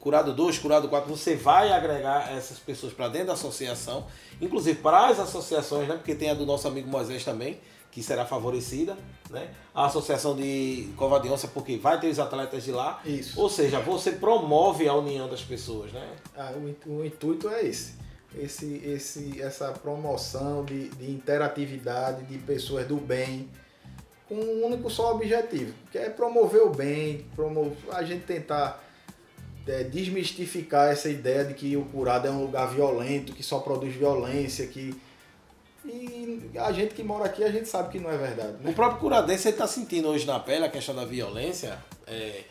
curado 0.00 0.32
2, 0.32 0.58
curado 0.58 0.88
4, 0.88 1.08
você 1.08 1.36
vai 1.36 1.72
agregar 1.72 2.32
essas 2.32 2.58
pessoas 2.58 2.92
para 2.92 3.08
dentro 3.08 3.28
da 3.28 3.32
associação, 3.34 4.06
inclusive 4.40 4.78
para 4.80 5.08
as 5.08 5.18
associações, 5.18 5.88
né? 5.88 5.94
Porque 5.94 6.14
tem 6.14 6.30
a 6.30 6.34
do 6.34 6.44
nosso 6.44 6.66
amigo 6.66 6.88
Moisés 6.88 7.24
também, 7.24 7.58
que 7.90 8.02
será 8.02 8.26
favorecida, 8.26 8.96
né? 9.30 9.50
A 9.74 9.86
associação 9.86 10.36
de 10.36 10.88
Cova 10.96 11.20
de 11.20 11.28
Onça, 11.28 11.48
porque 11.48 11.76
vai 11.76 11.98
ter 12.00 12.08
os 12.08 12.18
atletas 12.18 12.64
de 12.64 12.72
lá. 12.72 13.00
Isso. 13.04 13.40
Ou 13.40 13.48
seja, 13.48 13.80
você 13.80 14.12
promove 14.12 14.88
a 14.88 14.94
união 14.94 15.28
das 15.28 15.42
pessoas, 15.42 15.92
né? 15.92 16.16
Ah, 16.36 16.52
o, 16.86 16.90
o 16.90 17.04
intuito 17.04 17.48
é 17.48 17.64
esse 17.64 18.07
esse, 18.36 18.82
esse, 18.84 19.40
essa 19.40 19.72
promoção 19.72 20.64
de, 20.64 20.88
de 20.90 21.10
interatividade 21.10 22.24
de 22.24 22.38
pessoas 22.38 22.86
do 22.86 22.96
bem 22.96 23.48
com 24.28 24.34
um 24.34 24.66
único 24.66 24.90
só 24.90 25.12
objetivo, 25.14 25.72
que 25.90 25.96
é 25.96 26.10
promover 26.10 26.62
o 26.62 26.68
bem, 26.68 27.24
promover, 27.34 27.76
a 27.90 28.02
gente 28.02 28.26
tentar 28.26 28.84
é, 29.66 29.84
desmistificar 29.84 30.90
essa 30.90 31.08
ideia 31.08 31.44
de 31.44 31.54
que 31.54 31.76
o 31.76 31.84
curado 31.86 32.28
é 32.28 32.30
um 32.30 32.42
lugar 32.42 32.68
violento, 32.68 33.32
que 33.32 33.42
só 33.42 33.60
produz 33.60 33.94
violência, 33.94 34.66
que 34.66 34.94
e 35.84 36.50
a 36.58 36.70
gente 36.70 36.94
que 36.94 37.02
mora 37.02 37.24
aqui, 37.24 37.42
a 37.42 37.50
gente 37.50 37.66
sabe 37.66 37.90
que 37.90 37.98
não 37.98 38.10
é 38.10 38.16
verdade. 38.18 38.62
Né? 38.62 38.70
O 38.70 38.74
próprio 38.74 39.00
curadense 39.00 39.48
está 39.48 39.66
sentindo 39.66 40.08
hoje 40.08 40.26
na 40.26 40.38
pele 40.38 40.66
a 40.66 40.68
questão 40.68 40.94
da 40.94 41.06
violência. 41.06 41.78
É, 42.06 42.42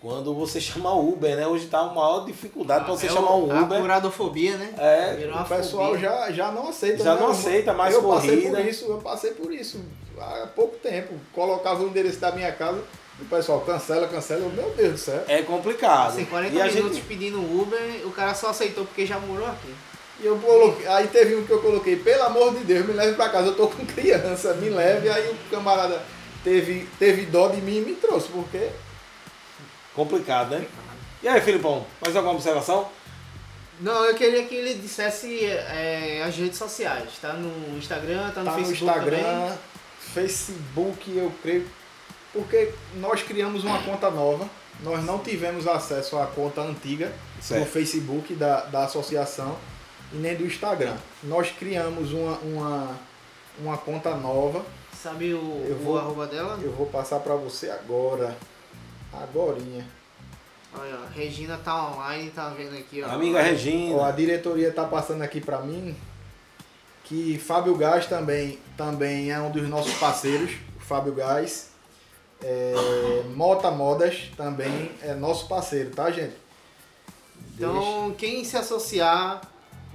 quando 0.00 0.34
você 0.34 0.60
chama 0.60 0.94
Uber, 0.94 1.36
né? 1.36 1.46
Hoje 1.46 1.66
tá 1.66 1.82
uma 1.82 1.94
maior 1.94 2.24
dificuldade 2.24 2.80
ah, 2.80 2.84
para 2.84 2.94
você 2.94 3.06
é 3.06 3.10
chamar 3.10 3.34
um 3.34 3.44
Uber. 3.44 3.78
A 3.78 3.80
curadofobia, 3.80 4.56
né? 4.56 4.74
É, 4.78 5.30
o 5.30 5.44
pessoal 5.44 5.98
já, 5.98 6.30
já 6.30 6.50
não 6.50 6.68
aceita. 6.68 7.04
Já 7.04 7.14
né? 7.14 7.20
não 7.20 7.28
aceita 7.28 7.74
mais 7.74 7.94
eu 7.94 8.02
corrida. 8.02 8.32
Passei 8.32 8.50
por 8.50 8.68
isso, 8.70 8.84
eu 8.86 8.98
passei 8.98 9.30
por 9.32 9.52
isso 9.52 9.80
há 10.18 10.46
pouco 10.46 10.76
tempo. 10.78 11.14
Colocava 11.34 11.82
o 11.82 11.88
endereço 11.88 12.18
da 12.18 12.32
minha 12.32 12.50
casa, 12.50 12.82
o 13.20 13.24
pessoal 13.26 13.60
cancela, 13.60 14.08
cancela. 14.08 14.40
Eu, 14.40 14.50
meu 14.50 14.70
Deus 14.70 14.92
do 14.92 14.98
céu. 14.98 15.22
É 15.28 15.42
complicado. 15.42 16.08
Assim, 16.08 16.24
40 16.24 16.54
e 16.54 16.72
minutos 16.74 16.96
gente... 16.96 17.06
pedindo 17.06 17.38
Uber, 17.38 17.78
o 18.06 18.10
cara 18.10 18.34
só 18.34 18.48
aceitou 18.48 18.86
porque 18.86 19.04
já 19.04 19.18
morou 19.18 19.46
aqui. 19.46 19.74
E 20.22 20.26
eu 20.26 20.38
coloquei, 20.38 20.86
aí 20.86 21.08
teve 21.08 21.34
um 21.34 21.44
que 21.44 21.50
eu 21.50 21.62
coloquei, 21.62 21.96
pelo 21.96 22.22
amor 22.24 22.54
de 22.54 22.62
Deus, 22.64 22.86
me 22.86 22.92
leve 22.92 23.14
para 23.14 23.30
casa, 23.30 23.48
eu 23.48 23.56
tô 23.56 23.68
com 23.68 23.84
criança, 23.86 24.52
me 24.54 24.68
leve. 24.68 25.08
Aí 25.08 25.30
o 25.30 25.50
camarada 25.50 26.02
teve, 26.44 26.86
teve 26.98 27.24
dó 27.26 27.48
de 27.48 27.60
mim 27.62 27.78
e 27.78 27.80
me 27.80 27.94
trouxe, 27.94 28.28
porque 28.28 28.68
Complicado, 30.00 30.52
né? 30.52 30.66
E 31.22 31.28
aí, 31.28 31.38
Filipão, 31.42 31.84
mais 32.00 32.16
alguma 32.16 32.32
observação? 32.32 32.88
Não, 33.78 34.02
eu 34.06 34.14
queria 34.14 34.46
que 34.46 34.54
ele 34.54 34.72
dissesse 34.72 35.44
é, 35.44 36.22
as 36.26 36.34
redes 36.34 36.56
sociais. 36.56 37.10
Tá 37.20 37.34
no 37.34 37.76
Instagram, 37.76 38.30
tá 38.30 38.40
no 38.40 38.46
tá 38.46 38.52
Facebook. 38.52 38.82
No 38.82 38.90
Instagram, 38.90 39.18
também. 39.18 39.58
Facebook, 39.98 41.18
eu 41.18 41.30
creio. 41.42 41.66
Porque 42.32 42.72
nós 42.94 43.22
criamos 43.22 43.62
uma 43.62 43.82
conta 43.82 44.10
nova. 44.10 44.48
Nós 44.82 45.04
não 45.04 45.18
tivemos 45.18 45.68
acesso 45.68 46.16
à 46.16 46.26
conta 46.26 46.62
antiga 46.62 47.12
certo. 47.38 47.64
do 47.64 47.70
Facebook 47.70 48.34
da, 48.34 48.62
da 48.62 48.84
associação 48.84 49.58
e 50.14 50.16
nem 50.16 50.34
do 50.34 50.46
Instagram. 50.46 50.96
Nós 51.22 51.50
criamos 51.50 52.14
uma, 52.14 52.38
uma, 52.38 53.00
uma 53.58 53.76
conta 53.76 54.14
nova. 54.14 54.64
Sabe 54.96 55.34
o, 55.34 55.66
eu 55.68 55.76
vou, 55.76 55.96
o 55.96 55.98
arroba 55.98 56.26
dela? 56.26 56.58
Eu 56.62 56.72
vou 56.72 56.86
passar 56.86 57.20
para 57.20 57.34
você 57.34 57.68
agora. 57.68 58.34
Agorinha. 59.12 59.86
Olha, 60.72 60.98
ó, 61.02 61.12
Regina 61.14 61.58
tá 61.58 61.90
online, 61.90 62.30
tá 62.30 62.48
vendo 62.50 62.76
aqui, 62.76 63.02
ó. 63.02 63.10
Amiga 63.10 63.42
Regina. 63.42 63.96
Ó, 63.96 64.04
a 64.04 64.10
diretoria 64.12 64.72
tá 64.72 64.84
passando 64.84 65.22
aqui 65.22 65.40
para 65.40 65.60
mim 65.60 65.96
que 67.10 67.36
Fábio 67.38 67.74
Gás 67.74 68.06
também, 68.06 68.56
também 68.76 69.32
é 69.32 69.40
um 69.40 69.50
dos 69.50 69.68
nossos 69.68 69.92
parceiros, 69.94 70.52
o 70.76 70.80
Fábio 70.80 71.12
Gás. 71.12 71.70
É, 72.40 72.72
Mota 73.34 73.68
Modas 73.70 74.30
também 74.36 74.92
é 75.02 75.12
nosso 75.12 75.48
parceiro, 75.48 75.90
tá, 75.90 76.08
gente? 76.10 76.36
Então, 77.54 78.14
quem 78.16 78.44
se 78.44 78.56
associar 78.56 79.42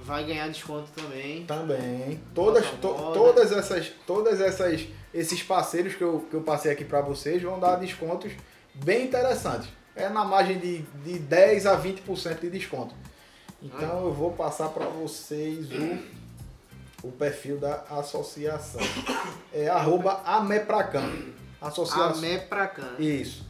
vai 0.00 0.24
ganhar 0.24 0.48
desconto 0.48 0.88
também. 0.94 1.46
Também. 1.46 2.20
Todas, 2.34 2.66
to, 2.82 2.94
todas 3.14 3.50
essas, 3.50 3.90
todas 4.06 4.40
essas, 4.40 4.86
esses 5.12 5.42
parceiros 5.42 5.94
que 5.94 6.04
eu, 6.04 6.24
que 6.30 6.36
eu 6.36 6.42
passei 6.42 6.70
aqui 6.70 6.84
para 6.84 7.00
vocês 7.00 7.42
vão 7.42 7.58
dar 7.58 7.76
descontos 7.76 8.30
bem 8.84 9.04
interessantes. 9.06 9.68
É 9.94 10.08
na 10.08 10.24
margem 10.24 10.58
de, 10.58 10.78
de 11.04 11.18
10 11.18 11.66
a 11.66 11.80
20% 11.80 12.40
de 12.40 12.50
desconto. 12.50 12.94
Então 13.62 14.04
eu 14.06 14.12
vou 14.12 14.32
passar 14.32 14.68
para 14.68 14.84
vocês 14.86 15.66
o, 15.72 17.08
o 17.08 17.12
perfil 17.12 17.56
da 17.58 17.82
associação. 17.90 18.80
É 19.52 19.68
arroba 19.68 20.20
Amepracan. 20.24 21.10
Associação. 21.60 22.18
Amepracan. 22.18 22.94
Isso. 22.98 23.44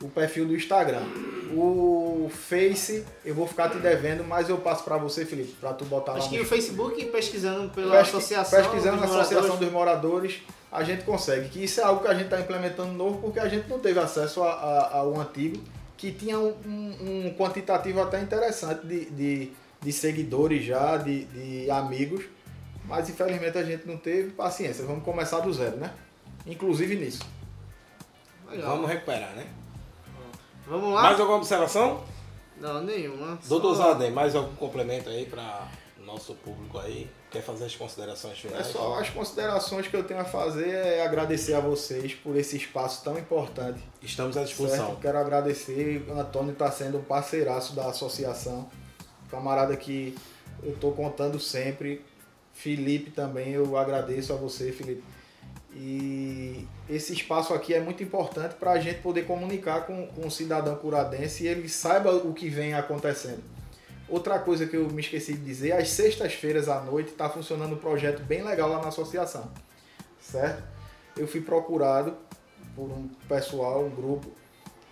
O 0.00 0.08
perfil 0.08 0.46
do 0.46 0.54
Instagram. 0.54 1.02
O 1.52 2.30
Face, 2.32 3.04
eu 3.24 3.34
vou 3.34 3.48
ficar 3.48 3.68
te 3.68 3.78
devendo, 3.78 4.22
mas 4.22 4.48
eu 4.48 4.58
passo 4.58 4.84
para 4.84 4.96
você, 4.96 5.24
Felipe, 5.26 5.54
para 5.60 5.72
tu 5.72 5.84
botar 5.86 6.12
Acho 6.12 6.22
lá 6.26 6.28
que 6.30 6.36
no 6.38 6.42
o 6.44 6.46
Facebook, 6.46 7.04
pesquisando 7.06 7.68
pela 7.70 7.96
Pesqui- 7.96 8.16
associação. 8.16 8.60
pesquisando 8.62 9.02
a 9.02 9.06
dos 9.06 9.10
Associação 9.16 9.40
moradores, 9.56 9.60
dos 9.60 9.72
Moradores, 9.72 10.42
a 10.70 10.84
gente 10.84 11.04
consegue. 11.04 11.48
Que 11.48 11.64
isso 11.64 11.80
é 11.80 11.84
algo 11.84 12.02
que 12.02 12.08
a 12.08 12.14
gente 12.14 12.24
está 12.24 12.40
implementando 12.40 12.92
novo 12.92 13.18
porque 13.20 13.40
a 13.40 13.48
gente 13.48 13.68
não 13.68 13.78
teve 13.78 13.98
acesso 13.98 14.42
a- 14.42 14.52
a- 14.52 14.96
ao 14.98 15.18
antigo, 15.20 15.62
que 15.96 16.12
tinha 16.12 16.38
um, 16.38 16.54
um- 16.64 17.26
um 17.26 17.34
quantitativo 17.36 18.00
até 18.00 18.20
interessante 18.20 18.86
de, 18.86 19.10
de, 19.10 19.52
de 19.80 19.92
seguidores 19.92 20.64
já, 20.64 20.96
de, 20.96 21.24
de 21.24 21.70
amigos, 21.70 22.24
mas 22.84 23.08
infelizmente 23.10 23.58
a 23.58 23.64
gente 23.64 23.86
não 23.86 23.96
teve 23.96 24.30
paciência. 24.30 24.84
Vamos 24.84 25.02
começar 25.04 25.40
do 25.40 25.52
zero, 25.52 25.76
né? 25.76 25.92
Inclusive 26.46 26.94
nisso. 26.96 27.22
Legal. 28.50 28.70
Vamos 28.76 28.88
recuperar, 28.88 29.34
né? 29.34 29.46
Vamos 30.66 30.94
lá? 30.94 31.02
Mais 31.02 31.18
alguma 31.20 31.38
observação? 31.38 32.02
Não, 32.60 32.82
nenhuma. 32.82 33.38
Doutor 33.48 33.74
Só- 33.76 33.92
Zadem, 33.94 34.10
mais 34.10 34.34
algum 34.34 34.54
complemento 34.56 35.08
aí 35.08 35.26
para 35.26 35.66
nosso 36.04 36.34
público 36.34 36.78
aí? 36.78 37.08
Quer 37.30 37.42
fazer 37.42 37.66
as 37.66 37.76
considerações 37.76 38.38
É 38.38 38.48
finais? 38.48 38.66
só 38.68 38.98
as 38.98 39.10
considerações 39.10 39.86
que 39.86 39.94
eu 39.94 40.02
tenho 40.02 40.20
a 40.20 40.24
fazer 40.24 40.68
é 40.70 41.04
agradecer 41.04 41.52
a 41.54 41.60
vocês 41.60 42.14
por 42.14 42.36
esse 42.36 42.56
espaço 42.56 43.04
tão 43.04 43.18
importante 43.18 43.78
Estamos 44.02 44.36
à 44.36 44.44
disposição. 44.44 44.86
Certo? 44.86 45.00
Quero 45.00 45.18
agradecer. 45.18 46.04
O 46.08 46.18
Antônio 46.18 46.52
está 46.52 46.70
sendo 46.70 46.98
um 46.98 47.02
parceiraço 47.04 47.74
da 47.74 47.86
associação. 47.88 48.68
Camarada 49.30 49.76
que 49.76 50.16
eu 50.62 50.72
estou 50.72 50.92
contando 50.92 51.38
sempre. 51.38 52.02
Felipe 52.54 53.10
também, 53.10 53.52
eu 53.52 53.76
agradeço 53.76 54.32
a 54.32 54.36
você, 54.36 54.72
Felipe. 54.72 55.04
E 55.74 56.66
esse 56.88 57.12
espaço 57.12 57.52
aqui 57.54 57.74
é 57.74 57.80
muito 57.80 58.02
importante 58.02 58.54
para 58.54 58.72
a 58.72 58.80
gente 58.80 59.00
poder 59.00 59.26
comunicar 59.26 59.86
com, 59.86 60.06
com 60.08 60.26
o 60.26 60.30
cidadão 60.30 60.74
curadense 60.76 61.44
e 61.44 61.46
ele 61.46 61.68
saiba 61.68 62.12
o 62.16 62.32
que 62.32 62.48
vem 62.48 62.74
acontecendo. 62.74 63.42
Outra 64.08 64.38
coisa 64.38 64.66
que 64.66 64.76
eu 64.76 64.88
me 64.88 65.00
esqueci 65.00 65.34
de 65.34 65.44
dizer, 65.44 65.72
às 65.72 65.90
sextas-feiras 65.90 66.68
à 66.68 66.80
noite 66.80 67.10
está 67.10 67.28
funcionando 67.28 67.74
um 67.74 67.78
projeto 67.78 68.22
bem 68.22 68.42
legal 68.42 68.70
lá 68.70 68.80
na 68.80 68.88
associação, 68.88 69.50
certo? 70.20 70.62
Eu 71.16 71.28
fui 71.28 71.42
procurado 71.42 72.16
por 72.74 72.90
um 72.90 73.08
pessoal, 73.28 73.84
um 73.84 73.90
grupo 73.90 74.30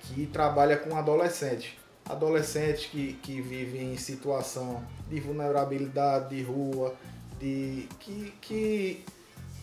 que 0.03 0.27
trabalha 0.27 0.77
com 0.77 0.95
adolescentes. 0.97 1.73
Adolescentes 2.05 2.87
que, 2.87 3.14
que 3.14 3.41
vivem 3.41 3.95
em 3.95 3.97
situação 3.97 4.83
de 5.09 5.19
vulnerabilidade, 5.19 6.37
de 6.37 6.43
rua, 6.43 6.95
de 7.39 7.89
que, 8.01 8.35
que 8.41 9.05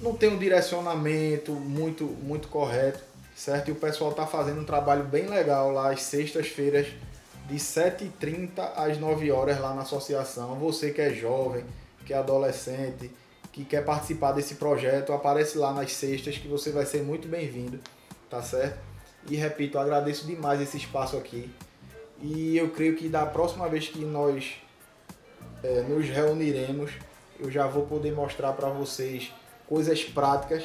não 0.01 0.13
tem 0.15 0.29
um 0.29 0.37
direcionamento 0.37 1.51
muito, 1.53 2.05
muito 2.05 2.47
correto, 2.47 2.99
certo? 3.35 3.69
E 3.69 3.71
o 3.71 3.75
pessoal 3.75 4.11
está 4.11 4.25
fazendo 4.25 4.61
um 4.61 4.65
trabalho 4.65 5.03
bem 5.03 5.27
legal 5.27 5.71
lá 5.71 5.91
às 5.91 6.01
sextas-feiras, 6.01 6.87
de 7.47 7.55
7h30 7.55 8.71
às 8.75 8.97
9 8.97 9.31
horas 9.31 9.59
lá 9.59 9.73
na 9.73 9.81
associação. 9.81 10.55
Você 10.55 10.91
que 10.91 11.01
é 11.01 11.13
jovem, 11.13 11.65
que 12.05 12.13
é 12.13 12.17
adolescente, 12.17 13.11
que 13.51 13.63
quer 13.63 13.83
participar 13.83 14.31
desse 14.31 14.55
projeto, 14.55 15.13
aparece 15.13 15.57
lá 15.57 15.73
nas 15.73 15.93
sextas 15.93 16.37
que 16.37 16.47
você 16.47 16.71
vai 16.71 16.85
ser 16.85 17.03
muito 17.03 17.27
bem-vindo, 17.27 17.79
tá 18.29 18.41
certo? 18.41 18.79
E 19.29 19.35
repito, 19.35 19.77
agradeço 19.77 20.25
demais 20.25 20.59
esse 20.59 20.77
espaço 20.77 21.15
aqui. 21.15 21.49
E 22.21 22.57
eu 22.57 22.69
creio 22.71 22.95
que 22.95 23.07
da 23.07 23.25
próxima 23.25 23.67
vez 23.69 23.87
que 23.87 24.03
nós 24.03 24.55
é, 25.63 25.81
nos 25.81 26.07
reuniremos, 26.09 26.91
eu 27.39 27.51
já 27.51 27.67
vou 27.67 27.85
poder 27.85 28.11
mostrar 28.13 28.53
para 28.53 28.69
vocês 28.69 29.31
coisas 29.67 30.03
práticas, 30.03 30.63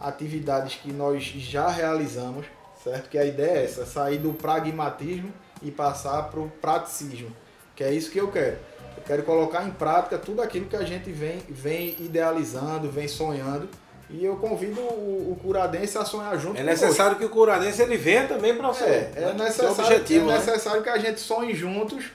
atividades 0.00 0.74
que 0.76 0.92
nós 0.92 1.22
já 1.24 1.68
realizamos, 1.68 2.46
certo? 2.82 3.08
Que 3.08 3.18
a 3.18 3.24
ideia 3.24 3.58
é 3.58 3.64
essa, 3.64 3.84
sair 3.84 4.18
do 4.18 4.32
pragmatismo 4.32 5.32
e 5.62 5.70
passar 5.70 6.24
para 6.24 6.40
o 6.40 6.48
praticismo, 6.60 7.34
que 7.74 7.84
é 7.84 7.92
isso 7.92 8.10
que 8.10 8.18
eu 8.18 8.28
quero. 8.30 8.56
Eu 8.96 9.02
quero 9.04 9.22
colocar 9.22 9.66
em 9.66 9.70
prática 9.70 10.18
tudo 10.18 10.42
aquilo 10.42 10.66
que 10.66 10.76
a 10.76 10.84
gente 10.84 11.10
vem, 11.10 11.42
vem 11.48 11.96
idealizando, 11.98 12.90
vem 12.90 13.08
sonhando. 13.08 13.68
E 14.10 14.22
eu 14.24 14.36
convido 14.36 14.78
o, 14.80 15.32
o 15.32 15.36
curadense 15.42 15.96
a 15.96 16.04
sonhar 16.04 16.38
junto 16.38 16.60
É 16.60 16.62
necessário 16.62 17.16
que 17.16 17.24
o 17.24 17.30
curadense 17.30 17.80
ele 17.80 17.96
venha 17.96 18.28
também 18.28 18.54
para 18.54 18.68
você. 18.68 18.84
É, 18.84 19.12
é 19.16 19.32
necessário, 19.32 19.72
objetivo, 19.72 20.28
é 20.28 20.32
né? 20.32 20.38
necessário 20.38 20.82
que 20.82 20.88
a 20.90 20.98
gente 20.98 21.18
sonhe 21.18 21.54
juntos 21.54 22.10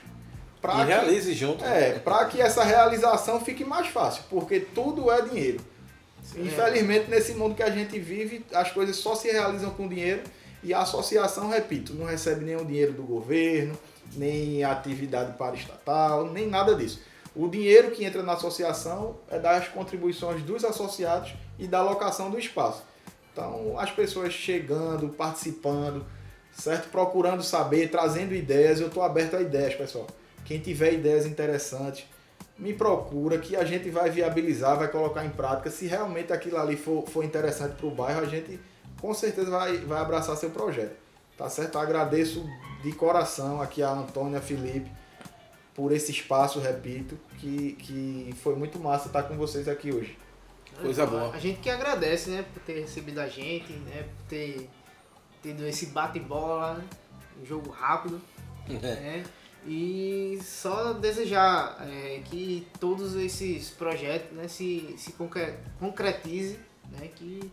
para 0.62 0.74
E 0.74 0.76
que, 0.76 0.84
realize 0.84 1.34
junto. 1.34 1.64
é, 1.64 1.98
pra 1.98 2.26
que 2.26 2.40
essa 2.40 2.62
realização 2.62 3.40
fique 3.40 3.64
mais 3.64 3.88
fácil, 3.88 4.22
porque 4.30 4.60
tudo 4.60 5.10
é 5.10 5.20
dinheiro. 5.22 5.60
Infelizmente, 6.36 7.10
nesse 7.10 7.32
mundo 7.34 7.54
que 7.54 7.62
a 7.62 7.70
gente 7.70 7.98
vive, 7.98 8.44
as 8.52 8.70
coisas 8.70 8.96
só 8.96 9.14
se 9.14 9.28
realizam 9.30 9.70
com 9.70 9.88
dinheiro 9.88 10.22
e 10.62 10.74
a 10.74 10.80
associação, 10.80 11.48
repito, 11.48 11.94
não 11.94 12.06
recebe 12.06 12.44
nenhum 12.44 12.64
dinheiro 12.64 12.92
do 12.92 13.02
governo, 13.02 13.78
nem 14.16 14.64
atividade 14.64 15.36
para 15.36 15.54
estatal, 15.54 16.30
nem 16.30 16.48
nada 16.48 16.74
disso. 16.74 17.00
O 17.34 17.48
dinheiro 17.48 17.90
que 17.90 18.04
entra 18.04 18.22
na 18.22 18.32
associação 18.32 19.16
é 19.30 19.38
das 19.38 19.68
contribuições 19.68 20.42
dos 20.42 20.64
associados 20.64 21.34
e 21.58 21.66
da 21.66 21.78
alocação 21.78 22.30
do 22.30 22.38
espaço. 22.38 22.82
Então, 23.32 23.78
as 23.78 23.90
pessoas 23.92 24.32
chegando, 24.32 25.10
participando, 25.10 26.04
certo? 26.50 26.88
Procurando 26.90 27.42
saber, 27.42 27.88
trazendo 27.88 28.34
ideias. 28.34 28.80
Eu 28.80 28.88
estou 28.88 29.02
aberto 29.02 29.36
a 29.36 29.40
ideias, 29.40 29.74
pessoal. 29.74 30.08
Quem 30.44 30.58
tiver 30.58 30.94
ideias 30.94 31.26
interessantes, 31.26 32.04
me 32.58 32.72
procura 32.72 33.38
que 33.38 33.54
a 33.54 33.64
gente 33.64 33.88
vai 33.90 34.10
viabilizar, 34.10 34.76
vai 34.76 34.88
colocar 34.88 35.24
em 35.24 35.30
prática. 35.30 35.70
Se 35.70 35.86
realmente 35.86 36.32
aquilo 36.32 36.58
ali 36.58 36.76
for, 36.76 37.06
for 37.06 37.24
interessante 37.24 37.76
para 37.76 37.86
o 37.86 37.90
bairro, 37.90 38.20
a 38.22 38.26
gente 38.26 38.58
com 39.00 39.12
certeza 39.14 39.50
vai, 39.50 39.78
vai 39.78 40.00
abraçar 40.00 40.36
seu 40.36 40.50
projeto. 40.50 40.96
Tá 41.36 41.48
certo? 41.48 41.76
Eu 41.76 41.80
agradeço 41.80 42.44
de 42.82 42.90
coração 42.92 43.62
aqui 43.62 43.82
a 43.82 43.90
Antônia 43.90 44.40
Felipe 44.40 44.90
por 45.74 45.92
esse 45.92 46.10
espaço, 46.10 46.58
repito, 46.58 47.16
que, 47.38 47.74
que 47.78 48.34
foi 48.42 48.56
muito 48.56 48.78
massa 48.80 49.06
estar 49.06 49.22
com 49.22 49.36
vocês 49.36 49.68
aqui 49.68 49.92
hoje. 49.92 50.18
Coisa 50.80 51.06
boa. 51.06 51.30
A 51.32 51.38
gente 51.38 51.60
que 51.60 51.70
agradece, 51.70 52.30
né, 52.30 52.44
por 52.52 52.60
ter 52.62 52.80
recebido 52.80 53.20
a 53.20 53.28
gente, 53.28 53.72
né, 53.72 54.02
por 54.02 54.24
ter 54.28 54.68
tido 55.42 55.64
esse 55.66 55.86
bate-bola, 55.86 56.74
né, 56.74 56.84
um 57.40 57.46
jogo 57.46 57.70
rápido, 57.70 58.20
É. 58.68 58.74
né, 58.76 59.24
e 59.66 60.38
só 60.42 60.92
desejar 60.92 61.76
é, 61.88 62.20
que 62.24 62.66
todos 62.80 63.14
esses 63.14 63.70
projetos, 63.70 64.36
né, 64.36 64.46
se, 64.48 64.94
se 64.98 65.12
concre- 65.12 65.54
concretize, 65.78 66.58
né, 66.90 67.08
que 67.14 67.50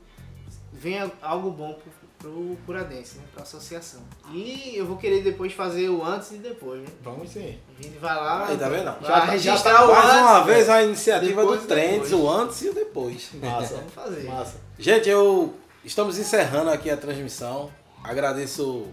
venha 0.80 1.11
algo 1.21 1.51
bom 1.51 1.73
pro, 1.73 2.32
pro 2.32 2.57
Curadense, 2.65 3.17
né, 3.17 3.23
pra 3.34 3.43
associação. 3.43 4.01
E 4.32 4.73
eu 4.76 4.86
vou 4.86 4.97
querer 4.97 5.23
depois 5.23 5.53
fazer 5.53 5.89
o 5.89 6.03
antes 6.03 6.32
e 6.32 6.38
depois, 6.38 6.82
né. 6.82 6.88
Vamos 7.01 7.30
sim. 7.30 7.57
A 7.80 7.82
gente 7.84 7.97
vai 7.97 8.15
lá, 8.15 8.47
Aí, 8.47 8.57
tá 8.57 8.69
vendo? 8.69 8.84
Já 8.86 8.93
tá- 8.93 9.01
já 9.01 9.26
registrar 9.26 9.73
tá 9.73 9.86
o 9.86 9.91
Mais 9.91 10.05
antes, 10.05 10.21
uma 10.21 10.43
vez 10.43 10.69
a 10.69 10.84
iniciativa 10.84 11.41
depois 11.41 11.61
do 11.61 11.67
Trends, 11.67 12.11
o 12.11 12.30
antes 12.30 12.61
e 12.61 12.69
o 12.69 12.73
depois. 12.73 13.30
Massa. 13.41 13.76
Vamos 13.76 13.93
fazer. 13.93 14.23
Massa. 14.30 14.57
Gente, 14.78 15.09
eu 15.09 15.53
estamos 15.84 16.17
encerrando 16.17 16.69
aqui 16.69 16.89
a 16.89 16.97
transmissão. 16.97 17.69
Agradeço 18.03 18.88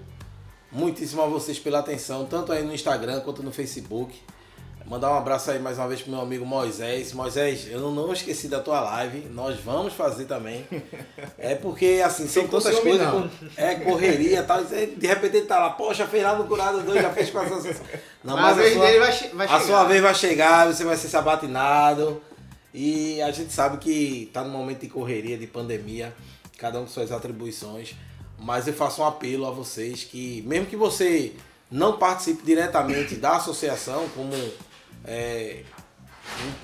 muitíssimo 0.71 1.21
a 1.23 1.27
vocês 1.27 1.59
pela 1.59 1.81
atenção, 1.81 2.25
tanto 2.25 2.51
aí 2.53 2.63
no 2.63 2.73
Instagram 2.73 3.21
quanto 3.21 3.43
no 3.43 3.53
Facebook. 3.53 4.19
Mandar 4.93 5.11
um 5.11 5.17
abraço 5.17 5.51
aí 5.51 5.59
mais 5.59 5.79
uma 5.79 5.89
vez 5.89 6.03
pro 6.03 6.11
meu 6.11 6.21
amigo 6.21 6.45
Moisés. 6.45 7.15
Moisés, 7.15 7.67
eu 7.71 7.81
não, 7.81 7.91
não 7.93 8.13
esqueci 8.13 8.47
da 8.47 8.61
tua 8.61 8.79
live. 8.79 9.21
Nós 9.31 9.59
vamos 9.59 9.95
fazer 9.95 10.27
também. 10.27 10.67
É 11.39 11.55
porque, 11.55 12.03
assim, 12.05 12.29
são 12.29 12.47
tantas 12.47 12.79
coisas. 12.79 13.11
com- 13.11 13.27
É 13.57 13.75
correria 13.77 14.41
e 14.41 14.43
tal. 14.43 14.63
De 14.63 15.07
repente 15.07 15.39
ele 15.39 15.47
tá 15.47 15.59
lá, 15.59 15.71
poxa, 15.71 16.07
fez 16.07 16.23
lá 16.23 16.37
no 16.37 16.45
Curado 16.45 16.83
2, 16.83 17.01
já 17.03 17.11
fez 17.11 17.31
com 17.31 17.39
a. 17.39 17.45
Não, 18.23 18.37
Mas 18.37 18.59
a 18.59 18.61
vez 18.61 18.75
sua- 18.75 18.85
dele 18.87 18.99
vai, 18.99 19.11
vai 19.31 19.47
a 19.47 19.51
chegar. 19.51 19.61
sua 19.67 19.85
vez 19.85 20.03
vai 20.03 20.15
chegar, 20.15 20.67
você 20.75 20.85
vai 20.85 20.97
ser 20.99 21.09
sabatinado. 21.09 22.21
E 22.75 23.21
a 23.23 23.31
gente 23.31 23.51
sabe 23.51 23.79
que 23.79 24.31
tá 24.31 24.45
num 24.45 24.51
momento 24.51 24.81
de 24.83 24.89
correria, 24.89 25.39
de 25.39 25.47
pandemia, 25.47 26.13
cada 26.59 26.79
um 26.79 26.83
com 26.83 26.89
suas 26.91 27.11
atribuições. 27.11 27.95
mas 28.39 28.69
eu 28.69 28.75
faço 28.75 29.01
um 29.01 29.07
apelo 29.07 29.47
a 29.47 29.51
vocês 29.51 30.05
que, 30.05 30.43
mesmo 30.47 30.67
que 30.67 30.77
você 30.77 31.33
não 31.71 31.97
participe 31.97 32.45
diretamente 32.45 33.15
da 33.17 33.37
associação, 33.37 34.07
como 34.15 34.33
é, 35.05 35.63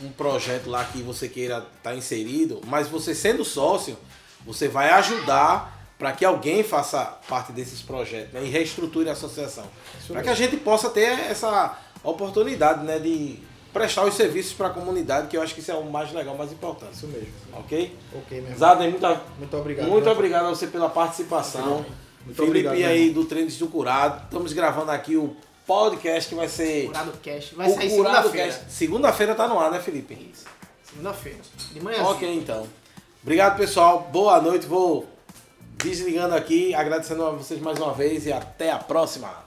um, 0.02 0.06
um, 0.06 0.12
projeto 0.12 0.68
lá 0.68 0.84
que 0.84 1.02
você 1.02 1.28
queira 1.28 1.58
estar 1.58 1.90
tá 1.90 1.94
inserido, 1.94 2.60
mas 2.66 2.88
você 2.88 3.14
sendo 3.14 3.44
sócio, 3.44 3.96
você 4.44 4.68
vai 4.68 4.90
ajudar 4.90 5.76
para 5.98 6.12
que 6.12 6.24
alguém 6.24 6.62
faça 6.62 7.18
parte 7.28 7.52
desses 7.52 7.82
projetos 7.82 8.32
né, 8.32 8.44
e 8.44 8.48
reestruture 8.48 9.08
a 9.08 9.12
associação. 9.12 9.64
Para 10.06 10.22
que 10.22 10.28
a 10.28 10.34
gente 10.34 10.56
possa 10.56 10.90
ter 10.90 11.08
essa 11.30 11.76
oportunidade 12.04 12.84
né, 12.84 12.98
de 13.00 13.40
prestar 13.72 14.04
os 14.04 14.14
serviços 14.14 14.52
para 14.52 14.68
a 14.68 14.70
comunidade, 14.70 15.26
que 15.26 15.36
eu 15.36 15.42
acho 15.42 15.54
que 15.54 15.60
isso 15.60 15.70
é 15.70 15.74
o 15.74 15.90
mais 15.90 16.12
legal, 16.12 16.36
mais 16.36 16.52
importante. 16.52 16.94
Isso 16.94 17.08
mesmo. 17.08 17.28
Ok? 17.52 17.96
Ok, 18.14 18.40
meu 18.40 18.56
Zaden, 18.56 18.90
muito, 18.90 19.20
muito 19.38 19.56
obrigado. 19.56 19.88
Muito 19.88 20.08
obrigado 20.08 20.46
a 20.46 20.50
você 20.50 20.68
pela 20.68 20.88
participação. 20.88 21.84
Muito 22.24 22.36
Felipe 22.36 22.66
obrigado, 22.66 22.90
aí 22.90 23.10
do 23.10 23.24
Treinos 23.24 23.56
do 23.58 23.66
Curado. 23.68 24.24
Estamos 24.24 24.52
gravando 24.52 24.90
aqui 24.90 25.16
o 25.16 25.36
podcast 25.68 26.30
que 26.30 26.34
vai 26.34 26.48
ser. 26.48 26.86
Curado 26.86 27.12
Cast. 27.22 27.54
Vai 27.54 27.68
sair 27.68 27.90
segunda-feira. 27.90 28.64
Segunda-feira 28.68 29.34
tá 29.34 29.46
no 29.46 29.60
ar, 29.60 29.70
né, 29.70 29.78
Felipe? 29.78 30.14
Isso. 30.14 30.46
Segunda-feira. 30.82 31.38
De 31.74 31.80
manhã. 31.80 32.02
Ok, 32.04 32.34
então. 32.34 32.66
Obrigado, 33.22 33.58
pessoal. 33.58 34.08
Boa 34.10 34.40
noite. 34.40 34.66
Vou 34.66 35.06
desligando 35.76 36.34
aqui, 36.34 36.74
agradecendo 36.74 37.22
a 37.26 37.30
vocês 37.30 37.60
mais 37.60 37.78
uma 37.78 37.92
vez 37.92 38.24
e 38.24 38.32
até 38.32 38.70
a 38.70 38.78
próxima. 38.78 39.46